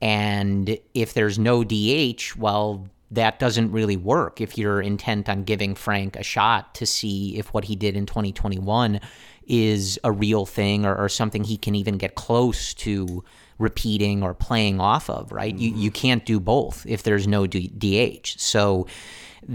And 0.00 0.78
if 0.94 1.14
there's 1.14 1.38
no 1.38 1.64
DH, 1.64 2.36
well, 2.36 2.88
that 3.10 3.38
doesn't 3.38 3.72
really 3.72 3.96
work 3.96 4.40
if 4.40 4.58
you're 4.58 4.82
intent 4.82 5.28
on 5.28 5.44
giving 5.44 5.74
Frank 5.74 6.16
a 6.16 6.22
shot 6.22 6.74
to 6.74 6.86
see 6.86 7.38
if 7.38 7.54
what 7.54 7.64
he 7.64 7.76
did 7.76 7.96
in 7.96 8.04
2021 8.04 9.00
is 9.46 9.98
a 10.02 10.10
real 10.10 10.44
thing 10.44 10.84
or, 10.84 10.96
or 10.96 11.08
something 11.08 11.44
he 11.44 11.56
can 11.56 11.74
even 11.74 11.98
get 11.98 12.16
close 12.16 12.74
to 12.74 13.24
repeating 13.58 14.22
or 14.22 14.34
playing 14.34 14.80
off 14.80 15.08
of, 15.08 15.32
right? 15.32 15.54
Mm-hmm. 15.54 15.62
You, 15.62 15.74
you 15.74 15.90
can't 15.90 16.24
do 16.24 16.40
both 16.40 16.84
if 16.86 17.02
there's 17.02 17.26
no 17.26 17.46
DH. 17.46 18.34
So 18.38 18.86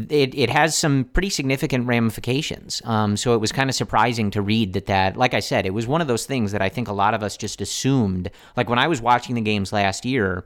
it, 0.10 0.34
it 0.36 0.50
has 0.50 0.78
some 0.78 1.04
pretty 1.06 1.30
significant 1.30 1.88
ramifications. 1.88 2.82
Um, 2.86 3.18
so 3.18 3.34
it 3.36 3.42
was 3.42 3.52
kind 3.52 3.70
of 3.70 3.76
surprising 3.76 4.32
to 4.32 4.42
read 4.42 4.74
that 4.74 4.86
that, 4.88 5.18
like 5.18 5.34
I 5.34 5.40
said, 5.40 5.66
it 5.66 5.74
was 5.74 5.86
one 5.86 6.02
of 6.02 6.08
those 6.08 6.26
things 6.26 6.52
that 6.54 6.62
I 6.62 6.70
think 6.70 6.88
a 6.88 6.94
lot 6.94 7.14
of 7.14 7.24
us 7.24 7.38
just 7.38 7.62
assumed. 7.62 8.32
Like 8.56 8.70
when 8.70 8.80
I 8.80 8.88
was 8.88 9.02
watching 9.02 9.36
the 9.36 9.42
games 9.42 9.74
last 9.74 10.06
year, 10.06 10.46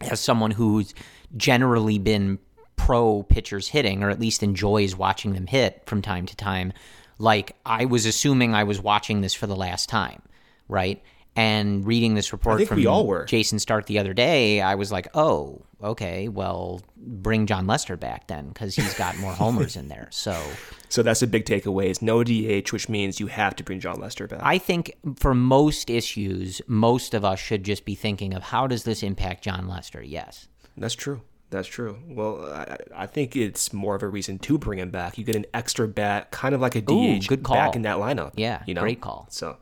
as 0.00 0.20
someone 0.20 0.50
who's 0.50 0.94
generally 1.36 1.98
been 1.98 2.38
pro 2.76 3.22
pitchers 3.22 3.68
hitting, 3.68 4.02
or 4.02 4.10
at 4.10 4.20
least 4.20 4.42
enjoys 4.42 4.94
watching 4.94 5.32
them 5.32 5.46
hit 5.46 5.82
from 5.86 6.02
time 6.02 6.26
to 6.26 6.36
time, 6.36 6.72
like 7.18 7.56
I 7.64 7.86
was 7.86 8.06
assuming 8.06 8.54
I 8.54 8.64
was 8.64 8.80
watching 8.80 9.20
this 9.20 9.34
for 9.34 9.46
the 9.46 9.56
last 9.56 9.88
time, 9.88 10.22
right? 10.68 11.02
And 11.36 11.84
reading 11.84 12.14
this 12.14 12.32
report 12.32 12.64
from 12.68 12.80
Jayson 12.80 13.58
Stark 13.58 13.86
the 13.86 13.98
other 13.98 14.14
day, 14.14 14.60
I 14.60 14.76
was 14.76 14.92
like, 14.92 15.08
oh, 15.14 15.62
okay, 15.82 16.28
well, 16.28 16.80
bring 16.96 17.46
Jon 17.46 17.66
Lester 17.66 17.96
back 17.96 18.28
then 18.28 18.48
because 18.48 18.76
he's 18.76 18.94
got 18.94 19.16
more 19.18 19.32
homers 19.32 19.74
in 19.76 19.88
there. 19.88 20.06
So, 20.12 20.40
so 20.88 21.02
that's 21.02 21.22
a 21.22 21.26
big 21.26 21.44
takeaway: 21.44 21.86
is 21.86 22.00
no 22.00 22.22
DH, 22.22 22.72
which 22.72 22.88
means 22.88 23.18
you 23.18 23.26
have 23.26 23.56
to 23.56 23.64
bring 23.64 23.80
Jon 23.80 24.00
Lester 24.00 24.28
back. 24.28 24.40
I 24.42 24.58
think 24.58 24.94
for 25.16 25.34
most 25.34 25.90
issues, 25.90 26.62
most 26.68 27.14
of 27.14 27.24
us 27.24 27.40
should 27.40 27.64
just 27.64 27.84
be 27.84 27.96
thinking 27.96 28.32
of 28.32 28.44
how 28.44 28.68
does 28.68 28.84
this 28.84 29.02
impact 29.02 29.42
Jon 29.42 29.66
Lester? 29.66 30.02
Yes, 30.02 30.46
that's 30.76 30.94
true. 30.94 31.22
That's 31.50 31.68
true. 31.68 31.98
Well, 32.08 32.44
I, 32.52 32.78
I, 32.96 33.06
think 33.06 33.36
it's 33.36 33.72
more 33.72 33.94
of 33.94 34.02
a 34.02 34.08
reason 34.08 34.40
to 34.40 34.58
bring 34.58 34.80
him 34.80 34.90
back. 34.90 35.18
You 35.18 35.22
get 35.22 35.36
an 35.36 35.46
extra 35.54 35.86
bat, 35.86 36.32
kind 36.32 36.52
of 36.52 36.60
like 36.60 36.74
a 36.74 36.80
DH, 36.80 36.90
Ooh, 36.90 37.20
good 37.20 37.42
call. 37.44 37.54
back 37.54 37.76
in 37.76 37.82
that 37.82 37.98
lineup. 37.98 38.32
Yeah, 38.34 38.64
you 38.66 38.74
know? 38.74 38.80
great 38.80 39.00
call. 39.00 39.28
So 39.30 39.58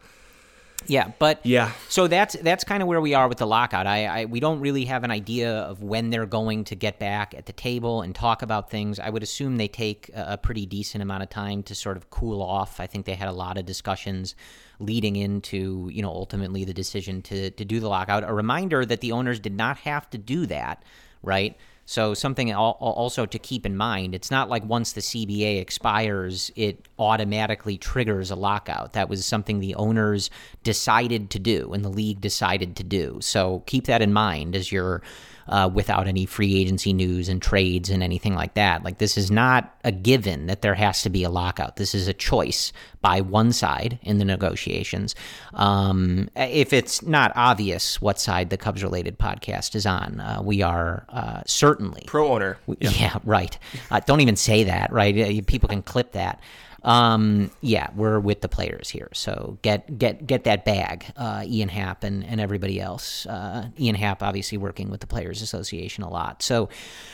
yeah, 0.86 1.12
but 1.18 1.44
yeah. 1.44 1.72
So 1.88 2.06
that's 2.06 2.34
that's 2.34 2.64
kind 2.64 2.82
of 2.82 2.88
where 2.88 3.00
we 3.00 3.14
are 3.14 3.28
with 3.28 3.38
the 3.38 3.46
lockout. 3.46 3.86
I, 3.86 4.06
I, 4.06 4.24
we 4.26 4.40
don't 4.40 4.60
really 4.60 4.84
have 4.86 5.04
an 5.04 5.10
idea 5.10 5.54
of 5.54 5.82
when 5.82 6.10
they're 6.10 6.26
going 6.26 6.64
to 6.64 6.74
get 6.74 6.98
back 6.98 7.34
at 7.34 7.46
the 7.46 7.52
table 7.52 8.02
and 8.02 8.14
talk 8.14 8.42
about 8.42 8.70
things. 8.70 8.98
I 8.98 9.10
would 9.10 9.22
assume 9.22 9.56
they 9.56 9.68
take 9.68 10.10
a, 10.14 10.32
a 10.32 10.38
pretty 10.38 10.66
decent 10.66 11.02
amount 11.02 11.22
of 11.22 11.30
time 11.30 11.62
to 11.64 11.74
sort 11.74 11.96
of 11.96 12.10
cool 12.10 12.42
off. 12.42 12.80
I 12.80 12.86
think 12.86 13.06
they 13.06 13.14
had 13.14 13.28
a 13.28 13.32
lot 13.32 13.58
of 13.58 13.66
discussions 13.66 14.34
leading 14.78 15.16
into 15.16 15.88
you 15.92 16.02
know 16.02 16.10
ultimately 16.10 16.64
the 16.64 16.74
decision 16.74 17.22
to 17.22 17.50
to 17.50 17.64
do 17.64 17.80
the 17.80 17.88
lockout. 17.88 18.24
A 18.24 18.32
reminder 18.32 18.84
that 18.84 19.00
the 19.00 19.12
owners 19.12 19.40
did 19.40 19.54
not 19.54 19.78
have 19.78 20.08
to 20.10 20.18
do 20.18 20.46
that, 20.46 20.82
right? 21.22 21.56
So 21.84 22.14
something 22.14 22.54
also 22.54 23.26
to 23.26 23.38
keep 23.38 23.66
in 23.66 23.76
mind, 23.76 24.14
it's 24.14 24.30
not 24.30 24.48
like 24.48 24.64
once 24.64 24.92
the 24.92 25.00
CBA 25.00 25.60
expires, 25.60 26.50
it 26.56 26.86
automatically 26.98 27.76
triggers 27.76 28.30
a 28.30 28.36
lockout. 28.36 28.92
That 28.92 29.08
was 29.08 29.26
something 29.26 29.58
the 29.58 29.74
owners 29.74 30.30
decided 30.62 31.28
to 31.30 31.38
do 31.38 31.72
and 31.72 31.84
the 31.84 31.90
league 31.90 32.20
decided 32.20 32.76
to 32.76 32.84
do. 32.84 33.18
So 33.20 33.64
keep 33.66 33.86
that 33.86 34.00
in 34.00 34.12
mind 34.12 34.54
as 34.54 34.70
you're 34.70 35.02
uh, 35.48 35.70
without 35.72 36.06
any 36.06 36.26
free 36.26 36.56
agency 36.60 36.92
news 36.92 37.28
and 37.28 37.42
trades 37.42 37.90
and 37.90 38.02
anything 38.02 38.34
like 38.34 38.54
that. 38.54 38.84
Like, 38.84 38.98
this 38.98 39.16
is 39.16 39.30
not 39.30 39.74
a 39.84 39.92
given 39.92 40.46
that 40.46 40.62
there 40.62 40.74
has 40.74 41.02
to 41.02 41.10
be 41.10 41.24
a 41.24 41.30
lockout. 41.30 41.76
This 41.76 41.94
is 41.94 42.08
a 42.08 42.12
choice 42.12 42.72
by 43.00 43.20
one 43.20 43.52
side 43.52 43.98
in 44.02 44.18
the 44.18 44.24
negotiations. 44.24 45.14
Um, 45.54 46.28
if 46.36 46.72
it's 46.72 47.02
not 47.02 47.32
obvious 47.34 48.00
what 48.00 48.20
side 48.20 48.50
the 48.50 48.56
Cubs 48.56 48.82
related 48.82 49.18
podcast 49.18 49.74
is 49.74 49.86
on, 49.86 50.20
uh, 50.20 50.40
we 50.42 50.62
are 50.62 51.04
uh, 51.08 51.42
certainly 51.46 52.04
pro 52.06 52.32
owner. 52.32 52.58
Yeah, 52.66 52.90
yeah 52.90 53.18
right. 53.24 53.58
Uh, 53.90 54.00
don't 54.00 54.20
even 54.20 54.36
say 54.36 54.64
that, 54.64 54.92
right? 54.92 55.16
Uh, 55.18 55.42
people 55.46 55.68
can 55.68 55.82
clip 55.82 56.12
that. 56.12 56.40
Um, 56.84 57.50
yeah, 57.60 57.90
we're 57.94 58.18
with 58.18 58.40
the 58.40 58.48
players 58.48 58.88
here. 58.88 59.08
So 59.12 59.58
get 59.62 59.98
get 59.98 60.26
get 60.26 60.44
that 60.44 60.64
bag, 60.64 61.04
uh, 61.16 61.44
Ian 61.46 61.68
Happ 61.68 62.02
and, 62.02 62.24
and 62.24 62.40
everybody 62.40 62.80
else. 62.80 63.24
Uh, 63.26 63.68
Ian 63.78 63.94
Happ 63.94 64.22
obviously 64.22 64.58
working 64.58 64.90
with 64.90 65.00
the 65.00 65.06
Players 65.06 65.42
Association 65.42 66.02
a 66.02 66.10
lot. 66.10 66.42
So 66.42 66.68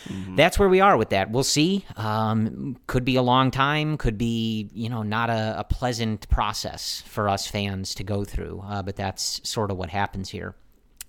mm-hmm. 0.06 0.36
that's 0.36 0.58
where 0.58 0.68
we 0.68 0.80
are 0.80 0.96
with 0.96 1.10
that. 1.10 1.30
We'll 1.30 1.44
see. 1.44 1.84
Um, 1.96 2.78
could 2.86 3.04
be 3.04 3.16
a 3.16 3.22
long 3.22 3.50
time. 3.50 3.98
Could 3.98 4.16
be 4.16 4.70
you 4.72 4.88
know 4.88 5.02
not 5.02 5.28
a, 5.28 5.56
a 5.58 5.64
pleasant 5.64 6.28
process 6.30 7.02
for 7.06 7.28
us 7.28 7.46
fans 7.46 7.94
to 7.96 8.04
go 8.04 8.24
through. 8.24 8.62
Uh, 8.66 8.82
but 8.82 8.96
that's 8.96 9.46
sort 9.48 9.70
of 9.70 9.76
what 9.76 9.90
happens 9.90 10.30
here. 10.30 10.54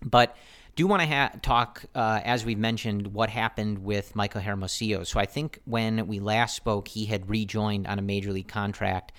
But 0.03 0.35
do 0.79 0.87
want 0.87 1.01
to 1.01 1.07
ha- 1.09 1.31
talk, 1.41 1.83
uh, 1.93 2.21
as 2.23 2.45
we've 2.45 2.57
mentioned, 2.57 3.07
what 3.07 3.29
happened 3.29 3.79
with 3.79 4.15
Michael 4.15 4.39
Hermosillo. 4.39 5.03
So 5.03 5.19
I 5.19 5.25
think 5.25 5.59
when 5.65 6.07
we 6.07 6.21
last 6.21 6.55
spoke, 6.55 6.87
he 6.87 7.03
had 7.03 7.29
rejoined 7.29 7.85
on 7.85 7.99
a 7.99 8.01
major 8.01 8.31
league 8.31 8.47
contract. 8.47 9.11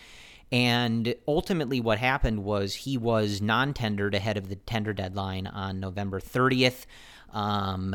And 0.50 1.14
ultimately, 1.28 1.78
what 1.78 1.98
happened 1.98 2.44
was 2.44 2.74
he 2.74 2.96
was 2.96 3.42
non 3.42 3.74
tendered 3.74 4.14
ahead 4.14 4.38
of 4.38 4.48
the 4.48 4.56
tender 4.56 4.94
deadline 4.94 5.46
on 5.46 5.80
November 5.80 6.18
30th. 6.18 6.86
Um, 7.30 7.94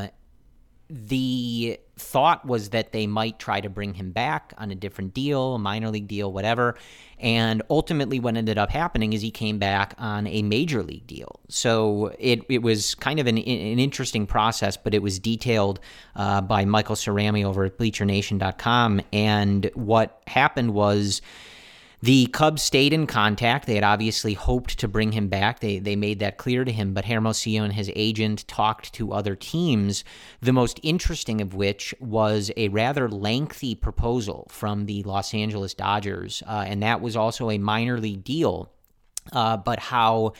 the 0.88 1.78
thought 1.96 2.44
was 2.44 2.70
that 2.70 2.92
they 2.92 3.06
might 3.06 3.38
try 3.38 3.60
to 3.60 3.68
bring 3.68 3.94
him 3.94 4.10
back 4.12 4.52
on 4.58 4.70
a 4.70 4.74
different 4.74 5.14
deal, 5.14 5.54
a 5.54 5.58
minor 5.58 5.90
league 5.90 6.06
deal, 6.06 6.32
whatever. 6.32 6.76
And 7.18 7.62
ultimately, 7.70 8.20
what 8.20 8.36
ended 8.36 8.58
up 8.58 8.70
happening 8.70 9.12
is 9.12 9.22
he 9.22 9.30
came 9.30 9.58
back 9.58 9.94
on 9.98 10.26
a 10.26 10.42
major 10.42 10.82
league 10.82 11.06
deal. 11.06 11.40
So 11.48 12.14
it, 12.18 12.42
it 12.48 12.62
was 12.62 12.94
kind 12.94 13.18
of 13.18 13.26
an, 13.26 13.38
an 13.38 13.78
interesting 13.78 14.26
process, 14.26 14.76
but 14.76 14.94
it 14.94 15.02
was 15.02 15.18
detailed 15.18 15.80
uh, 16.14 16.42
by 16.42 16.64
Michael 16.66 16.96
Cerami 16.96 17.44
over 17.44 17.64
at 17.64 17.78
BleacherNation.com. 17.78 19.00
And 19.12 19.70
what 19.74 20.20
happened 20.26 20.74
was 20.74 21.22
the 22.06 22.26
Cubs 22.26 22.62
stayed 22.62 22.92
in 22.92 23.08
contact. 23.08 23.66
They 23.66 23.74
had 23.74 23.82
obviously 23.82 24.34
hoped 24.34 24.78
to 24.78 24.86
bring 24.86 25.10
him 25.10 25.26
back. 25.26 25.58
They 25.58 25.80
they 25.80 25.96
made 25.96 26.20
that 26.20 26.36
clear 26.36 26.64
to 26.64 26.70
him, 26.70 26.94
but 26.94 27.06
Hermosillo 27.06 27.64
and 27.64 27.72
his 27.72 27.90
agent 27.96 28.46
talked 28.46 28.92
to 28.94 29.12
other 29.12 29.34
teams, 29.34 30.04
the 30.40 30.52
most 30.52 30.78
interesting 30.84 31.40
of 31.40 31.54
which 31.54 31.92
was 31.98 32.52
a 32.56 32.68
rather 32.68 33.08
lengthy 33.08 33.74
proposal 33.74 34.46
from 34.52 34.86
the 34.86 35.02
Los 35.02 35.34
Angeles 35.34 35.74
Dodgers, 35.74 36.44
uh, 36.46 36.64
and 36.64 36.80
that 36.80 37.00
was 37.00 37.16
also 37.16 37.50
a 37.50 37.58
minor 37.58 37.98
league 37.98 38.22
deal. 38.22 38.70
Uh, 39.32 39.56
but 39.56 39.80
how 39.80 40.32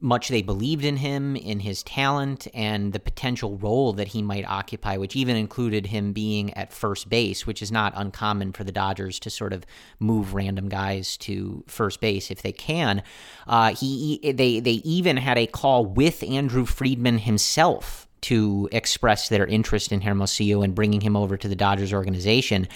much 0.00 0.28
they 0.28 0.42
believed 0.42 0.84
in 0.84 0.98
him, 0.98 1.36
in 1.36 1.60
his 1.60 1.82
talent, 1.82 2.46
and 2.52 2.92
the 2.92 3.00
potential 3.00 3.56
role 3.56 3.94
that 3.94 4.08
he 4.08 4.20
might 4.20 4.44
occupy, 4.46 4.96
which 4.96 5.16
even 5.16 5.36
included 5.36 5.86
him 5.86 6.12
being 6.12 6.52
at 6.54 6.72
first 6.72 7.08
base, 7.08 7.46
which 7.46 7.62
is 7.62 7.72
not 7.72 7.94
uncommon 7.96 8.52
for 8.52 8.62
the 8.62 8.72
Dodgers 8.72 9.18
to 9.20 9.30
sort 9.30 9.54
of 9.54 9.64
move 9.98 10.34
random 10.34 10.68
guys 10.68 11.16
to 11.16 11.64
first 11.66 12.00
base 12.00 12.30
if 12.30 12.42
they 12.42 12.52
can. 12.52 13.02
Uh, 13.46 13.74
he 13.74 14.20
they 14.22 14.60
they 14.60 14.82
even 14.84 15.16
had 15.16 15.38
a 15.38 15.46
call 15.46 15.86
with 15.86 16.22
Andrew 16.22 16.66
Friedman 16.66 17.18
himself 17.18 18.06
to 18.22 18.68
express 18.72 19.28
their 19.28 19.46
interest 19.46 19.92
in 19.92 20.02
Hermosillo 20.02 20.62
and 20.62 20.74
bringing 20.74 21.00
him 21.00 21.16
over 21.16 21.36
to 21.36 21.48
the 21.48 21.56
Dodgers 21.56 21.92
organization. 21.92 22.68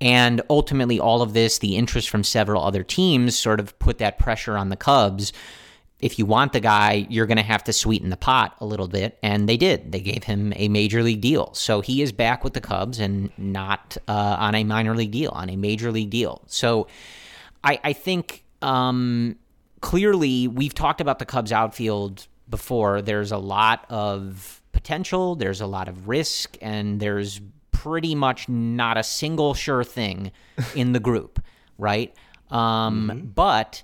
And 0.00 0.42
ultimately, 0.50 0.98
all 0.98 1.22
of 1.22 1.32
this, 1.32 1.58
the 1.58 1.76
interest 1.76 2.10
from 2.10 2.24
several 2.24 2.62
other 2.62 2.82
teams, 2.82 3.36
sort 3.36 3.60
of 3.60 3.78
put 3.78 3.98
that 3.98 4.18
pressure 4.18 4.56
on 4.56 4.68
the 4.68 4.76
Cubs 4.76 5.32
if 5.98 6.18
you 6.18 6.26
want 6.26 6.52
the 6.52 6.60
guy, 6.60 7.06
you're 7.08 7.26
going 7.26 7.38
to 7.38 7.42
have 7.42 7.64
to 7.64 7.72
sweeten 7.72 8.10
the 8.10 8.16
pot 8.16 8.54
a 8.60 8.66
little 8.66 8.88
bit. 8.88 9.18
And 9.22 9.48
they 9.48 9.56
did. 9.56 9.92
They 9.92 10.00
gave 10.00 10.24
him 10.24 10.52
a 10.56 10.68
major 10.68 11.02
league 11.02 11.22
deal. 11.22 11.54
So 11.54 11.80
he 11.80 12.02
is 12.02 12.12
back 12.12 12.44
with 12.44 12.52
the 12.52 12.60
Cubs 12.60 13.00
and 13.00 13.30
not 13.38 13.96
uh, 14.06 14.36
on 14.38 14.54
a 14.54 14.64
minor 14.64 14.94
league 14.94 15.12
deal, 15.12 15.30
on 15.30 15.48
a 15.48 15.56
major 15.56 15.90
league 15.90 16.10
deal. 16.10 16.42
So 16.46 16.86
I, 17.64 17.80
I 17.82 17.92
think 17.94 18.44
um, 18.60 19.36
clearly 19.80 20.48
we've 20.48 20.74
talked 20.74 21.00
about 21.00 21.18
the 21.18 21.24
Cubs 21.24 21.50
outfield 21.50 22.26
before. 22.48 23.00
There's 23.00 23.32
a 23.32 23.38
lot 23.38 23.86
of 23.88 24.60
potential, 24.72 25.34
there's 25.34 25.62
a 25.62 25.66
lot 25.66 25.88
of 25.88 26.08
risk, 26.08 26.58
and 26.60 27.00
there's 27.00 27.40
pretty 27.72 28.14
much 28.14 28.48
not 28.48 28.98
a 28.98 29.02
single 29.02 29.54
sure 29.54 29.82
thing 29.82 30.30
in 30.74 30.92
the 30.92 31.00
group, 31.00 31.42
right? 31.78 32.14
Um, 32.50 33.10
mm-hmm. 33.10 33.26
But 33.28 33.82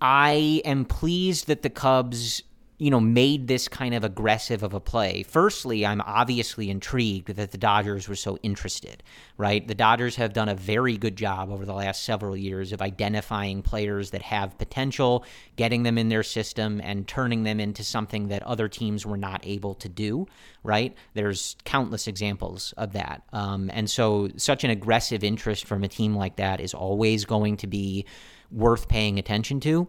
I 0.00 0.60
am 0.64 0.84
pleased 0.84 1.46
that 1.46 1.62
the 1.62 1.70
Cubs, 1.70 2.42
you 2.78 2.90
know, 2.90 3.00
made 3.00 3.48
this 3.48 3.66
kind 3.66 3.94
of 3.94 4.04
aggressive 4.04 4.62
of 4.62 4.74
a 4.74 4.80
play. 4.80 5.22
Firstly, 5.22 5.86
I'm 5.86 6.02
obviously 6.02 6.68
intrigued 6.68 7.28
that 7.28 7.50
the 7.50 7.56
Dodgers 7.56 8.06
were 8.06 8.16
so 8.16 8.36
interested, 8.42 9.02
right? 9.38 9.66
The 9.66 9.74
Dodgers 9.74 10.16
have 10.16 10.34
done 10.34 10.50
a 10.50 10.54
very 10.54 10.98
good 10.98 11.16
job 11.16 11.50
over 11.50 11.64
the 11.64 11.72
last 11.72 12.02
several 12.02 12.36
years 12.36 12.72
of 12.72 12.82
identifying 12.82 13.62
players 13.62 14.10
that 14.10 14.20
have 14.20 14.58
potential, 14.58 15.24
getting 15.56 15.84
them 15.84 15.96
in 15.96 16.10
their 16.10 16.22
system, 16.22 16.82
and 16.84 17.08
turning 17.08 17.44
them 17.44 17.58
into 17.58 17.82
something 17.82 18.28
that 18.28 18.42
other 18.42 18.68
teams 18.68 19.06
were 19.06 19.16
not 19.16 19.40
able 19.46 19.72
to 19.76 19.88
do, 19.88 20.26
right? 20.62 20.94
There's 21.14 21.56
countless 21.64 22.06
examples 22.06 22.74
of 22.76 22.92
that. 22.92 23.22
Um, 23.32 23.70
and 23.72 23.88
so, 23.88 24.28
such 24.36 24.64
an 24.64 24.70
aggressive 24.70 25.24
interest 25.24 25.64
from 25.64 25.82
a 25.82 25.88
team 25.88 26.14
like 26.14 26.36
that 26.36 26.60
is 26.60 26.74
always 26.74 27.24
going 27.24 27.56
to 27.58 27.66
be 27.66 28.04
worth 28.50 28.88
paying 28.88 29.18
attention 29.18 29.60
to. 29.60 29.88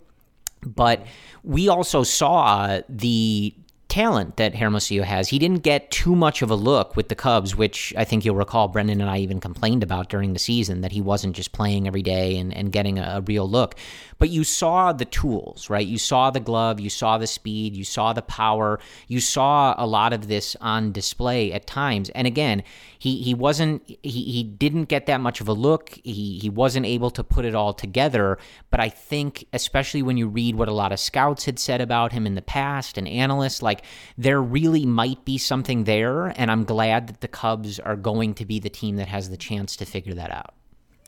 But 0.61 1.05
we 1.43 1.69
also 1.69 2.03
saw 2.03 2.81
the 2.89 3.53
talent 3.89 4.35
that 4.37 4.55
Hermosillo 4.55 5.03
has. 5.03 5.29
He 5.29 5.39
didn't 5.39 5.63
get 5.63 5.89
too 5.91 6.15
much 6.15 6.41
of 6.41 6.51
a 6.51 6.55
look 6.55 6.95
with 6.95 7.07
the 7.07 7.15
Cubs, 7.15 7.55
which 7.55 7.93
I 7.97 8.03
think 8.03 8.25
you'll 8.25 8.35
recall 8.35 8.67
Brendan 8.67 8.99
and 8.99 9.09
I 9.09 9.19
even 9.19 9.39
complained 9.39 9.81
about 9.81 10.09
during 10.09 10.33
the 10.33 10.39
season 10.39 10.81
that 10.81 10.91
he 10.91 11.01
wasn't 11.01 11.35
just 11.35 11.53
playing 11.53 11.87
every 11.87 12.01
day 12.01 12.37
and, 12.37 12.53
and 12.53 12.71
getting 12.71 12.99
a, 12.99 13.17
a 13.17 13.21
real 13.21 13.49
look. 13.49 13.75
But 14.19 14.29
you 14.29 14.43
saw 14.43 14.91
the 14.91 15.05
tools, 15.05 15.69
right? 15.69 15.87
You 15.87 15.97
saw 15.97 16.31
the 16.31 16.39
glove, 16.39 16.79
you 16.79 16.89
saw 16.89 17.17
the 17.17 17.27
speed, 17.27 17.75
you 17.75 17.85
saw 17.85 18.13
the 18.13 18.21
power, 18.21 18.79
you 19.07 19.21
saw 19.21 19.73
a 19.77 19.87
lot 19.87 20.11
of 20.11 20.27
this 20.27 20.55
on 20.59 20.91
display 20.91 21.53
at 21.53 21.65
times. 21.65 22.09
And 22.09 22.27
again, 22.27 22.63
he 22.99 23.21
he 23.21 23.33
wasn't 23.33 23.83
he, 23.87 23.95
he 24.03 24.43
didn't 24.43 24.85
get 24.85 25.05
that 25.05 25.21
much 25.21 25.41
of 25.41 25.47
a 25.47 25.53
look. 25.53 25.99
He 26.03 26.39
he 26.39 26.49
wasn't 26.49 26.85
able 26.85 27.09
to 27.11 27.23
put 27.23 27.45
it 27.45 27.55
all 27.55 27.73
together. 27.73 28.37
But 28.69 28.79
I 28.79 28.89
think 28.89 29.45
especially 29.53 30.01
when 30.01 30.17
you 30.17 30.27
read 30.27 30.55
what 30.55 30.67
a 30.67 30.73
lot 30.73 30.91
of 30.91 30.99
scouts 30.99 31.45
had 31.45 31.59
said 31.59 31.81
about 31.81 32.11
him 32.11 32.25
in 32.25 32.35
the 32.35 32.41
past 32.41 32.97
and 32.97 33.07
analysts, 33.07 33.61
like 33.61 33.83
there 34.17 34.41
really 34.41 34.85
might 34.85 35.23
be 35.25 35.37
something 35.37 35.83
there. 35.83 36.27
And 36.39 36.51
I'm 36.51 36.63
glad 36.63 37.07
that 37.07 37.21
the 37.21 37.27
Cubs 37.27 37.79
are 37.79 37.95
going 37.95 38.33
to 38.35 38.45
be 38.45 38.59
the 38.59 38.69
team 38.69 38.97
that 38.97 39.07
has 39.07 39.29
the 39.29 39.37
chance 39.37 39.75
to 39.77 39.85
figure 39.85 40.13
that 40.15 40.31
out. 40.31 40.56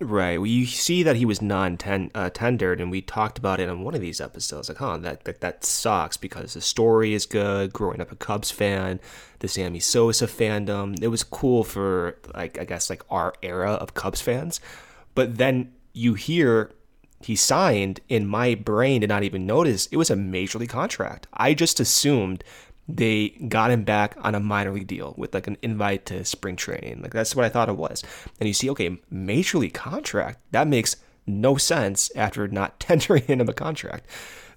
Right. 0.01 0.37
Well, 0.37 0.47
you 0.47 0.65
see 0.65 1.03
that 1.03 1.17
he 1.17 1.25
was 1.25 1.41
non-tendered, 1.41 2.79
uh, 2.79 2.81
and 2.81 2.89
we 2.89 3.01
talked 3.01 3.37
about 3.37 3.59
it 3.59 3.67
on 3.67 3.83
one 3.83 3.95
of 3.95 3.99
these 3.99 4.21
episodes. 4.21 4.69
Like, 4.69 4.77
huh, 4.77 4.97
that, 4.99 5.25
that 5.25 5.41
that 5.41 5.65
sucks 5.65 6.15
because 6.15 6.53
the 6.53 6.61
story 6.61 7.13
is 7.13 7.25
good. 7.25 7.73
Growing 7.73 7.99
up 7.99 8.09
a 8.09 8.15
Cubs 8.15 8.49
fan, 8.49 9.01
the 9.39 9.49
Sammy 9.49 9.81
Sosa 9.81 10.25
fandom, 10.25 11.01
it 11.03 11.09
was 11.09 11.23
cool 11.23 11.65
for 11.65 12.17
like 12.33 12.57
I 12.57 12.63
guess 12.63 12.89
like 12.89 13.03
our 13.09 13.33
era 13.43 13.73
of 13.73 13.93
Cubs 13.93 14.21
fans. 14.21 14.61
But 15.15 15.37
then 15.37 15.73
you 15.91 16.13
hear 16.13 16.71
he 17.21 17.35
signed, 17.35 17.99
and 18.09 18.29
my 18.29 18.55
brain 18.55 19.01
did 19.01 19.09
not 19.09 19.23
even 19.23 19.45
notice 19.45 19.87
it 19.87 19.97
was 19.97 20.09
a 20.09 20.15
major 20.15 20.59
league 20.59 20.69
contract. 20.69 21.27
I 21.33 21.53
just 21.53 21.81
assumed 21.81 22.41
they 22.91 23.29
got 23.47 23.69
him 23.69 23.83
back 23.83 24.15
on 24.21 24.33
a 24.33 24.39
minor 24.39 24.71
league 24.71 24.87
deal 24.87 25.13
with 25.15 25.33
like 25.33 25.47
an 25.47 25.57
invite 25.61 26.07
to 26.07 26.25
spring 26.25 26.55
training. 26.55 27.01
Like 27.01 27.13
that's 27.13 27.35
what 27.35 27.45
I 27.45 27.49
thought 27.49 27.69
it 27.69 27.77
was. 27.77 28.03
And 28.39 28.47
you 28.47 28.53
see, 28.53 28.69
okay, 28.71 28.97
major 29.11 29.59
league 29.59 29.75
contract. 29.75 30.39
That 30.51 30.67
makes 30.67 30.95
no 31.27 31.55
sense 31.55 32.11
after 32.15 32.47
not 32.47 32.79
tendering 32.79 33.23
him 33.23 33.41
a 33.41 33.53
contract. 33.53 34.07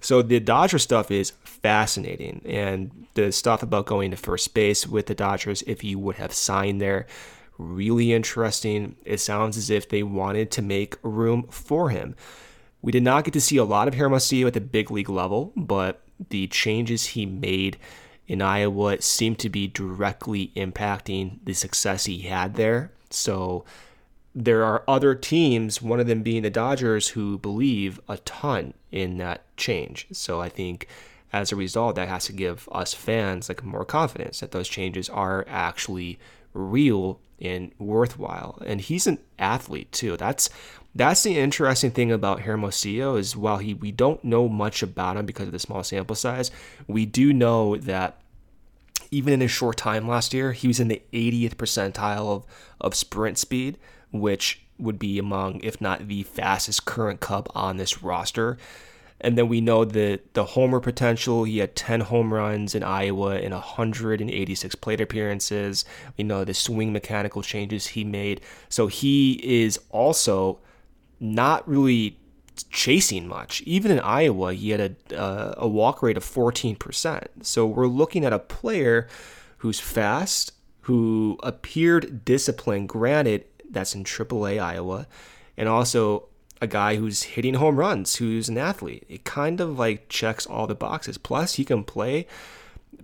So 0.01 0.21
the 0.21 0.39
Dodger 0.39 0.79
stuff 0.79 1.11
is 1.11 1.31
fascinating, 1.45 2.41
and 2.43 3.07
the 3.13 3.31
stuff 3.31 3.63
about 3.63 3.85
going 3.85 4.11
to 4.11 4.17
first 4.17 4.53
base 4.53 4.85
with 4.85 5.05
the 5.05 5.15
Dodgers, 5.15 5.63
if 5.65 5.79
he 5.79 5.95
would 5.95 6.17
have 6.17 6.33
signed 6.33 6.81
there, 6.81 7.07
really 7.57 8.11
interesting. 8.11 8.97
It 9.05 9.21
sounds 9.21 9.55
as 9.55 9.69
if 9.69 9.87
they 9.87 10.03
wanted 10.03 10.51
to 10.51 10.61
make 10.61 10.97
room 11.03 11.47
for 11.49 11.89
him. 11.89 12.15
We 12.81 12.91
did 12.91 13.03
not 13.03 13.23
get 13.23 13.33
to 13.35 13.39
see 13.39 13.55
a 13.55 13.63
lot 13.63 13.87
of 13.87 13.93
Hermosillo 13.93 14.47
at 14.47 14.53
the 14.53 14.59
big 14.59 14.91
league 14.91 15.09
level, 15.09 15.53
but 15.55 16.01
the 16.29 16.47
changes 16.47 17.05
he 17.07 17.25
made 17.25 17.77
in 18.27 18.41
Iowa 18.41 19.01
seemed 19.01 19.39
to 19.39 19.49
be 19.49 19.67
directly 19.67 20.51
impacting 20.55 21.39
the 21.43 21.53
success 21.53 22.05
he 22.05 22.19
had 22.19 22.55
there. 22.55 22.91
So 23.09 23.65
there 24.33 24.63
are 24.63 24.83
other 24.87 25.13
teams, 25.13 25.81
one 25.81 25.99
of 25.99 26.07
them 26.07 26.23
being 26.23 26.43
the 26.43 26.49
Dodgers, 26.49 27.09
who 27.09 27.37
believe 27.37 27.99
a 28.07 28.17
ton 28.19 28.73
in 28.91 29.17
that 29.17 29.43
change. 29.57 30.07
So 30.11 30.41
I 30.41 30.49
think 30.49 30.87
as 31.31 31.51
a 31.51 31.55
result, 31.55 31.95
that 31.95 32.07
has 32.07 32.25
to 32.25 32.33
give 32.33 32.69
us 32.71 32.93
fans 32.93 33.49
like 33.49 33.63
more 33.63 33.85
confidence 33.85 34.39
that 34.39 34.51
those 34.51 34.67
changes 34.67 35.09
are 35.09 35.45
actually 35.47 36.19
real 36.53 37.19
and 37.39 37.71
worthwhile. 37.77 38.61
And 38.65 38.81
he's 38.81 39.07
an 39.07 39.19
athlete 39.37 39.91
too. 39.91 40.17
That's 40.17 40.49
that's 40.95 41.23
the 41.23 41.37
interesting 41.37 41.91
thing 41.91 42.11
about 42.11 42.41
Hermosillo 42.41 43.15
is 43.15 43.35
while 43.35 43.57
he 43.57 43.73
we 43.73 43.91
don't 43.91 44.23
know 44.23 44.47
much 44.47 44.83
about 44.83 45.17
him 45.17 45.25
because 45.25 45.47
of 45.47 45.51
the 45.51 45.59
small 45.59 45.83
sample 45.83 46.15
size, 46.15 46.51
we 46.87 47.05
do 47.05 47.33
know 47.33 47.77
that 47.77 48.19
even 49.11 49.33
in 49.33 49.41
his 49.41 49.51
short 49.51 49.77
time 49.77 50.07
last 50.07 50.33
year, 50.33 50.53
he 50.53 50.67
was 50.67 50.79
in 50.79 50.87
the 50.87 51.01
80th 51.13 51.55
percentile 51.55 52.35
of, 52.35 52.45
of 52.81 52.95
sprint 52.95 53.37
speed, 53.37 53.77
which 54.11 54.61
would 54.79 54.97
be 54.97 55.19
among, 55.19 55.59
if 55.63 55.79
not 55.79 56.07
the 56.07 56.23
fastest 56.23 56.85
current 56.85 57.19
Cub 57.19 57.49
on 57.53 57.77
this 57.77 58.01
roster. 58.01 58.57
And 59.21 59.37
then 59.37 59.47
we 59.47 59.61
know 59.61 59.85
that 59.85 60.33
the 60.33 60.43
homer 60.43 60.79
potential, 60.79 61.45
he 61.45 61.59
had 61.59 61.75
10 61.75 62.01
home 62.01 62.33
runs 62.33 62.75
in 62.75 62.83
Iowa 62.83 63.39
in 63.39 63.53
186 63.53 64.75
plate 64.75 64.99
appearances. 64.99 65.85
We 66.17 66.23
know 66.23 66.43
the 66.43 66.53
swing 66.53 66.91
mechanical 66.91 67.41
changes 67.41 67.87
he 67.87 68.03
made. 68.03 68.41
So 68.69 68.87
he 68.87 69.33
is 69.43 69.79
also 69.91 70.59
not 71.19 71.67
really 71.67 72.19
chasing 72.69 73.27
much. 73.27 73.61
Even 73.61 73.91
in 73.91 73.99
Iowa, 73.99 74.53
he 74.53 74.71
had 74.71 74.97
a, 75.11 75.19
uh, 75.19 75.53
a 75.57 75.67
walk 75.67 76.03
rate 76.03 76.17
of 76.17 76.25
14%. 76.25 77.27
So 77.41 77.65
we're 77.65 77.87
looking 77.87 78.25
at 78.25 78.33
a 78.33 78.39
player 78.39 79.07
who's 79.57 79.79
fast, 79.79 80.51
who 80.81 81.37
appeared 81.41 82.25
disciplined. 82.25 82.89
Granted, 82.89 83.45
that's 83.69 83.95
in 83.95 84.03
AAA 84.03 84.61
Iowa, 84.61 85.07
and 85.57 85.69
also 85.69 86.27
a 86.63 86.67
guy 86.67 86.95
who's 86.95 87.23
hitting 87.23 87.55
home 87.55 87.75
runs, 87.75 88.15
who's 88.15 88.47
an 88.47 88.57
athlete. 88.57 89.03
It 89.09 89.25
kind 89.25 89.59
of 89.59 89.77
like 89.77 90.07
checks 90.07 90.45
all 90.45 90.65
the 90.65 90.73
boxes. 90.73 91.17
Plus, 91.17 91.55
he 91.55 91.65
can 91.65 91.83
play 91.83 92.25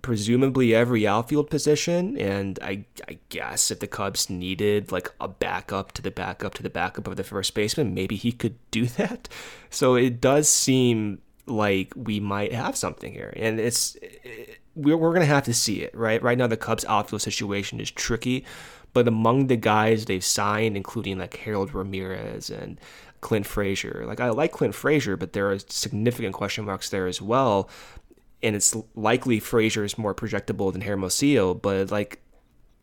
presumably 0.02 0.74
every 0.74 1.06
outfield 1.06 1.50
position. 1.50 2.18
And 2.18 2.58
I, 2.62 2.86
I 3.10 3.18
guess 3.28 3.70
if 3.70 3.82
the 3.82 3.88
Cubs 3.88 4.30
needed 4.30 4.94
like 4.94 5.12
a 5.20 5.28
backup 5.28 5.92
to 5.94 6.02
the 6.02 6.10
backup 6.10 6.54
to 6.56 6.64
the 6.64 6.70
backup 6.70 7.06
of 7.06 7.18
the 7.18 7.24
first 7.24 7.54
baseman, 7.54 7.94
maybe 7.94 8.16
he 8.16 8.32
could 8.32 8.56
do 8.72 8.86
that. 8.86 9.28
So 9.70 9.96
it 9.96 10.22
does 10.22 10.48
seem 10.48 11.22
like 11.46 11.92
we 11.98 12.22
might 12.22 12.54
have 12.54 12.78
something 12.78 13.12
here. 13.12 13.34
And 13.36 13.60
it's, 13.60 13.96
it, 13.96 14.60
we're, 14.74 14.96
we're 14.96 15.14
going 15.14 15.28
to 15.28 15.34
have 15.34 15.44
to 15.46 15.54
see 15.54 15.82
it, 15.82 15.94
right? 15.94 16.24
Right 16.24 16.38
now, 16.38 16.48
the 16.48 16.56
Cubs 16.56 16.86
outfield 16.86 17.22
situation 17.22 17.82
is 17.82 17.92
tricky. 17.92 18.46
But 18.94 19.08
among 19.08 19.48
the 19.48 19.56
guys 19.56 20.06
they've 20.06 20.24
signed, 20.24 20.76
including 20.76 21.20
like 21.20 21.36
Harold 21.38 21.74
Ramirez 21.74 22.50
and 22.50 22.80
Clint 23.22 23.46
Frazier, 23.46 24.04
like 24.08 24.20
I 24.20 24.30
like 24.30 24.52
Clint 24.52 24.76
Frazier, 24.76 25.18
but 25.18 25.34
there 25.34 25.52
are 25.52 25.60
significant 25.60 26.34
question 26.34 26.66
marks 26.66 26.90
there 26.90 27.08
as 27.08 27.22
well. 27.22 27.70
And 28.42 28.56
it's 28.56 28.76
likely 28.96 29.40
Frazier 29.40 29.84
is 29.84 29.98
more 29.98 30.16
projectable 30.16 30.72
than 30.72 30.82
Hermosillo, 30.82 31.54
but 31.54 31.92
like 31.92 32.22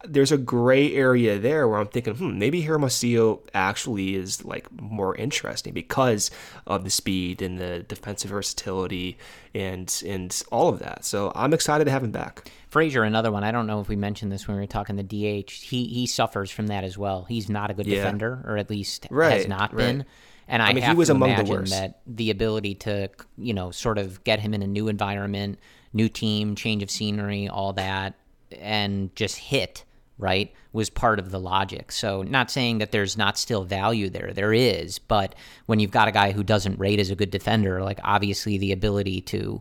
there's 0.04 0.30
a 0.30 0.36
gray 0.36 0.94
area 0.94 1.38
there 1.38 1.66
where 1.66 1.78
I'm 1.78 1.86
thinking, 1.86 2.14
hmm, 2.14 2.38
maybe 2.38 2.62
Hermosillo 2.62 3.40
actually 3.54 4.14
is 4.14 4.44
like 4.44 4.70
more 4.80 5.16
interesting 5.16 5.72
because 5.72 6.30
of 6.66 6.84
the 6.84 6.90
speed 6.90 7.40
and 7.40 7.58
the 7.58 7.84
defensive 7.88 8.30
versatility 8.30 9.16
and 9.54 10.02
and 10.06 10.42
all 10.52 10.68
of 10.68 10.78
that. 10.80 11.04
So 11.04 11.32
I'm 11.34 11.54
excited 11.54 11.86
to 11.86 11.90
have 11.90 12.04
him 12.04 12.12
back. 12.12 12.50
Frazier, 12.68 13.04
another 13.04 13.32
one. 13.32 13.42
I 13.42 13.52
don't 13.52 13.66
know 13.66 13.80
if 13.80 13.88
we 13.88 13.96
mentioned 13.96 14.30
this 14.30 14.46
when 14.46 14.56
we 14.56 14.62
were 14.62 14.66
talking 14.66 14.96
the 14.96 15.02
DH. 15.02 15.50
He 15.50 15.86
he 15.86 16.06
suffers 16.06 16.50
from 16.50 16.66
that 16.66 16.84
as 16.84 16.98
well. 16.98 17.24
He's 17.24 17.48
not 17.48 17.70
a 17.70 17.74
good 17.74 17.86
yeah. 17.86 17.96
defender, 17.96 18.42
or 18.46 18.58
at 18.58 18.68
least 18.68 19.06
right, 19.10 19.32
has 19.32 19.48
not 19.48 19.72
right. 19.72 19.86
been. 19.86 20.04
And 20.48 20.62
I, 20.62 20.68
I 20.68 20.72
mean, 20.74 20.84
he 20.84 20.94
was 20.94 21.10
among 21.10 21.34
the 21.34 21.50
worst. 21.50 21.72
that 21.72 22.00
the 22.06 22.30
ability 22.30 22.76
to, 22.76 23.10
you 23.36 23.52
know, 23.52 23.72
sort 23.72 23.98
of 23.98 24.22
get 24.22 24.38
him 24.38 24.54
in 24.54 24.62
a 24.62 24.66
new 24.66 24.86
environment, 24.86 25.58
new 25.92 26.08
team, 26.08 26.54
change 26.54 26.84
of 26.84 26.90
scenery, 26.90 27.48
all 27.48 27.72
that, 27.72 28.14
and 28.60 29.14
just 29.16 29.36
hit 29.36 29.84
right 30.18 30.52
was 30.72 30.90
part 30.90 31.18
of 31.18 31.30
the 31.30 31.40
logic. 31.40 31.92
So 31.92 32.22
not 32.22 32.50
saying 32.50 32.78
that 32.78 32.92
there's 32.92 33.16
not 33.16 33.38
still 33.38 33.64
value 33.64 34.10
there. 34.10 34.32
There 34.32 34.52
is, 34.52 34.98
but 34.98 35.34
when 35.66 35.80
you've 35.80 35.90
got 35.90 36.08
a 36.08 36.12
guy 36.12 36.32
who 36.32 36.42
doesn't 36.42 36.78
rate 36.78 37.00
as 37.00 37.10
a 37.10 37.16
good 37.16 37.30
defender, 37.30 37.82
like 37.82 38.00
obviously 38.02 38.58
the 38.58 38.72
ability 38.72 39.20
to 39.22 39.60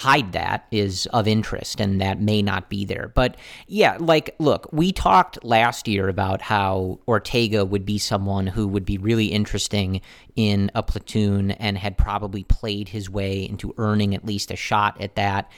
hide 0.00 0.32
that 0.32 0.66
is 0.70 1.04
of 1.12 1.28
interest 1.28 1.78
and 1.78 2.00
that 2.00 2.18
may 2.18 2.40
not 2.40 2.70
be 2.70 2.86
there. 2.86 3.12
But 3.14 3.36
yeah, 3.66 3.98
like, 4.00 4.34
look, 4.38 4.66
we 4.72 4.92
talked 4.92 5.44
last 5.44 5.86
year 5.86 6.08
about 6.08 6.40
how 6.40 7.00
Ortega 7.06 7.66
would 7.66 7.84
be 7.84 7.98
someone 7.98 8.46
who 8.46 8.66
would 8.66 8.86
be 8.86 8.96
really 8.96 9.26
interesting 9.26 10.00
in 10.36 10.70
a 10.74 10.82
platoon 10.82 11.50
and 11.50 11.76
had 11.76 11.98
probably 11.98 12.44
played 12.44 12.88
his 12.88 13.10
way 13.10 13.46
into 13.46 13.74
earning 13.76 14.14
at 14.14 14.24
least 14.24 14.50
a 14.50 14.56
shot 14.56 14.98
at 15.02 15.16
that. 15.16 15.50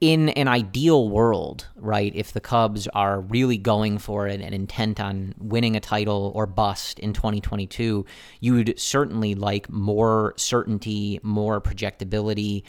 In 0.00 0.28
an 0.30 0.46
ideal 0.46 1.08
world, 1.08 1.66
right, 1.74 2.12
if 2.14 2.32
the 2.32 2.40
Cubs 2.40 2.86
are 2.88 3.20
really 3.20 3.58
going 3.58 3.98
for 3.98 4.28
it 4.28 4.40
and 4.40 4.54
intent 4.54 5.00
on 5.00 5.34
winning 5.38 5.74
a 5.74 5.80
title 5.80 6.30
or 6.36 6.46
bust 6.46 7.00
in 7.00 7.12
2022, 7.12 8.06
you 8.38 8.54
would 8.54 8.78
certainly 8.78 9.34
like 9.34 9.68
more 9.68 10.34
certainty, 10.36 11.18
more 11.24 11.60
projectability, 11.60 12.62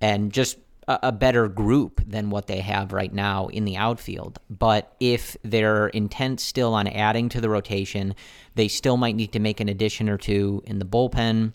and 0.00 0.32
just 0.32 0.56
a, 0.88 1.12
better 1.12 1.48
group 1.48 2.00
than 2.06 2.30
what 2.30 2.46
they 2.46 2.60
have 2.60 2.92
right 2.92 3.12
now 3.12 3.48
in 3.48 3.64
the 3.64 3.76
outfield. 3.76 4.38
But 4.48 4.94
if 5.00 5.36
they're 5.42 5.88
intent 5.88 6.40
still 6.40 6.74
on 6.74 6.86
adding 6.86 7.28
to 7.30 7.40
the 7.40 7.50
rotation, 7.50 8.14
they 8.54 8.68
still 8.68 8.96
might 8.96 9.16
need 9.16 9.32
to 9.32 9.40
make 9.40 9.60
an 9.60 9.68
addition 9.68 10.08
or 10.08 10.16
two 10.16 10.62
in 10.64 10.78
the 10.78 10.84
bullpen. 10.84 11.52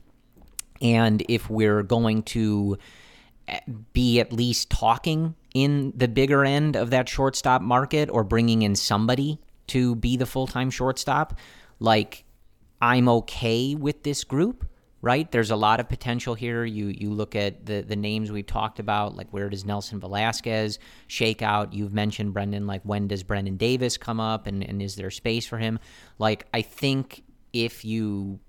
And 0.82 1.24
if 1.30 1.50
we're 1.50 1.84
going 1.84 2.24
to 2.24 2.78
be 3.94 4.20
at 4.20 4.32
least 4.32 4.70
talking 4.70 5.36
in 5.54 5.94
the 5.96 6.08
bigger 6.08 6.46
end 6.46 6.76
of 6.76 6.90
that 6.92 7.10
shortstop 7.10 7.62
market 7.62 8.10
or 8.10 8.24
bringing 8.24 8.62
in 8.62 8.76
somebody 8.76 9.40
to 9.68 9.96
be 9.96 10.18
the 10.18 10.26
full 10.26 10.48
time 10.48 10.70
shortstop, 10.70 11.38
like 11.80 12.24
I'm 12.82 13.08
okay 13.10 13.76
with 13.76 14.04
this 14.04 14.24
group 14.24 14.66
right? 15.02 15.32
There's 15.32 15.52
a 15.52 15.56
lot 15.56 15.80
of 15.80 15.90
potential 15.90 16.36
here. 16.36 16.64
You 16.64 16.88
you 16.88 17.12
look 17.12 17.36
at 17.36 17.66
the 17.66 17.82
the 17.82 17.96
names 17.96 18.32
we've 18.32 18.46
talked 18.46 18.80
about, 18.80 19.16
like 19.16 19.30
where 19.32 19.50
does 19.50 19.66
Nelson 19.66 20.00
Velasquez 20.00 20.80
shake 21.08 21.42
out? 21.42 21.74
You've 21.74 21.94
mentioned 21.94 22.34
Brendan, 22.34 22.68
like 22.68 22.82
when 22.84 23.08
does 23.08 23.24
Brennen 23.24 23.58
Davis 23.58 23.98
come 23.98 24.20
up, 24.20 24.48
and 24.48 24.64
and 24.64 24.82
is 24.82 24.96
there 24.96 25.12
space 25.12 25.46
for 25.46 25.58
him? 25.58 25.80
Like 26.20 26.46
I 26.54 26.62
think 26.62 27.24
if 27.52 27.84
you 27.84 28.40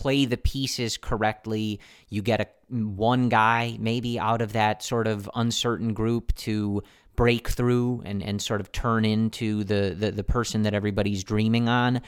play 0.00 0.24
the 0.24 0.36
pieces 0.36 0.96
correctly, 0.96 1.80
you 2.08 2.22
get 2.22 2.40
a 2.40 2.46
one 2.70 3.28
guy 3.28 3.76
maybe 3.80 4.18
out 4.18 4.40
of 4.40 4.52
that 4.52 4.82
sort 4.82 5.06
of 5.06 5.28
uncertain 5.34 5.92
group 5.92 6.34
to 6.36 6.82
break 7.16 7.48
through 7.48 8.02
and, 8.06 8.22
and 8.22 8.40
sort 8.40 8.60
of 8.60 8.72
turn 8.72 9.04
into 9.04 9.64
the, 9.64 9.94
the, 9.98 10.10
the 10.10 10.24
person 10.24 10.62
that 10.62 10.72
everybody's 10.72 11.22
dreaming 11.22 11.68
on 11.68 12.00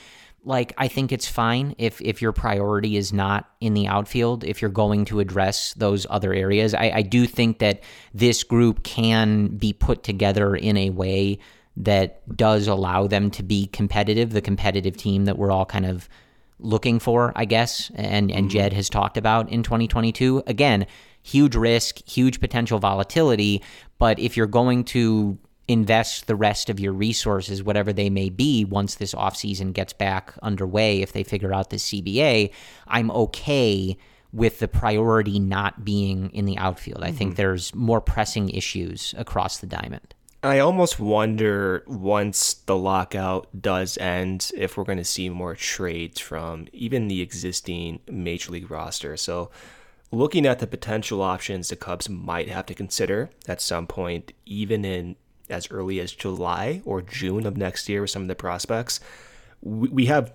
like 0.45 0.73
I 0.77 0.89
think 0.89 1.13
it's 1.13 1.29
fine 1.29 1.75
if 1.79 2.01
if 2.01 2.21
your 2.21 2.33
priority 2.33 2.97
is 2.97 3.13
not 3.13 3.49
in 3.61 3.75
the 3.75 3.87
outfield 3.87 4.43
if 4.43 4.61
you're 4.61 4.71
going 4.71 5.05
to 5.07 5.21
address 5.21 5.73
those 5.75 6.07
other 6.11 6.35
areas. 6.35 6.75
I, 6.75 6.91
I 6.97 7.03
do 7.03 7.27
think 7.27 7.61
that 7.61 7.83
this 8.13 8.43
group 8.43 8.83
can 8.83 9.57
be 9.57 9.73
put 9.73 10.03
together 10.03 10.57
in 10.57 10.77
a 10.77 10.91
way 10.91 11.39
that 11.77 12.37
does 12.37 12.67
allow 12.67 13.07
them 13.07 13.31
to 13.31 13.43
be 13.43 13.67
competitive, 13.67 14.33
the 14.33 14.43
competitive 14.43 14.97
team 14.97 15.25
that 15.25 15.39
we're 15.39 15.51
all 15.51 15.65
kind 15.65 15.87
of 15.87 16.09
looking 16.63 16.99
for, 16.99 17.33
I 17.37 17.45
guess, 17.45 17.91
and 17.95 18.31
and 18.31 18.47
mm-hmm. 18.47 18.49
Jed 18.49 18.73
has 18.73 18.89
talked 18.89 19.17
about 19.17 19.51
in 19.51 19.63
2022. 19.63 20.45
Again, 20.47 20.87
huge 21.23 21.55
risk, 21.55 22.07
huge 22.09 22.41
potential 22.41 22.79
volatility, 22.79 23.63
but 23.99 24.19
if 24.19 24.37
you're 24.37 24.47
going 24.47 24.85
to 24.85 25.39
invest 25.69 26.27
the 26.27 26.37
rest 26.37 26.69
of 26.69 26.81
your 26.81 26.93
resources, 26.93 27.63
whatever 27.63 27.93
they 27.93 28.11
may 28.11 28.29
be, 28.29 28.65
once 28.65 28.97
this 28.97 29.15
offseason 29.15 29.73
gets 29.73 29.93
back 29.93 30.35
underway, 30.43 31.03
if 31.03 31.13
they 31.13 31.23
figure 31.23 31.53
out 31.53 31.71
the 31.71 31.77
CBA, 31.77 32.51
I'm 32.89 33.11
okay 33.11 33.97
with 34.33 34.59
the 34.59 34.69
priority 34.69 35.39
not 35.39 35.85
being 35.85 36.31
in 36.31 36.47
the 36.47 36.59
outfield. 36.59 37.03
I 37.03 37.09
mm-hmm. 37.09 37.17
think 37.17 37.37
there's 37.37 37.75
more 37.75 38.01
pressing 38.01 38.51
issues 38.51 39.15
across 39.17 39.59
the 39.59 39.67
diamond. 39.67 40.15
I 40.45 40.59
almost 40.59 40.99
wonder 40.99 41.85
once 41.87 42.55
the 42.55 42.77
lockout 42.77 43.49
does 43.63 43.97
end 43.99 44.51
if 44.57 44.77
we're 44.77 44.83
going 44.83 44.99
to 44.99 45.05
see 45.05 45.29
more 45.29 45.55
trades 45.55 46.19
from 46.19 46.67
even 46.73 47.07
the 47.07 47.21
existing 47.21 48.01
major 48.11 48.51
league 48.51 48.69
roster. 48.69 49.17
So, 49.17 49.51
looking 50.11 50.45
at 50.45 50.59
the 50.59 50.67
potential 50.67 51.23
options 51.23 51.69
the 51.69 51.77
Cubs 51.77 52.09
might 52.09 52.49
have 52.49 52.67
to 52.67 52.75
consider 52.75 53.31
at 53.47 53.61
some 53.61 53.87
point, 53.87 54.33
even 54.45 54.85
in 54.85 55.15
as 55.49 55.71
early 55.71 56.01
as 56.01 56.11
July 56.11 56.83
or 56.85 57.03
June 57.03 57.47
of 57.47 57.57
next 57.57 57.89
year 57.89 58.01
with 58.01 58.11
some 58.11 58.23
of 58.23 58.29
the 58.29 58.35
prospects. 58.35 58.99
We, 59.61 60.07
have 60.07 60.33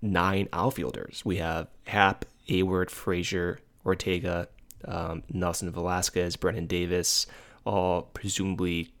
nine 0.00 0.48
outfielders. 0.52 1.24
We 1.24 1.38
have 1.38 1.66
Happ, 1.86 2.24
Heyward, 2.48 2.90
Frazier, 2.90 3.58
Ortega, 3.84 4.48
um, 4.84 5.24
Nelson 5.28 5.70
Velasquez, 5.72 6.36
Brennen 6.36 6.66
Davis, 6.66 7.26
all 7.64 8.02
presumably 8.02 8.92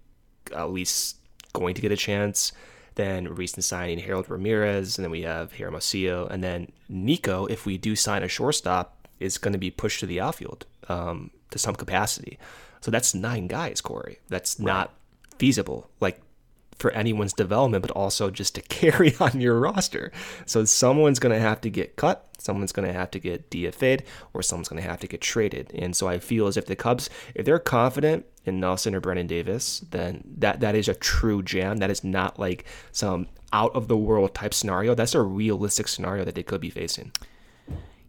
at 0.54 0.70
least 0.70 1.16
going 1.52 1.74
to 1.74 1.80
get 1.80 1.92
a 1.92 1.96
chance. 1.96 2.52
Then 2.96 3.28
recent 3.28 3.64
signing 3.64 3.98
Harold 3.98 4.28
Ramirez, 4.28 4.98
and 4.98 5.04
then 5.04 5.10
we 5.10 5.22
have 5.22 5.52
Hermosillo, 5.52 6.26
and 6.26 6.42
then 6.42 6.72
Nico. 6.88 7.46
If 7.46 7.64
we 7.64 7.78
do 7.78 7.94
sign 7.96 8.22
a 8.22 8.28
shortstop, 8.28 9.08
is 9.20 9.38
going 9.38 9.52
to 9.52 9.58
be 9.58 9.70
pushed 9.70 10.00
to 10.00 10.06
the 10.06 10.20
outfield 10.20 10.66
um, 10.88 11.30
to 11.50 11.58
some 11.58 11.74
capacity. 11.74 12.38
So 12.80 12.90
that's 12.90 13.14
nine 13.14 13.46
guys, 13.46 13.80
Corey. 13.80 14.18
That's 14.28 14.58
right. 14.58 14.66
not 14.66 14.94
feasible, 15.38 15.90
like 16.00 16.20
for 16.80 16.90
anyone's 16.92 17.32
development, 17.32 17.82
but 17.82 17.90
also 17.92 18.30
just 18.30 18.54
to 18.56 18.62
carry 18.68 19.14
on 19.20 19.40
your 19.40 19.58
roster. 19.60 20.10
So 20.46 20.64
someone's 20.64 21.18
going 21.18 21.34
to 21.34 21.40
have 21.40 21.60
to 21.60 21.70
get 21.70 21.96
cut, 21.96 22.26
someone's 22.38 22.72
going 22.72 22.88
to 22.88 22.94
have 22.94 23.10
to 23.12 23.18
get 23.18 23.50
DFA'd, 23.50 24.02
or 24.32 24.42
someone's 24.42 24.68
going 24.68 24.82
to 24.82 24.88
have 24.88 25.00
to 25.00 25.06
get 25.06 25.20
traded. 25.20 25.70
And 25.74 25.94
so 25.94 26.08
I 26.08 26.18
feel 26.18 26.46
as 26.46 26.56
if 26.56 26.66
the 26.66 26.76
Cubs, 26.76 27.10
if 27.34 27.44
they're 27.44 27.58
confident 27.58 28.26
in 28.44 28.58
Nelson 28.58 28.94
or 28.94 29.00
Brennen 29.00 29.26
Davis, 29.26 29.80
then 29.90 30.24
that 30.38 30.60
that 30.60 30.74
is 30.74 30.88
a 30.88 30.94
true 30.94 31.42
jam. 31.42 31.76
That 31.76 31.90
is 31.90 32.02
not 32.02 32.38
like 32.38 32.64
some 32.92 33.28
out 33.52 33.74
of 33.74 33.88
the 33.88 33.96
world 33.96 34.34
type 34.34 34.54
scenario. 34.54 34.94
That's 34.94 35.14
a 35.14 35.22
realistic 35.22 35.88
scenario 35.88 36.24
that 36.24 36.34
they 36.34 36.42
could 36.42 36.60
be 36.60 36.70
facing. 36.70 37.12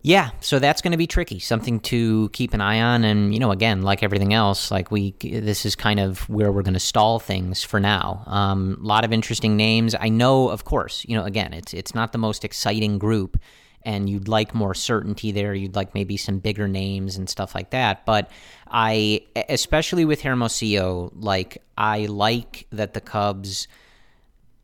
Yeah, 0.03 0.31
so 0.39 0.57
that's 0.57 0.81
going 0.81 0.93
to 0.93 0.97
be 0.97 1.05
tricky, 1.05 1.37
something 1.37 1.79
to 1.81 2.29
keep 2.29 2.55
an 2.55 2.61
eye 2.61 2.81
on. 2.81 3.03
And, 3.03 3.33
you 3.33 3.39
know, 3.39 3.51
again, 3.51 3.83
like 3.83 4.01
everything 4.01 4.33
else, 4.33 4.71
like 4.71 4.89
we, 4.89 5.11
this 5.21 5.63
is 5.65 5.75
kind 5.75 5.99
of 5.99 6.27
where 6.27 6.51
we're 6.51 6.63
going 6.63 6.73
to 6.73 6.79
stall 6.79 7.19
things 7.19 7.63
for 7.63 7.79
now. 7.79 8.23
A 8.25 8.31
um, 8.31 8.77
lot 8.81 9.05
of 9.05 9.13
interesting 9.13 9.55
names. 9.55 9.93
I 9.93 10.09
know, 10.09 10.49
of 10.49 10.65
course, 10.65 11.05
you 11.07 11.15
know, 11.15 11.23
again, 11.23 11.53
it's, 11.53 11.73
it's 11.73 11.93
not 11.93 12.13
the 12.13 12.17
most 12.17 12.43
exciting 12.43 12.97
group 12.97 13.37
and 13.83 14.09
you'd 14.09 14.27
like 14.27 14.55
more 14.55 14.73
certainty 14.73 15.31
there. 15.31 15.53
You'd 15.53 15.75
like 15.75 15.93
maybe 15.93 16.17
some 16.17 16.39
bigger 16.39 16.67
names 16.67 17.17
and 17.17 17.29
stuff 17.29 17.53
like 17.53 17.71
that. 17.71 18.05
But 18.05 18.31
I, 18.67 19.21
especially 19.49 20.05
with 20.05 20.21
Hermosillo, 20.21 21.11
like, 21.15 21.63
I 21.77 22.05
like 22.05 22.67
that 22.71 22.93
the 22.93 23.01
Cubs 23.01 23.67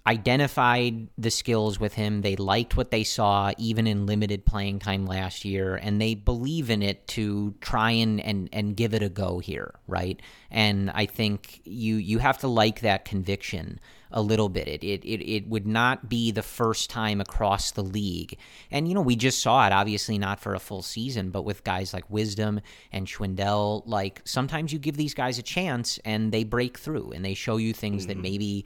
identified 0.07 1.09
the 1.17 1.29
skills 1.29 1.81
with 1.81 1.93
him. 1.93 2.21
They 2.21 2.37
liked 2.37 2.77
what 2.77 2.91
they 2.91 3.03
saw, 3.03 3.51
even 3.57 3.85
in 3.85 4.05
limited 4.05 4.45
playing 4.45 4.79
time 4.79 5.05
last 5.05 5.43
year, 5.43 5.75
and 5.75 5.99
they 5.99 6.15
believe 6.15 6.69
in 6.69 6.81
it 6.81 7.05
to 7.09 7.53
try 7.59 7.91
and, 7.91 8.21
and, 8.21 8.47
and 8.53 8.77
give 8.77 8.93
it 8.93 9.03
a 9.03 9.09
go 9.09 9.39
here, 9.39 9.75
right? 9.85 10.19
And 10.49 10.89
I 10.91 11.07
think 11.07 11.59
you 11.65 11.97
you 11.97 12.19
have 12.19 12.37
to 12.39 12.47
like 12.47 12.79
that 12.79 13.03
conviction 13.03 13.81
a 14.11 14.21
little 14.21 14.47
bit. 14.47 14.69
It, 14.69 14.83
it 14.83 15.03
it 15.03 15.29
it 15.29 15.47
would 15.49 15.67
not 15.67 16.07
be 16.07 16.31
the 16.31 16.41
first 16.41 16.89
time 16.89 17.19
across 17.19 17.71
the 17.71 17.83
league, 17.83 18.37
and 18.71 18.87
you 18.87 18.93
know 18.93 19.01
we 19.01 19.17
just 19.17 19.41
saw 19.41 19.67
it. 19.67 19.73
Obviously, 19.73 20.17
not 20.17 20.39
for 20.39 20.55
a 20.55 20.59
full 20.59 20.81
season, 20.81 21.31
but 21.31 21.41
with 21.41 21.65
guys 21.65 21.93
like 21.93 22.09
Wisdom 22.09 22.61
and 22.93 23.07
Schwindel, 23.07 23.83
like 23.85 24.21
sometimes 24.23 24.71
you 24.71 24.79
give 24.79 24.95
these 24.95 25.13
guys 25.13 25.37
a 25.37 25.43
chance 25.43 25.99
and 26.05 26.31
they 26.31 26.45
break 26.45 26.77
through 26.77 27.11
and 27.11 27.25
they 27.25 27.33
show 27.33 27.57
you 27.57 27.73
things 27.73 28.03
mm-hmm. 28.03 28.09
that 28.09 28.17
maybe 28.17 28.65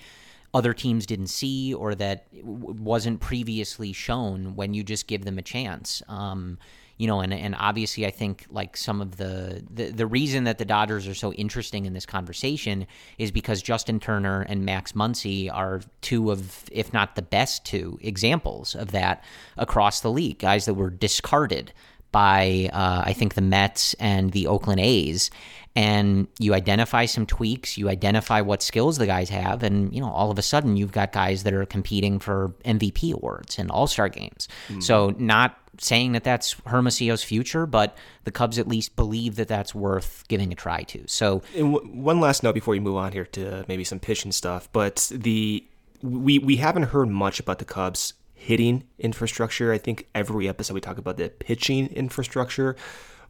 other 0.53 0.73
teams 0.73 1.05
didn't 1.05 1.27
see 1.27 1.73
or 1.73 1.95
that 1.95 2.27
wasn't 2.33 3.19
previously 3.19 3.93
shown 3.93 4.55
when 4.55 4.73
you 4.73 4.83
just 4.83 5.07
give 5.07 5.23
them 5.23 5.37
a 5.37 5.41
chance. 5.41 6.03
Um, 6.07 6.57
you 6.97 7.07
know, 7.07 7.21
and 7.21 7.33
and 7.33 7.55
obviously, 7.57 8.05
I 8.05 8.11
think 8.11 8.45
like 8.51 8.77
some 8.77 9.01
of 9.01 9.17
the, 9.17 9.65
the 9.73 9.85
the 9.85 10.05
reason 10.05 10.43
that 10.43 10.59
the 10.59 10.65
Dodgers 10.65 11.07
are 11.07 11.15
so 11.15 11.33
interesting 11.33 11.85
in 11.85 11.93
this 11.93 12.05
conversation 12.05 12.85
is 13.17 13.31
because 13.31 13.63
Justin 13.63 13.99
Turner 13.99 14.43
and 14.43 14.65
Max 14.65 14.91
Muncy 14.91 15.51
are 15.51 15.81
two 16.01 16.29
of, 16.29 16.65
if 16.71 16.93
not 16.93 17.15
the 17.15 17.23
best 17.23 17.65
two 17.65 17.97
examples 18.03 18.75
of 18.75 18.91
that 18.91 19.23
across 19.57 20.01
the 20.01 20.11
league. 20.11 20.37
Guys 20.37 20.65
that 20.65 20.75
were 20.75 20.91
discarded 20.91 21.73
by 22.11 22.69
uh, 22.71 23.01
I 23.05 23.13
think 23.13 23.33
the 23.33 23.41
Mets 23.41 23.95
and 23.95 24.31
the 24.31 24.45
Oakland 24.45 24.81
A's, 24.81 25.31
and 25.75 26.27
you 26.37 26.53
identify 26.53 27.05
some 27.05 27.25
tweaks, 27.25 27.77
you 27.77 27.89
identify 27.89 28.41
what 28.41 28.61
skills 28.61 28.97
the 28.97 29.05
guys 29.05 29.29
have, 29.29 29.63
and 29.63 29.93
you 29.93 30.01
know 30.01 30.09
all 30.09 30.31
of 30.31 30.37
a 30.37 30.41
sudden 30.41 30.75
you've 30.75 30.91
got 30.91 31.11
guys 31.11 31.43
that 31.43 31.53
are 31.53 31.65
competing 31.65 32.19
for 32.19 32.49
MVP 32.65 33.13
awards 33.13 33.57
and 33.57 33.71
All 33.71 33.87
Star 33.87 34.09
games. 34.09 34.47
Mm. 34.67 34.83
So 34.83 35.15
not 35.17 35.57
saying 35.77 36.11
that 36.11 36.23
that's 36.23 36.55
Hermosillo's 36.65 37.23
future, 37.23 37.65
but 37.65 37.97
the 38.25 38.31
Cubs 38.31 38.59
at 38.59 38.67
least 38.67 38.95
believe 38.95 39.37
that 39.37 39.47
that's 39.47 39.73
worth 39.73 40.25
giving 40.27 40.51
a 40.51 40.55
try 40.55 40.83
to. 40.83 41.03
So 41.07 41.41
w- 41.55 41.87
one 41.87 42.19
last 42.19 42.43
note 42.43 42.53
before 42.53 42.75
you 42.75 42.81
move 42.81 42.97
on 42.97 43.13
here 43.13 43.25
to 43.27 43.65
maybe 43.67 43.83
some 43.83 43.99
pitching 43.99 44.31
stuff, 44.31 44.69
but 44.73 45.09
the 45.13 45.65
we 46.01 46.39
we 46.39 46.57
haven't 46.57 46.83
heard 46.83 47.09
much 47.09 47.39
about 47.39 47.59
the 47.59 47.65
Cubs 47.65 48.13
hitting 48.33 48.83
infrastructure. 48.97 49.71
I 49.71 49.77
think 49.77 50.07
every 50.15 50.49
episode 50.49 50.73
we 50.73 50.81
talk 50.81 50.97
about 50.97 51.17
the 51.17 51.29
pitching 51.29 51.87
infrastructure. 51.87 52.75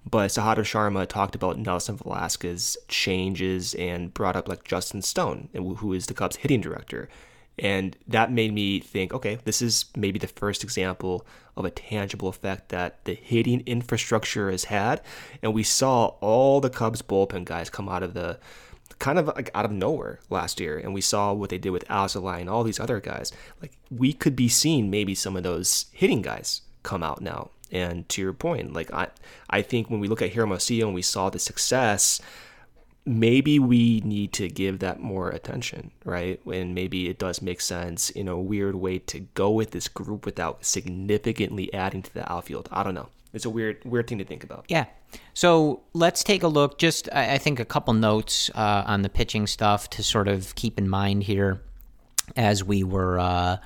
But 0.10 0.32
Sahadev 0.32 0.66
Sharma 0.66 1.08
talked 1.08 1.36
about 1.36 1.60
Nelson 1.60 1.97
Velasquez 1.97 2.78
changes 2.88 3.74
and 3.76 4.14
brought 4.14 4.36
up 4.36 4.47
like 4.47 4.64
Justin 4.64 5.02
Stone, 5.02 5.49
who 5.54 5.93
is 5.93 6.08
the 6.08 6.14
Cubs 6.14 6.38
hitting 6.38 6.62
director. 6.62 7.08
And 7.60 7.95
that 8.08 8.32
made 8.32 8.54
me 8.54 8.80
think, 8.80 9.14
okay, 9.14 9.38
this 9.43 9.62
is 9.62 9.86
maybe 9.95 10.18
the 10.18 10.28
first 10.28 10.64
example 10.64 11.26
of 11.56 11.66
a 11.66 11.70
tangible 11.70 12.28
effect 12.28 12.70
that 12.70 13.06
the 13.06 13.14
hitting 13.14 13.62
infrastructure 13.68 14.49
has 14.49 14.66
had. 14.66 15.02
And 15.43 15.54
we 15.54 15.64
saw 15.64 16.08
all 16.22 16.60
the 16.60 16.70
Cubs 16.70 17.02
bullpen 17.02 17.45
guys 17.45 17.70
come 17.70 17.88
out 17.88 18.04
of 18.04 18.14
the 18.14 18.39
kind 18.99 19.20
of 19.20 19.28
like 19.28 19.49
out 19.54 19.66
of 19.66 19.72
nowhere 19.72 20.20
last 20.30 20.60
year. 20.60 20.78
And 20.78 20.93
we 20.93 21.02
saw 21.02 21.34
what 21.34 21.49
they 21.49 21.58
did 21.58 21.70
with 21.70 21.88
Alzolay 21.88 22.39
and 22.39 22.49
all 22.49 22.64
these 22.64 22.80
other 22.80 22.99
guys. 22.99 23.32
Like 23.62 23.78
we 23.91 24.14
could 24.14 24.36
be 24.36 24.49
seeing 24.49 24.89
maybe 24.89 25.14
some 25.14 25.38
of 25.38 25.43
those 25.43 25.86
hitting 25.91 26.22
guys 26.22 26.62
come 26.84 27.04
out 27.04 27.22
now. 27.22 27.52
And 27.72 28.07
to 28.09 28.22
your 28.22 28.34
point, 28.34 28.74
like 28.74 28.91
I, 28.93 29.07
I 29.49 29.61
think 29.61 29.89
when 29.89 29.99
we 29.99 30.07
look 30.07 30.22
at 30.22 30.34
Hermosillo 30.34 30.88
and 30.88 30.95
we 30.95 31.01
saw 31.01 31.30
the 31.30 31.39
success, 31.39 32.22
maybe 33.05 33.59
we 33.59 34.01
need 34.01 34.34
to 34.34 34.47
give 34.49 34.80
that 34.80 34.99
more 34.99 35.30
attention, 35.30 35.91
right? 36.05 36.39
And 36.45 36.76
maybe 36.76 37.09
it 37.09 37.17
does 37.17 37.41
make 37.41 37.61
sense 37.61 38.09
in 38.09 38.28
a 38.28 38.39
weird 38.39 38.76
way 38.76 38.99
to 38.99 39.19
go 39.19 39.49
with 39.51 39.72
this 39.72 39.88
group 39.88 40.26
without 40.26 40.65
significantly 40.65 41.74
adding 41.74 42.01
to 42.03 42.13
the 42.13 42.32
outfield. 42.32 42.69
I 42.72 42.84
don't 42.84 42.93
know. 42.93 43.09
It's 43.34 43.45
a 43.45 43.49
weird, 43.49 43.84
weird 43.86 44.07
thing 44.07 44.17
to 44.17 44.26
think 44.26 44.43
about. 44.43 44.65
Yeah. 44.67 44.86
So 45.34 45.82
let's 45.93 46.24
take 46.24 46.43
a 46.43 46.47
look. 46.47 46.78
Just, 46.78 47.09
I 47.13 47.38
think, 47.38 47.59
a 47.59 47.65
couple 47.65 47.93
notes 47.93 48.51
uh, 48.53 48.84
on 48.86 49.01
the 49.01 49.09
pitching 49.09 49.47
stuff 49.47 49.89
to 49.91 50.03
sort 50.03 50.28
of 50.28 50.53
keep 50.55 50.78
in 50.78 50.89
mind 50.89 51.24
here 51.24 51.61
as 52.36 52.63
we 52.63 52.84
were. 52.84 53.19
Uh, 53.19 53.57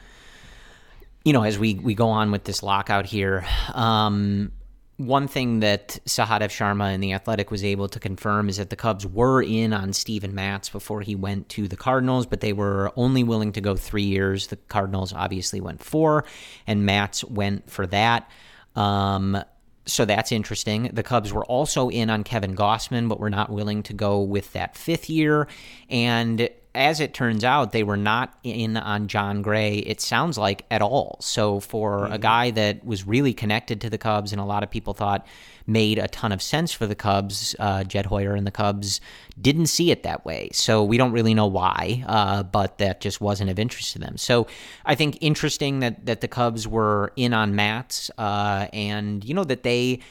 you 1.26 1.34
know, 1.34 1.44
as 1.44 1.58
we, 1.58 1.74
we 1.74 1.96
go 1.96 2.10
on 2.10 2.32
with 2.32 2.44
this 2.44 2.62
lockout 2.62 3.08
here, 3.08 3.46
um, 3.74 4.52
one 4.98 5.28
thing 5.28 5.60
that 5.60 6.00
Sahadev 6.06 6.50
Sharma 6.50 6.94
and 6.94 7.04
the 7.04 7.14
Athletic 7.14 7.52
was 7.52 7.64
able 7.64 7.90
to 7.90 8.00
confirm 8.00 8.48
is 8.48 8.58
that 8.58 8.70
the 8.70 8.76
Cubs 8.76 9.06
were 9.06 9.42
in 9.42 9.74
on 9.74 9.92
Steven 9.92 10.34
Matz 10.34 10.70
before 10.70 11.02
he 11.02 11.16
went 11.16 11.50
to 11.50 11.68
the 11.68 11.76
Cardinals, 11.76 12.26
but 12.28 12.40
they 12.40 12.54
were 12.54 12.94
only 12.96 13.24
willing 13.24 13.52
to 13.54 13.62
go 13.62 13.76
three 13.76 14.04
years. 14.04 14.48
The 14.48 14.56
Cardinals 14.56 15.12
obviously 15.12 15.60
went 15.60 15.84
four, 15.84 16.26
and 16.68 16.86
Matz 16.86 17.24
went 17.26 17.70
for 17.70 17.88
that. 17.88 18.30
Um, 18.76 19.44
so 19.88 20.06
that's 20.06 20.32
interesting. 20.32 20.92
The 20.94 21.04
Cubs 21.04 21.34
were 21.34 21.46
also 21.46 21.90
in 21.90 22.10
on 22.10 22.24
Kevin 22.24 22.56
Gausman, 22.56 23.10
but 23.10 23.20
were 23.20 23.30
not 23.30 23.50
willing 23.50 23.84
to 23.84 23.94
go 23.94 24.22
with 24.22 24.54
that 24.54 24.78
fifth 24.78 25.10
year. 25.10 25.48
And 25.90 26.50
as 26.76 27.00
it 27.00 27.14
turns 27.14 27.44
out, 27.44 27.72
they 27.72 27.84
were 27.84 27.98
not 27.98 28.38
in 28.44 28.78
on 28.78 29.08
Jon 29.08 29.42
Gray, 29.42 29.78
it 29.78 30.02
sounds 30.02 30.38
like, 30.38 30.66
at 30.70 30.82
all. 30.82 31.18
So, 31.22 31.60
for 31.60 32.02
mm-hmm. 32.02 32.14
a 32.14 32.18
guy 32.18 32.52
that 32.52 32.86
was 32.86 33.08
really 33.08 33.34
connected 33.34 33.82
to 33.82 33.90
the 33.90 33.98
Cubs 33.98 34.32
and 34.32 34.42
a 34.42 34.46
lot 34.46 34.64
of 34.64 34.70
people 34.70 34.94
thought 34.94 35.26
made 35.66 35.98
a 35.98 36.08
ton 36.08 36.32
of 36.32 36.42
sense 36.42 36.72
for 36.72 36.86
the 36.86 36.96
Cubs, 36.96 37.56
uh, 37.60 37.84
Jed 37.84 38.06
Hoyer 38.06 38.36
and 38.36 38.46
the 38.46 38.52
Cubs 38.52 39.02
didn't 39.42 39.68
see 39.68 39.90
it 39.90 40.04
that 40.04 40.26
way. 40.26 40.50
So, 40.52 40.84
we 40.84 40.98
don't 40.98 41.12
really 41.12 41.34
know 41.34 41.48
why, 41.48 42.04
uh, 42.06 42.44
but 42.44 42.78
that 42.78 43.02
just 43.02 43.22
wasn't 43.22 43.50
of 43.50 43.58
interest 43.58 43.94
to 43.94 44.00
them. 44.00 44.18
So, 44.18 44.48
I 44.86 44.96
think 44.96 45.18
interesting 45.22 45.80
that, 45.80 46.06
that 46.06 46.22
the 46.22 46.28
Cubs 46.28 46.68
were 46.68 47.14
in 47.16 47.34
on 47.34 47.56
Matz 47.56 48.12
uh, 48.18 48.68
and, 48.74 49.24
you 49.24 49.34
know, 49.34 49.46
that 49.46 49.64
they 49.64 50.02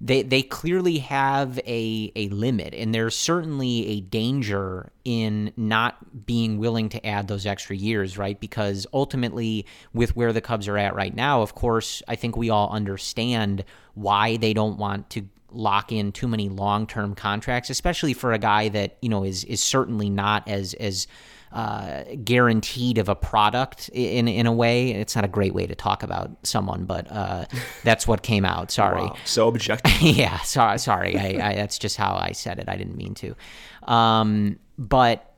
they 0.00 0.22
they 0.22 0.42
clearly 0.42 0.98
have 0.98 1.58
a 1.66 2.12
a 2.16 2.28
limit 2.28 2.74
and 2.74 2.94
there's 2.94 3.16
certainly 3.16 3.86
a 3.86 4.00
danger 4.00 4.90
in 5.04 5.52
not 5.56 6.26
being 6.26 6.58
willing 6.58 6.88
to 6.88 7.06
add 7.06 7.28
those 7.28 7.46
extra 7.46 7.76
years 7.76 8.18
right? 8.18 8.38
Because 8.40 8.86
ultimately 8.92 9.66
with 9.92 10.16
where 10.16 10.32
the 10.32 10.40
Cubs 10.40 10.68
are 10.68 10.78
at 10.78 10.94
right 10.94 11.14
now 11.14 11.42
of 11.42 11.54
course 11.54 12.02
I 12.08 12.16
think 12.16 12.36
we 12.36 12.50
all 12.50 12.70
understand 12.70 13.64
why 13.94 14.36
they 14.36 14.54
don't 14.54 14.78
want 14.78 15.10
to 15.10 15.28
lock 15.50 15.92
in 15.92 16.10
too 16.10 16.26
many 16.26 16.48
long-term 16.48 17.14
contracts 17.14 17.70
especially 17.70 18.12
for 18.12 18.32
a 18.32 18.38
guy 18.38 18.68
that 18.68 18.96
you 19.00 19.08
know 19.08 19.24
is 19.24 19.44
is 19.44 19.62
certainly 19.62 20.10
not 20.10 20.46
as 20.48 20.74
as 20.74 21.06
uh, 21.54 22.02
guaranteed 22.24 22.98
of 22.98 23.08
a 23.08 23.14
product 23.14 23.88
in 23.90 24.26
in 24.26 24.46
a 24.46 24.52
way. 24.52 24.90
It's 24.90 25.14
not 25.14 25.24
a 25.24 25.28
great 25.28 25.54
way 25.54 25.66
to 25.66 25.74
talk 25.76 26.02
about 26.02 26.32
someone, 26.42 26.84
but 26.84 27.06
uh, 27.10 27.44
that's 27.84 28.08
what 28.08 28.22
came 28.22 28.44
out. 28.44 28.72
Sorry, 28.72 29.02
wow. 29.02 29.16
so 29.24 29.46
objective. 29.48 29.92
yeah, 30.02 30.40
sorry, 30.40 30.78
sorry. 30.78 31.16
I, 31.16 31.50
I, 31.50 31.54
that's 31.54 31.78
just 31.78 31.96
how 31.96 32.16
I 32.16 32.32
said 32.32 32.58
it. 32.58 32.68
I 32.68 32.76
didn't 32.76 32.96
mean 32.96 33.14
to. 33.14 33.36
Um, 33.84 34.58
but 34.78 35.32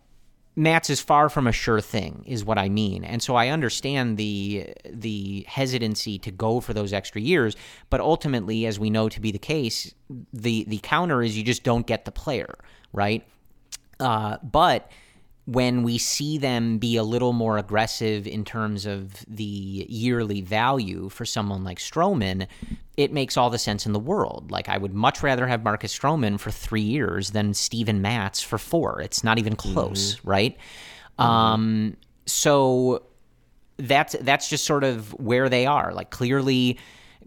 Matz 0.57 0.89
is 0.89 1.03
far 1.03 1.29
from 1.29 1.47
a 1.47 1.53
sure 1.53 1.83
thing, 1.83 2.25
is 2.27 2.47
what 2.47 2.57
I 2.57 2.71
mean, 2.71 3.05
and 3.05 3.23
so 3.23 3.35
I 3.35 3.49
understand 3.49 4.17
the 4.17 4.73
the 4.89 5.45
hesitancy 5.47 6.19
to 6.21 6.31
go 6.31 6.61
for 6.61 6.73
those 6.73 6.95
extra 6.95 7.21
years. 7.21 7.57
But 7.91 8.01
ultimately, 8.01 8.65
as 8.65 8.81
we 8.81 8.89
know 8.89 9.11
to 9.11 9.21
be 9.21 9.33
the 9.33 9.39
case, 9.39 9.95
the 10.33 10.65
the 10.67 10.79
counter 10.79 11.23
is 11.23 11.37
you 11.37 11.45
just 11.45 11.63
don't 11.63 11.87
get 11.87 12.07
the 12.07 12.11
player, 12.11 12.55
right? 12.95 13.23
Uh, 14.01 14.39
but 14.43 14.91
when 15.47 15.85
we 15.85 15.97
see 15.97 16.39
them 16.39 16.79
be 16.79 16.97
a 16.97 17.05
little 17.05 17.33
more 17.33 17.57
aggressive 17.57 18.27
in 18.27 18.45
terms 18.45 18.85
of 18.85 19.25
the 19.29 19.87
yearly 19.89 20.41
value 20.41 21.09
for 21.09 21.25
someone 21.25 21.63
like 21.63 21.79
Stroman, 21.79 22.49
it 22.97 23.13
makes 23.13 23.37
all 23.37 23.49
the 23.49 23.59
sense 23.59 23.87
in 23.87 23.93
the 23.93 24.01
world. 24.01 24.51
Like 24.51 24.69
I 24.69 24.77
would 24.77 24.93
much 24.93 25.23
rather 25.23 25.47
have 25.47 25.63
Marcus 25.63 25.97
Stroman 25.97 26.41
for 26.41 26.51
three 26.51 26.83
years 26.83 27.31
than 27.31 27.55
Steven 27.55 28.03
Matz 28.03 28.43
for 28.43 28.59
four. 28.59 29.01
It's 29.01 29.23
not 29.23 29.39
even 29.39 29.55
close, 29.55 30.17
mm-hmm. 30.17 30.29
right? 30.29 30.59
Mm-hmm. 31.19 31.31
Um, 31.31 31.97
so 32.27 33.05
that's 33.77 34.17
that's 34.23 34.49
just 34.49 34.65
sort 34.65 34.83
of 34.83 35.13
where 35.15 35.49
they 35.49 35.65
are. 35.65 35.93
Like 35.95 36.11
clearly 36.11 36.79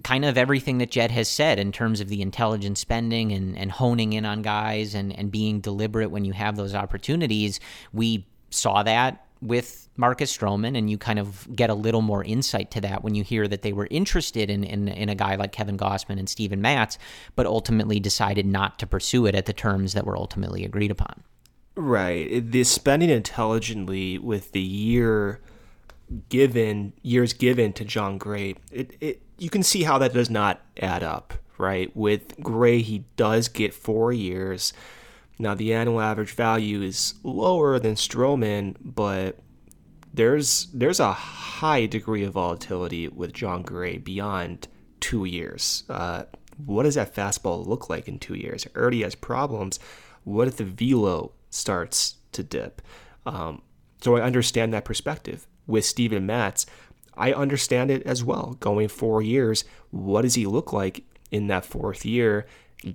kind 0.04 0.26
of 0.26 0.38
everything 0.38 0.78
that 0.80 0.92
Jed 0.92 1.12
has 1.12 1.28
said 1.28 1.60
in 1.60 1.72
terms 1.72 2.00
of 2.00 2.08
the 2.08 2.22
intelligent 2.22 2.78
spending 2.78 3.32
and, 3.32 3.58
and 3.58 3.72
honing 3.72 4.14
in 4.14 4.26
on 4.26 4.42
guys 4.42 4.96
and, 4.96 5.18
and 5.18 5.32
being 5.32 5.60
deliberate 5.60 6.12
when 6.12 6.26
you 6.26 6.34
have 6.34 6.56
those 6.56 6.74
opportunities. 6.74 7.60
We 7.94 8.26
saw 8.50 8.84
that 8.84 9.26
with 9.42 9.88
Marcus 9.96 10.36
Stroman, 10.36 10.78
and 10.78 10.90
you 10.90 10.98
kind 10.98 11.20
of 11.20 11.48
get 11.56 11.70
a 11.70 11.74
little 11.74 12.02
more 12.02 12.24
insight 12.24 12.72
to 12.72 12.82
that 12.82 13.04
when 13.04 13.16
you 13.16 13.24
hear 13.24 13.48
that 13.48 13.62
they 13.62 13.74
were 13.74 13.88
interested 13.90 14.50
in, 14.50 14.64
in, 14.64 14.88
in 14.88 15.10
a 15.10 15.16
guy 15.16 15.36
like 15.36 15.52
Kevin 15.52 15.78
Gausman 15.78 16.20
and 16.20 16.28
Steven 16.28 16.62
Matz, 16.62 16.98
but 17.36 17.46
ultimately 17.46 18.00
decided 18.00 18.46
not 18.46 18.80
to 18.80 18.88
pursue 18.88 19.26
it 19.26 19.36
at 19.36 19.46
the 19.46 19.54
terms 19.54 19.94
that 19.94 20.06
were 20.06 20.18
ultimately 20.18 20.66
agreed 20.66 20.92
upon. 20.92 21.24
Right. 21.76 22.52
The 22.52 22.64
spending 22.66 23.10
intelligently 23.10 24.18
with 24.18 24.52
the 24.52 24.62
year 24.62 25.40
given 26.28 26.94
years 27.02 27.34
given 27.34 27.72
to 27.74 27.86
Jon 27.86 28.18
Gray, 28.18 28.56
it, 28.72 28.98
it 29.00 29.22
you 29.40 29.50
can 29.50 29.64
see 29.64 29.84
how 29.84 29.98
that 29.98 30.14
does 30.14 30.30
not 30.30 30.62
add 30.80 31.04
up, 31.04 31.34
right? 31.58 31.96
With 31.96 32.40
Gray, 32.42 32.82
he 32.82 33.06
does 33.16 33.48
get 33.48 33.74
four 33.74 34.12
years. 34.12 34.74
Now, 35.38 35.56
the 35.56 35.74
annual 35.74 36.02
average 36.02 36.34
value 36.34 36.82
is 36.82 37.16
lower 37.24 37.80
than 37.80 37.96
Stroman, 37.96 38.76
but 38.82 39.40
there's 40.14 40.68
there's 40.74 41.00
a 41.00 41.14
high 41.14 41.86
degree 41.86 42.24
of 42.24 42.34
volatility 42.34 43.08
with 43.08 43.34
Jon 43.34 43.62
Gray 43.62 43.98
beyond 43.98 44.68
two 45.00 45.26
years. 45.26 45.84
Uh, 45.90 46.24
what 46.66 46.84
does 46.84 46.96
that 46.96 47.16
fastball 47.16 47.66
look 47.66 47.90
like 47.90 48.08
in 48.08 48.20
two 48.20 48.36
years? 48.36 48.66
It 48.66 48.76
already 48.76 49.04
has 49.04 49.16
problems. 49.16 49.80
What 50.24 50.48
if 50.48 50.58
the 50.58 50.66
velo 50.66 51.32
starts 51.50 52.16
to 52.34 52.44
dip? 52.44 52.82
Um, 53.26 53.62
so 54.02 54.18
I 54.18 54.22
understand 54.22 54.74
that 54.74 54.86
perspective. 54.86 55.48
With 55.68 55.86
Steven 55.86 56.26
Matz, 56.26 56.66
I 57.20 57.34
understand 57.34 57.92
it 57.92 58.02
as 58.04 58.24
well. 58.24 58.58
Going 58.60 58.88
four 58.88 59.22
years, 59.22 59.66
what 59.92 60.24
does 60.24 60.36
he 60.36 60.46
look 60.46 60.74
like 60.74 61.04
in 61.30 61.48
that 61.48 61.66
fourth 61.66 62.06
year, 62.06 62.48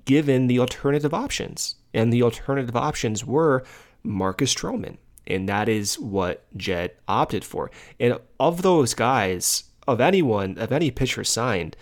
given 0.07 0.47
the 0.47 0.59
alternative 0.59 1.15
options? 1.15 1.77
And 1.93 2.13
the 2.13 2.23
alternative 2.23 2.75
options 2.75 3.25
were 3.25 3.65
Marcus 4.03 4.53
Stroman. 4.53 4.97
And 5.27 5.49
that 5.49 5.69
is 5.69 5.99
what 5.99 6.45
Jed 6.57 6.93
opted 7.07 7.45
for. 7.45 7.71
And 8.01 8.19
of 8.41 8.63
those 8.63 8.95
guys, 8.95 9.65
of 9.87 10.01
anyone, 10.01 10.59
of 10.59 10.73
any 10.73 10.91
pitcher 10.91 11.25
signed, 11.25 11.77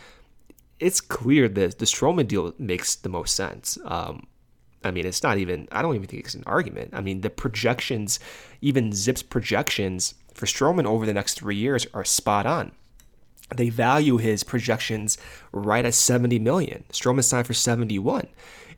it's 0.79 1.01
clear 1.01 1.49
that 1.49 1.79
the 1.79 1.87
Stroman 1.87 2.27
deal 2.27 2.53
makes 2.59 2.97
the 2.97 3.09
most 3.09 3.35
sense. 3.35 3.79
Um, 3.85 4.27
I 4.85 4.91
mean, 4.91 5.07
it's 5.07 5.23
not 5.23 5.39
even, 5.39 5.69
I 5.71 5.81
don't 5.81 5.95
even 5.95 6.09
think 6.09 6.25
it's 6.25 6.35
an 6.35 6.43
argument. 6.45 6.91
I 6.93 7.01
mean, 7.01 7.21
the 7.21 7.31
projections, 7.31 8.19
even 8.61 8.91
ZiPS 8.91 9.29
projections 9.29 10.15
for 10.35 10.47
Stroman 10.47 10.87
over 10.87 11.07
the 11.07 11.15
next 11.15 11.35
three 11.35 11.57
years 11.57 11.87
are 11.95 12.05
spot 12.05 12.47
on. 12.47 12.73
They 13.55 13.69
value 13.69 14.17
his 14.17 14.45
projections 14.45 15.19
right 15.53 15.85
at 15.85 15.95
70 15.95 16.39
million. 16.39 16.85
Stroman 16.91 17.25
signed 17.25 17.47
for 17.47 17.55
71. 17.55 18.29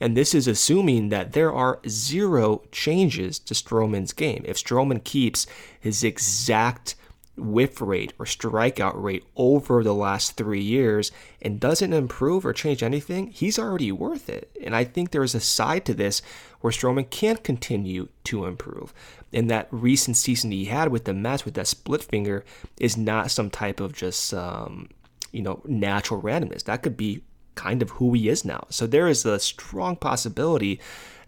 And 0.01 0.17
this 0.17 0.35
is 0.35 0.49
assuming 0.49 1.11
that 1.11 1.33
there 1.33 1.53
are 1.53 1.81
zero 1.89 2.63
changes 2.73 3.39
to 3.41 3.55
Stroman's 3.55 4.13
game. 4.13 4.43
If 4.45 4.57
Stroman 4.57 5.05
keeps 5.05 5.47
his 5.79 6.03
exact 6.03 6.97
whiff 7.37 7.81
rate 7.81 8.13
or 8.19 8.27
strikeout 8.27 8.93
rate 8.95 9.25
over 9.37 9.83
the 9.83 9.95
last 9.95 10.37
three 10.37 10.63
years 10.63 11.11
and 11.43 11.59
doesn't 11.59 11.93
improve 11.93 12.47
or 12.47 12.53
change 12.53 12.83
anything, 12.83 13.29
he's 13.29 13.59
already 13.59 13.91
worth 13.91 14.29
it. 14.29 14.51
And 14.63 14.75
I 14.75 14.85
think 14.85 15.11
there 15.11 15.25
is 15.25 15.35
a 15.35 15.41
side 15.41 15.85
to 15.87 15.95
this 15.95 16.23
where 16.61 16.73
Stroman 16.73 17.11
can't 17.11 17.43
continue 17.43 18.09
to 18.25 18.47
improve. 18.47 18.95
And 19.35 19.51
that 19.51 19.68
recent 19.70 20.16
season 20.16 20.53
he 20.53 20.66
had 20.66 20.89
with 20.89 21.05
the 21.05 21.12
Mets 21.12 21.45
with 21.45 21.55
that 21.55 21.66
split 21.66 22.03
finger 22.03 22.45
is 22.78 22.97
not 22.97 23.30
some 23.30 23.51
type 23.51 23.80
of 23.80 23.93
just, 23.93 24.32
um, 24.32 24.89
you 25.32 25.43
know, 25.43 25.61
natural 25.66 26.22
randomness. 26.22 26.64
That 26.64 26.82
could 26.82 26.97
be 26.97 27.22
kind 27.55 27.82
of 27.82 27.91
who 27.91 28.12
he 28.14 28.28
is 28.28 28.45
now. 28.45 28.66
So 28.70 28.87
there 28.87 29.09
is 29.09 29.26
a 29.26 29.39
strong 29.39 29.97
possibility 29.97 30.80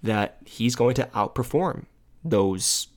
that 0.02 0.38
he's 0.44 0.76
going 0.76 0.94
to 0.94 1.06
outperform 1.06 1.84
those 2.24 2.88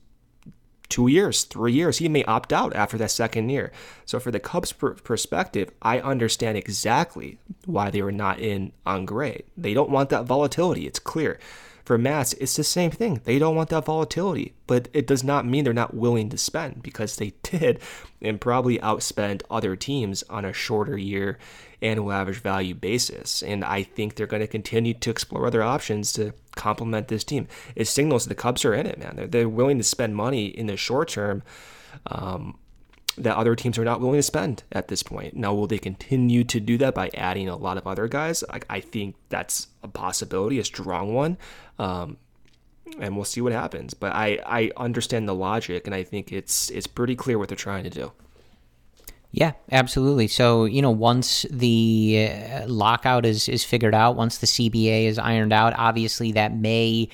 two 0.90 1.08
years, 1.08 1.44
three 1.44 1.72
years. 1.74 2.00
He 2.00 2.10
may 2.10 2.24
opt 2.26 2.52
out 2.52 2.76
after 2.76 2.98
that 2.98 3.12
second 3.12 3.50
year. 3.50 3.72
So, 4.06 4.20
for 4.20 4.32
the 4.32 4.40
Cubs' 4.40 4.74
per- 4.74 4.96
perspective, 4.96 5.72
I 5.82 6.00
understand 6.00 6.58
exactly 6.58 7.38
why 7.66 7.92
they 7.92 8.02
were 8.02 8.12
not 8.12 8.40
in 8.40 8.74
on 8.86 9.06
Gray. 9.06 9.44
They 9.56 9.74
don't 9.74 9.92
want 9.92 10.10
that 10.10 10.26
volatility. 10.26 10.88
It's 10.88 11.00
clear. 11.00 11.40
For 11.90 11.98
Matz, 11.98 12.34
it's 12.34 12.56
the 12.56 12.64
same 12.64 12.92
thing. 12.92 13.22
They 13.24 13.40
don't 13.40 13.56
want 13.56 13.70
that 13.70 13.86
volatility, 13.86 14.54
but 14.68 14.90
it 14.94 15.08
does 15.08 15.24
not 15.24 15.48
mean 15.48 15.64
they're 15.64 15.74
not 15.74 15.96
willing 15.96 16.30
to 16.30 16.38
spend 16.38 16.84
because 16.84 17.16
they 17.16 17.34
did 17.42 17.80
and 18.22 18.40
probably 18.40 18.78
outspend 18.78 19.42
other 19.50 19.76
teams 19.76 20.22
on 20.30 20.46
a 20.46 20.54
shorter 20.54 20.96
year 20.96 21.40
annual 21.82 22.12
average 22.12 22.42
value 22.42 22.76
basis. 22.76 23.42
And 23.42 23.66
I 23.66 23.82
think 23.82 24.14
they're 24.14 24.28
going 24.28 24.44
to 24.44 24.48
continue 24.48 24.94
to 24.94 25.10
explore 25.10 25.48
other 25.48 25.64
options 25.64 26.14
to 26.14 26.34
complement 26.56 27.08
this 27.08 27.24
team. 27.24 27.48
It 27.76 27.88
signals 27.88 28.26
the 28.26 28.36
Cubs 28.36 28.66
are 28.66 28.76
in 28.76 28.86
it, 28.86 29.00
man. 29.00 29.16
They're, 29.16 29.28
they're 29.28 29.50
willing 29.50 29.80
to 29.80 29.84
spend 29.84 30.16
money 30.16 30.46
in 30.46 30.68
the 30.68 30.78
short 30.78 31.08
term 31.08 31.42
um, 32.06 32.60
that 33.18 33.36
other 33.36 33.56
teams 33.56 33.78
are 33.78 33.84
not 33.84 34.00
willing 34.00 34.20
to 34.20 34.24
spend 34.24 34.64
at 34.72 34.88
this 34.88 35.04
point. 35.04 35.36
Now, 35.36 35.54
will 35.54 35.68
they 35.68 35.78
continue 35.78 36.44
to 36.46 36.60
do 36.60 36.78
that 36.78 36.96
by 36.96 37.10
adding 37.14 37.50
a 37.50 37.56
lot 37.56 37.78
of 37.78 37.86
other 37.86 38.08
guys? 38.08 38.44
I, 38.50 38.60
I 38.70 38.80
think 38.80 39.16
that's 39.30 39.68
a 39.84 39.88
possibility, 39.88 40.60
a 40.60 40.64
strong 40.64 41.14
one. 41.14 41.38
Um, 41.78 42.18
and 43.00 43.16
we'll 43.16 43.26
see 43.26 43.42
what 43.42 43.52
happens. 43.52 43.94
But 43.94 44.14
I, 44.14 44.40
I 44.46 44.72
understand 44.78 45.28
the 45.28 45.36
logic, 45.36 45.86
and 45.86 45.94
I 45.94 46.04
think 46.04 46.32
it's 46.32 46.70
it's 46.70 46.88
pretty 46.88 47.16
clear 47.16 47.38
what 47.38 47.50
they're 47.50 47.56
trying 47.56 47.84
to 47.84 47.90
do. 47.90 48.12
Yeah, 49.32 49.52
absolutely. 49.72 50.28
So, 50.28 50.66
you 50.66 50.82
know, 50.82 50.90
once 50.90 51.46
the 51.52 52.30
uh, 52.32 52.68
lockout 52.68 53.28
is, 53.28 53.48
is 53.48 53.64
figured 53.64 53.94
out, 53.94 54.16
once 54.16 54.40
the 54.40 54.48
CBA 54.48 55.06
is 55.06 55.20
ironed 55.20 55.54
out, 55.54 55.74
obviously 55.78 56.32
that 56.32 56.56
may, 56.56 57.10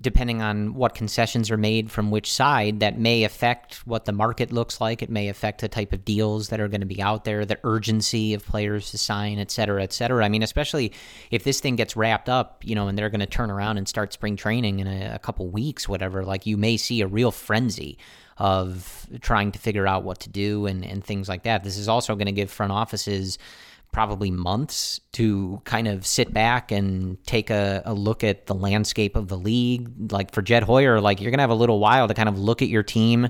depending 0.00 0.40
on 0.40 0.74
what 0.74 0.94
concessions 0.94 1.50
are 1.50 1.56
made 1.56 1.90
from 1.90 2.10
which 2.10 2.32
side, 2.32 2.80
that 2.80 2.98
may 2.98 3.24
affect 3.24 3.86
what 3.86 4.04
the 4.04 4.12
market 4.12 4.52
looks 4.52 4.80
like. 4.80 5.02
It 5.02 5.10
may 5.10 5.28
affect 5.28 5.60
the 5.60 5.68
type 5.68 5.92
of 5.92 6.04
deals 6.04 6.48
that 6.50 6.60
are 6.60 6.68
going 6.68 6.82
to 6.82 6.86
be 6.86 7.02
out 7.02 7.24
there, 7.24 7.44
the 7.44 7.58
urgency 7.64 8.34
of 8.34 8.46
players 8.46 8.90
to 8.92 8.98
sign, 8.98 9.38
et 9.38 9.50
cetera, 9.50 9.82
et 9.82 9.92
cetera. 9.92 10.24
I 10.24 10.28
mean, 10.28 10.42
especially 10.42 10.92
if 11.30 11.42
this 11.44 11.60
thing 11.60 11.76
gets 11.76 11.96
wrapped 11.96 12.28
up, 12.28 12.62
you 12.64 12.74
know, 12.74 12.88
and 12.88 12.96
they're 12.96 13.10
going 13.10 13.20
to 13.20 13.26
turn 13.26 13.50
around 13.50 13.78
and 13.78 13.88
start 13.88 14.12
spring 14.12 14.36
training 14.36 14.78
in 14.80 14.86
a, 14.86 15.14
a 15.14 15.18
couple 15.18 15.48
weeks, 15.48 15.88
whatever, 15.88 16.24
like 16.24 16.46
you 16.46 16.56
may 16.56 16.76
see 16.76 17.00
a 17.00 17.06
real 17.06 17.30
frenzy 17.30 17.98
of 18.36 19.06
trying 19.20 19.50
to 19.50 19.58
figure 19.58 19.88
out 19.88 20.04
what 20.04 20.20
to 20.20 20.28
do 20.28 20.66
and, 20.66 20.84
and 20.84 21.04
things 21.04 21.28
like 21.28 21.42
that. 21.42 21.64
This 21.64 21.76
is 21.76 21.88
also 21.88 22.14
going 22.14 22.26
to 22.26 22.32
give 22.32 22.52
front 22.52 22.70
offices 22.70 23.36
probably 23.92 24.30
months 24.30 25.00
to 25.12 25.60
kind 25.64 25.88
of 25.88 26.06
sit 26.06 26.32
back 26.32 26.70
and 26.70 27.22
take 27.24 27.50
a, 27.50 27.82
a, 27.84 27.94
look 27.94 28.22
at 28.22 28.46
the 28.46 28.54
landscape 28.54 29.16
of 29.16 29.28
the 29.28 29.36
league. 29.36 30.12
Like 30.12 30.32
for 30.32 30.42
Jed 30.42 30.62
Hoyer, 30.62 31.00
like 31.00 31.20
you're 31.20 31.30
to 31.38 31.42
have 31.42 31.50
a 31.50 31.54
little 31.54 31.80
while 31.80 32.06
to 32.06 32.14
kind 32.14 32.28
of 32.28 32.38
look 32.38 32.62
at 32.62 32.68
your 32.68 32.82
team, 32.82 33.28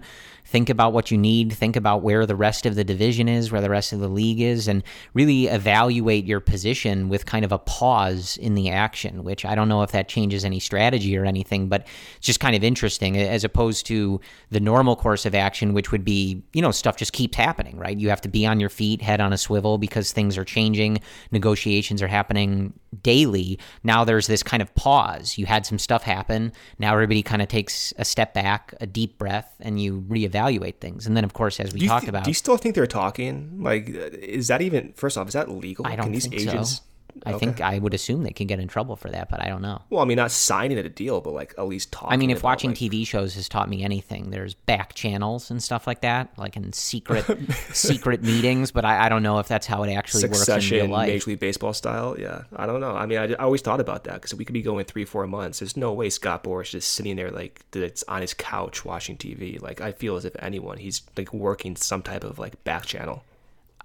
think 0.49 0.71
about 0.71 0.95
what 0.95 1.11
you 1.11 1.19
need, 1.19 1.53
think 1.53 1.77
about 1.77 2.01
where 2.01 2.25
the 2.25 2.35
rest 2.35 2.65
of 2.65 2.75
the 2.75 2.83
division 2.83 3.29
is, 3.29 3.53
where 3.53 3.61
the 3.61 3.69
rest 3.69 3.93
of 3.93 4.01
the 4.01 4.09
league 4.09 4.41
is, 4.41 4.67
and 4.67 4.83
really 5.13 5.47
evaluate 5.47 6.25
your 6.25 6.41
position 6.41 7.11
with 7.11 7.27
kind 7.27 7.45
of 7.45 7.53
a 7.53 7.59
pause 7.59 8.39
in 8.39 8.55
the 8.55 8.71
action, 8.71 9.25
which 9.25 9.45
I 9.45 9.55
don't 9.55 9.69
know 9.69 9.83
if 9.83 9.93
that 9.93 10.09
changes 10.09 10.47
any 10.47 10.59
strategy 10.59 11.19
or 11.19 11.27
anything, 11.27 11.69
but 11.69 11.87
it's 12.17 12.27
just 12.27 12.41
kind 12.41 12.57
of 12.57 12.65
interesting 12.65 13.19
as 13.19 13.45
opposed 13.45 13.85
to 13.87 14.23
the 14.49 14.59
normal 14.59 14.97
course 14.97 15.27
of 15.27 15.35
action, 15.35 15.75
which 15.75 15.93
would 15.93 16.03
be, 16.03 16.43
you 16.55 16.63
know, 16.63 16.71
stuff 16.71 16.97
just 16.97 17.13
keeps 17.13 17.37
happening, 17.37 17.77
right? 17.77 17.99
You 17.99 18.09
have 18.09 18.23
to 18.23 18.29
be 18.29 18.47
on 18.47 18.59
your 18.59 18.71
feet, 18.71 19.03
head 19.03 19.21
on 19.21 19.35
a 19.35 19.39
swivel 19.39 19.77
because 19.77 20.13
things 20.13 20.39
are 20.39 20.47
changing, 20.47 21.01
negotiations 21.31 22.01
are 22.01 22.09
happening 22.09 22.73
daily. 23.03 23.59
Now 23.85 24.03
there's 24.03 24.27
this 24.27 24.43
kind 24.43 24.63
of 24.63 24.75
pause. 24.75 25.37
You 25.37 25.45
had 25.45 25.67
some 25.67 25.79
stuff 25.79 26.05
happen. 26.05 26.55
Now 26.79 26.95
everybody 26.95 27.23
kind 27.23 27.43
of 27.43 27.49
takes 27.49 27.93
a 27.99 28.05
step 28.07 28.33
back, 28.33 28.73
a 28.81 28.87
deep 28.87 29.19
breath, 29.19 29.55
and 29.61 29.79
you 29.79 30.01
reevaluate 30.09 30.38
things. 30.81 31.07
And 31.07 31.17
then, 31.17 31.25
of 31.25 31.33
course, 31.33 31.61
as 31.61 31.73
we 31.73 31.87
talked 31.87 32.03
th- 32.03 32.09
about, 32.09 32.25
do 32.25 32.31
you 32.31 32.35
still 32.35 32.57
think 32.57 32.75
they're 32.75 32.87
talking? 32.87 33.63
Like, 33.63 33.89
is 33.89 34.49
that 34.49 34.63
even 34.63 34.93
first 34.95 35.17
off? 35.19 35.29
Is 35.29 35.35
that 35.35 35.51
legal? 35.51 35.87
I 35.87 35.97
don't 35.97 36.05
Can 36.07 36.13
these 36.13 36.27
think 36.27 36.43
agents? 36.43 36.77
so. 36.77 36.83
I 37.27 37.33
okay. 37.33 37.47
think 37.47 37.61
I 37.61 37.79
would 37.79 37.95
assume 37.95 38.23
they 38.23 38.31
can 38.31 38.47
get 38.47 38.61
in 38.61 38.69
trouble 38.69 38.97
for 38.97 39.11
that, 39.11 39.29
but 39.29 39.41
I 39.41 39.49
don't 39.49 39.63
know. 39.63 39.83
Well, 39.91 40.03
I 40.03 40.05
mean, 40.05 40.17
not 40.17 40.31
signing 40.31 40.79
it 40.79 40.87
a 40.87 40.89
deal, 40.89 41.21
but 41.21 41.33
like 41.33 41.55
at 41.59 41.67
least 41.67 41.93
talking. 41.93 42.13
I 42.13 42.17
mean, 42.17 42.31
if 42.31 42.39
about, 42.39 42.49
watching 42.49 42.71
like... 42.71 42.79
TV 42.79 43.07
shows 43.07 43.35
has 43.35 43.49
taught 43.49 43.69
me 43.69 43.83
anything, 43.83 44.31
there's 44.31 44.55
back 44.55 44.95
channels 44.95 45.51
and 45.51 45.63
stuff 45.63 45.87
like 45.87 46.01
that, 46.03 46.31
like 46.37 46.57
in 46.57 46.73
secret 46.73 47.25
secret 47.73 48.23
meetings. 48.23 48.71
But 48.71 48.85
I, 48.85 49.07
I, 49.07 49.09
don't 49.09 49.23
know 49.23 49.39
if 49.39 49.49
that's 49.49 49.67
how 49.67 49.83
it 49.83 49.93
actually 49.93 50.23
Succession, 50.23 50.55
works 50.55 50.71
in 50.71 50.77
real 50.79 50.89
life. 50.89 51.09
Major 51.09 51.31
League 51.31 51.41
Baseball 51.41 51.73
style. 51.73 52.17
Yeah, 52.19 52.43
I 52.55 52.67
don't 52.67 52.81
know. 52.81 52.93
I 52.93 53.07
mean, 53.07 53.19
I, 53.19 53.33
I 53.33 53.45
always 53.45 53.63
thought 53.63 53.81
about 53.81 54.05
that 54.05 54.15
because 54.15 54.35
we 54.35 54.45
could 54.45 54.55
be 54.55 54.63
going 54.63 54.85
three, 54.85 55.05
four 55.05 55.27
months. 55.27 55.61
There's 55.61 55.77
no 55.77 55.93
way 55.93 56.11
Scott 56.11 56.45
Boras 56.45 56.71
just 56.71 56.93
sitting 56.93 57.17
there 57.17 57.31
like 57.31 57.65
that's 57.71 58.03
on 58.05 58.21
his 58.21 58.35
couch 58.35 58.85
watching 58.85 59.17
TV. 59.17 59.61
Like 59.61 59.81
I 59.81 59.93
feel 59.93 60.17
as 60.17 60.25
if 60.25 60.35
anyone, 60.39 60.79
he's 60.79 61.03
like 61.17 61.33
working 61.33 61.77
some 61.77 62.03
type 62.03 62.25
of 62.25 62.39
like 62.39 62.63
back 62.65 62.87
channel. 62.87 63.25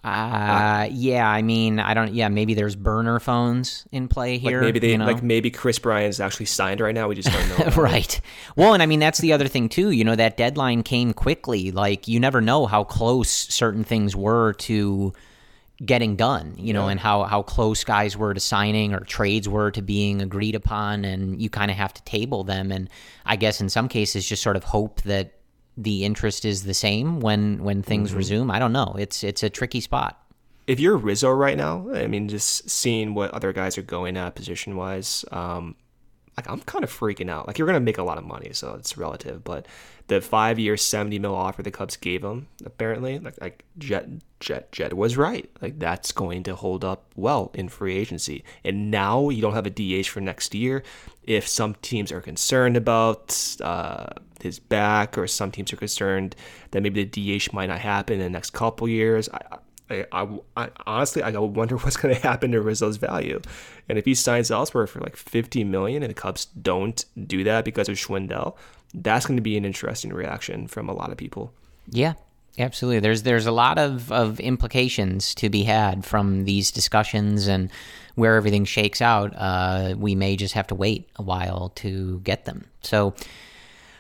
Uh, 0.04 0.89
yeah, 0.91 1.30
I 1.30 1.41
mean, 1.41 1.80
I 1.80 1.93
don't. 1.93 2.14
Yeah, 2.14 2.28
maybe 2.28 2.54
there's 2.54 2.76
burner 2.76 3.22
phones 3.22 3.86
in 3.91 4.10
play 4.10 4.38
here. 4.38 4.60
Like 4.60 4.66
maybe 4.66 4.80
they, 4.80 4.91
you 4.91 4.97
know? 4.97 5.06
like 5.06 5.24
maybe 5.24 5.49
Kris 5.49 5.80
Bryant's 5.80 6.20
actually 6.20 6.47
signed 6.47 6.82
right 6.82 6.93
now. 6.93 7.08
We 7.08 7.16
just 7.16 7.32
don't 7.32 7.76
know. 7.76 7.76
right. 7.82 8.20
Well, 8.58 8.74
and 8.74 8.84
I 8.84 8.86
mean 8.86 8.99
that's 8.99 9.20
the 9.20 9.32
other 9.32 9.47
thing 9.47 9.70
too. 9.70 9.91
You 9.91 10.04
know, 10.04 10.16
that 10.16 10.36
deadline 10.36 10.84
came 10.84 11.14
quickly. 11.14 11.72
Like 11.72 12.10
you 12.10 12.20
never 12.20 12.41
know 12.41 12.66
how 12.66 12.84
close 12.84 13.30
certain 13.30 13.86
things 13.86 14.14
were 14.14 14.54
to 14.54 15.14
getting 15.86 16.18
done. 16.18 16.56
You 16.58 16.74
know, 16.74 16.89
and 16.89 16.99
how 16.99 17.24
how 17.24 17.41
close 17.41 17.86
guys 17.86 18.18
were 18.18 18.34
to 18.34 18.41
signing 18.41 18.93
or 18.93 18.99
trades 18.99 19.47
were 19.47 19.72
to 19.72 19.82
being 19.82 20.22
agreed 20.22 20.56
upon, 20.56 21.06
and 21.06 21.41
you 21.41 21.49
kind 21.49 21.72
of 21.72 21.78
have 21.78 21.93
to 21.93 22.04
table 22.04 22.43
them. 22.43 22.74
And 22.74 22.89
I 23.26 23.38
guess 23.38 23.62
in 23.62 23.70
some 23.70 23.88
cases, 23.88 24.28
just 24.28 24.43
sort 24.43 24.58
of 24.58 24.66
hope 24.66 25.01
that 25.04 25.32
the 25.78 26.04
interest 26.04 26.46
is 26.46 26.64
the 26.64 26.74
same 26.74 27.20
when 27.20 27.64
when 27.64 27.82
things 27.82 28.10
mm-hmm. 28.10 28.18
resume. 28.18 28.52
I 28.52 28.60
don't 28.60 28.74
know. 28.74 28.96
It's 28.98 29.24
it's 29.24 29.44
a 29.44 29.50
tricky 29.50 29.82
spot. 29.82 30.20
If 30.66 30.80
you're 30.80 30.96
Rizzo 30.96 31.30
right 31.30 31.58
now, 31.58 31.90
I 31.94 32.08
mean, 32.08 32.30
just 32.30 32.70
seeing 32.70 33.14
what 33.14 33.32
other 33.32 33.52
guys 33.52 33.78
are 33.78 33.84
going 33.84 34.16
at 34.16 34.36
position 34.36 34.78
wise, 34.78 35.26
um, 35.32 35.76
like 36.38 36.50
I'm 36.50 36.62
kind 36.62 36.84
of 36.84 36.92
freaking 36.92 37.30
out. 37.30 37.48
Like 37.48 37.58
you're 37.58 37.68
gonna 37.68 37.80
make 37.80 37.98
a 37.98 38.04
lot 38.04 38.18
of 38.18 38.24
money, 38.24 38.52
so 38.54 38.76
it's 38.76 38.98
relative. 38.98 39.44
But 39.44 39.68
the 40.08 40.22
five 40.22 40.60
year 40.60 40.78
seventy 40.78 41.20
mil 41.20 41.36
offer 41.36 41.64
the 41.64 41.72
Cubs 41.72 41.98
gave 41.98 42.24
him, 42.24 42.48
apparently, 42.66 43.20
like 43.20 43.40
like 43.42 43.66
Jed 43.78 44.22
Jed 44.40 44.72
Jed 44.72 44.94
was 44.94 45.18
right. 45.18 45.50
Like 45.62 45.80
that's 45.80 46.12
going 46.12 46.44
to 46.44 46.56
hold 46.56 46.84
up 46.84 47.12
well 47.16 47.52
in 47.54 47.68
free 47.70 47.96
agency. 47.96 48.44
And 48.64 48.92
now 48.92 49.30
you 49.30 49.42
don't 49.42 49.54
have 49.54 49.66
a 49.66 49.70
DH 49.70 50.08
for 50.08 50.22
next 50.22 50.54
year. 50.54 50.84
If 51.24 51.48
some 51.48 51.76
teams 51.82 52.12
are 52.12 52.22
concerned 52.22 52.78
about 52.78 53.58
uh, 53.62 54.08
his 54.44 54.60
back, 54.60 55.18
or 55.18 55.28
some 55.28 55.52
teams 55.52 55.74
are 55.74 55.78
concerned 55.78 56.36
that 56.72 56.82
maybe 56.82 57.04
the 57.04 57.39
DH 57.39 57.54
might 57.54 57.68
not 57.68 57.80
happen 57.80 58.16
in 58.16 58.22
the 58.22 58.30
next 58.30 58.52
couple 58.52 58.88
years, 58.88 59.30
I, 59.30 59.58
I, 59.89 60.06
I, 60.12 60.39
I, 60.58 60.70
honestly, 60.86 61.24
I 61.24 61.32
wonder 61.32 61.78
what's 61.78 61.98
going 61.98 62.16
to 62.16 62.22
happen 62.22 62.52
to 62.52 62.62
Rizzo's 62.62 62.98
value. 62.98 63.41
And 63.89 63.98
if 63.98 64.06
he 64.06 64.16
signs 64.16 64.52
elsewhere 64.52 64.88
for 64.88 65.00
like 65.00 65.16
50 65.16 65.64
million 65.64 66.04
and 66.04 66.10
the 66.10 66.16
Cubs 66.16 66.46
don't 66.46 67.04
do 67.28 67.44
that 67.44 67.66
because 67.66 67.89
of 67.89 67.96
Schwindel, 67.96 68.56
that's 68.94 69.26
going 69.26 69.38
to 69.38 69.44
be 69.44 69.58
an 69.58 69.66
interesting 69.66 70.14
reaction 70.14 70.68
from 70.68 70.88
a 70.88 70.94
lot 70.94 71.12
of 71.12 71.18
people. 71.18 71.52
Yeah, 71.89 72.14
absolutely. 72.58 73.00
There's 73.00 73.24
there's 73.24 73.46
a 73.46 73.52
lot 73.52 73.78
of, 73.78 74.12
of 74.12 74.39
implications 74.39 75.34
to 75.36 75.50
be 75.50 75.64
had 75.64 76.06
from 76.06 76.46
these 76.46 76.72
discussions 76.72 77.48
and 77.48 77.70
where 78.16 78.36
everything 78.36 78.66
shakes 78.66 79.02
out. 79.02 79.34
Uh, 79.36 79.96
we 79.98 80.16
may 80.16 80.36
just 80.36 80.54
have 80.54 80.68
to 80.68 80.76
wait 80.76 81.10
a 81.16 81.24
while 81.24 81.72
to 81.76 82.20
get 82.20 82.46
them. 82.46 82.66
So 82.82 83.16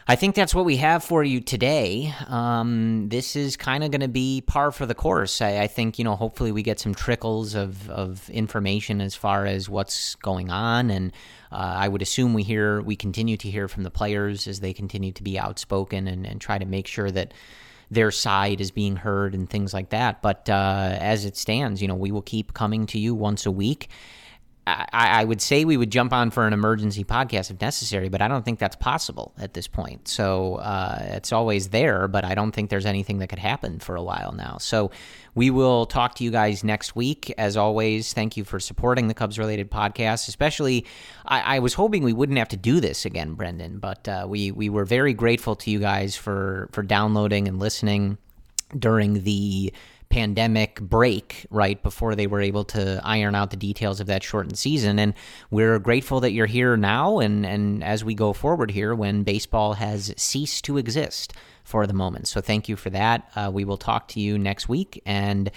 I 0.05 0.17
think 0.17 0.35
that's 0.35 0.53
what 0.53 0.65
we 0.65 0.77
have 0.77 1.01
for 1.01 1.23
you 1.23 1.39
today. 1.39 2.13
Um, 2.27 3.07
this 3.07 3.37
is 3.37 3.55
kind 3.55 3.85
of 3.85 3.91
going 3.91 4.01
to 4.01 4.09
be 4.09 4.41
par 4.41 4.71
for 4.71 4.85
the 4.85 4.93
course. 4.93 5.41
I, 5.41 5.59
I, 5.59 5.67
think, 5.67 5.97
you 5.97 6.03
know, 6.03 6.17
hopefully 6.17 6.51
we 6.51 6.61
get 6.61 6.77
some 6.77 6.93
trickles 6.93 7.55
of, 7.55 7.89
of 7.89 8.29
information 8.29 8.99
as 8.99 9.15
far 9.15 9.45
as 9.45 9.69
what's 9.69 10.15
going 10.15 10.49
on. 10.49 10.89
And 10.89 11.13
uh, 11.53 11.55
I 11.55 11.87
would 11.87 12.01
assume 12.01 12.33
we 12.33 12.43
hear, 12.43 12.81
we 12.81 12.97
continue 12.97 13.37
to 13.37 13.49
hear 13.49 13.69
from 13.69 13.83
the 13.83 13.91
players 13.91 14.45
as 14.45 14.59
they 14.59 14.73
continue 14.73 15.13
to 15.13 15.23
be 15.23 15.39
outspoken 15.39 16.09
and, 16.09 16.27
and 16.27 16.41
try 16.41 16.57
to 16.57 16.65
make 16.65 16.87
sure 16.87 17.09
that 17.09 17.33
their 17.89 18.11
side 18.11 18.59
is 18.59 18.71
being 18.71 18.97
heard 18.97 19.33
and 19.33 19.49
things 19.49 19.73
like 19.73 19.89
that. 19.91 20.21
But 20.21 20.49
uh, 20.49 20.97
as 20.99 21.23
it 21.23 21.37
stands, 21.37 21.81
you 21.81 21.87
know, 21.87 21.95
we 21.95 22.11
will 22.11 22.21
keep 22.21 22.53
coming 22.53 22.87
to 22.87 22.99
you 22.99 23.15
once 23.15 23.45
a 23.45 23.51
week. 23.51 23.89
I, 24.65 24.87
I, 24.93 25.23
would 25.25 25.41
say 25.41 25.65
we 25.65 25.75
would 25.75 25.91
jump 25.91 26.13
on 26.13 26.31
for 26.31 26.47
an 26.47 26.53
emergency 26.53 27.03
podcast 27.03 27.51
if 27.51 27.59
necessary, 27.59 28.07
but 28.07 28.21
I 28.21 28.29
don't 28.29 28.45
think 28.45 28.59
that's 28.59 28.77
possible 28.77 29.33
at 29.37 29.53
this 29.53 29.67
point. 29.67 30.07
So 30.07 30.55
uh, 30.55 30.99
it's 31.01 31.33
always 31.33 31.69
there, 31.69 32.07
but 32.07 32.23
I 32.23 32.33
don't 32.33 32.53
think 32.53 32.69
there's 32.69 32.85
anything 32.85 33.19
that 33.19 33.27
could 33.27 33.39
happen 33.39 33.79
for 33.79 33.97
a 33.97 34.01
while 34.01 34.31
now. 34.31 34.57
So 34.59 34.91
we 35.35 35.49
will 35.49 35.85
talk 35.85 36.15
to 36.15 36.23
you 36.23 36.31
guys 36.31 36.63
next 36.63 36.95
week. 36.95 37.33
As 37.37 37.57
always, 37.57 38.13
thank 38.13 38.37
you 38.37 38.45
for 38.45 38.59
supporting 38.59 39.09
the 39.09 39.13
Cubs 39.13 39.37
related 39.37 39.69
podcast. 39.69 40.29
Especially, 40.29 40.85
I, 41.25 41.57
I, 41.57 41.59
was 41.59 41.73
hoping 41.73 42.03
we 42.03 42.13
wouldn't 42.13 42.37
have 42.37 42.49
to 42.49 42.57
do 42.57 42.79
this 42.79 43.05
again, 43.05 43.33
Brendan, 43.33 43.79
but 43.79 44.07
uh, 44.07 44.25
we 44.29 44.51
we 44.51 44.69
were 44.69 44.85
very 44.85 45.13
grateful 45.13 45.57
to 45.57 45.71
you 45.71 45.79
guys 45.79 46.15
for 46.15 46.69
for 46.71 46.83
downloading 46.83 47.49
and 47.49 47.59
listening 47.59 48.17
during 48.77 49.23
the 49.23 49.73
pandemic 50.13 50.79
break 50.79 51.47
right 51.49 51.81
before 51.81 52.13
they 52.13 52.27
were 52.27 52.39
able 52.39 52.63
to 52.63 53.01
iron 53.03 53.33
out 53.33 53.49
the 53.49 53.57
details 53.57 53.99
of 53.99 54.05
that 54.05 54.21
shortened 54.21 54.59
season. 54.59 54.99
And 54.99 55.15
we're 55.49 55.79
grateful 55.79 56.19
that 56.19 56.33
you're 56.33 56.45
here 56.45 56.77
now 56.77 57.17
and 57.17 57.43
and 57.47 57.83
as 57.83 58.03
we 58.03 58.13
go 58.13 58.31
forward 58.31 58.69
here 58.69 58.93
when 58.93 59.23
baseball 59.23 59.73
has 59.73 60.13
ceased 60.15 60.65
to 60.65 60.77
exist 60.77 61.33
for 61.63 61.87
the 61.87 61.93
moment. 61.93 62.27
So 62.27 62.41
thank 62.41 62.69
you 62.69 62.75
for 62.75 62.91
that. 62.91 63.27
Uh, 63.35 63.49
we 63.51 63.65
will 63.65 63.77
talk 63.77 64.07
to 64.09 64.19
you 64.19 64.37
next 64.37 64.69
week. 64.69 65.01
And 65.03 65.49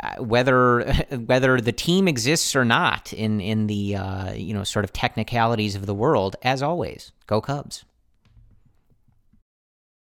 uh, 0.00 0.14
whether 0.22 0.84
whether 1.26 1.60
the 1.60 1.72
team 1.72 2.08
exists 2.08 2.56
or 2.56 2.64
not 2.64 3.12
in 3.12 3.42
in 3.42 3.66
the 3.66 3.96
uh, 3.96 4.32
you 4.32 4.54
know 4.54 4.64
sort 4.64 4.86
of 4.86 4.92
technicalities 4.94 5.74
of 5.74 5.84
the 5.84 5.94
world 5.94 6.34
as 6.42 6.62
always 6.62 7.12
go 7.26 7.42
cubs 7.42 7.84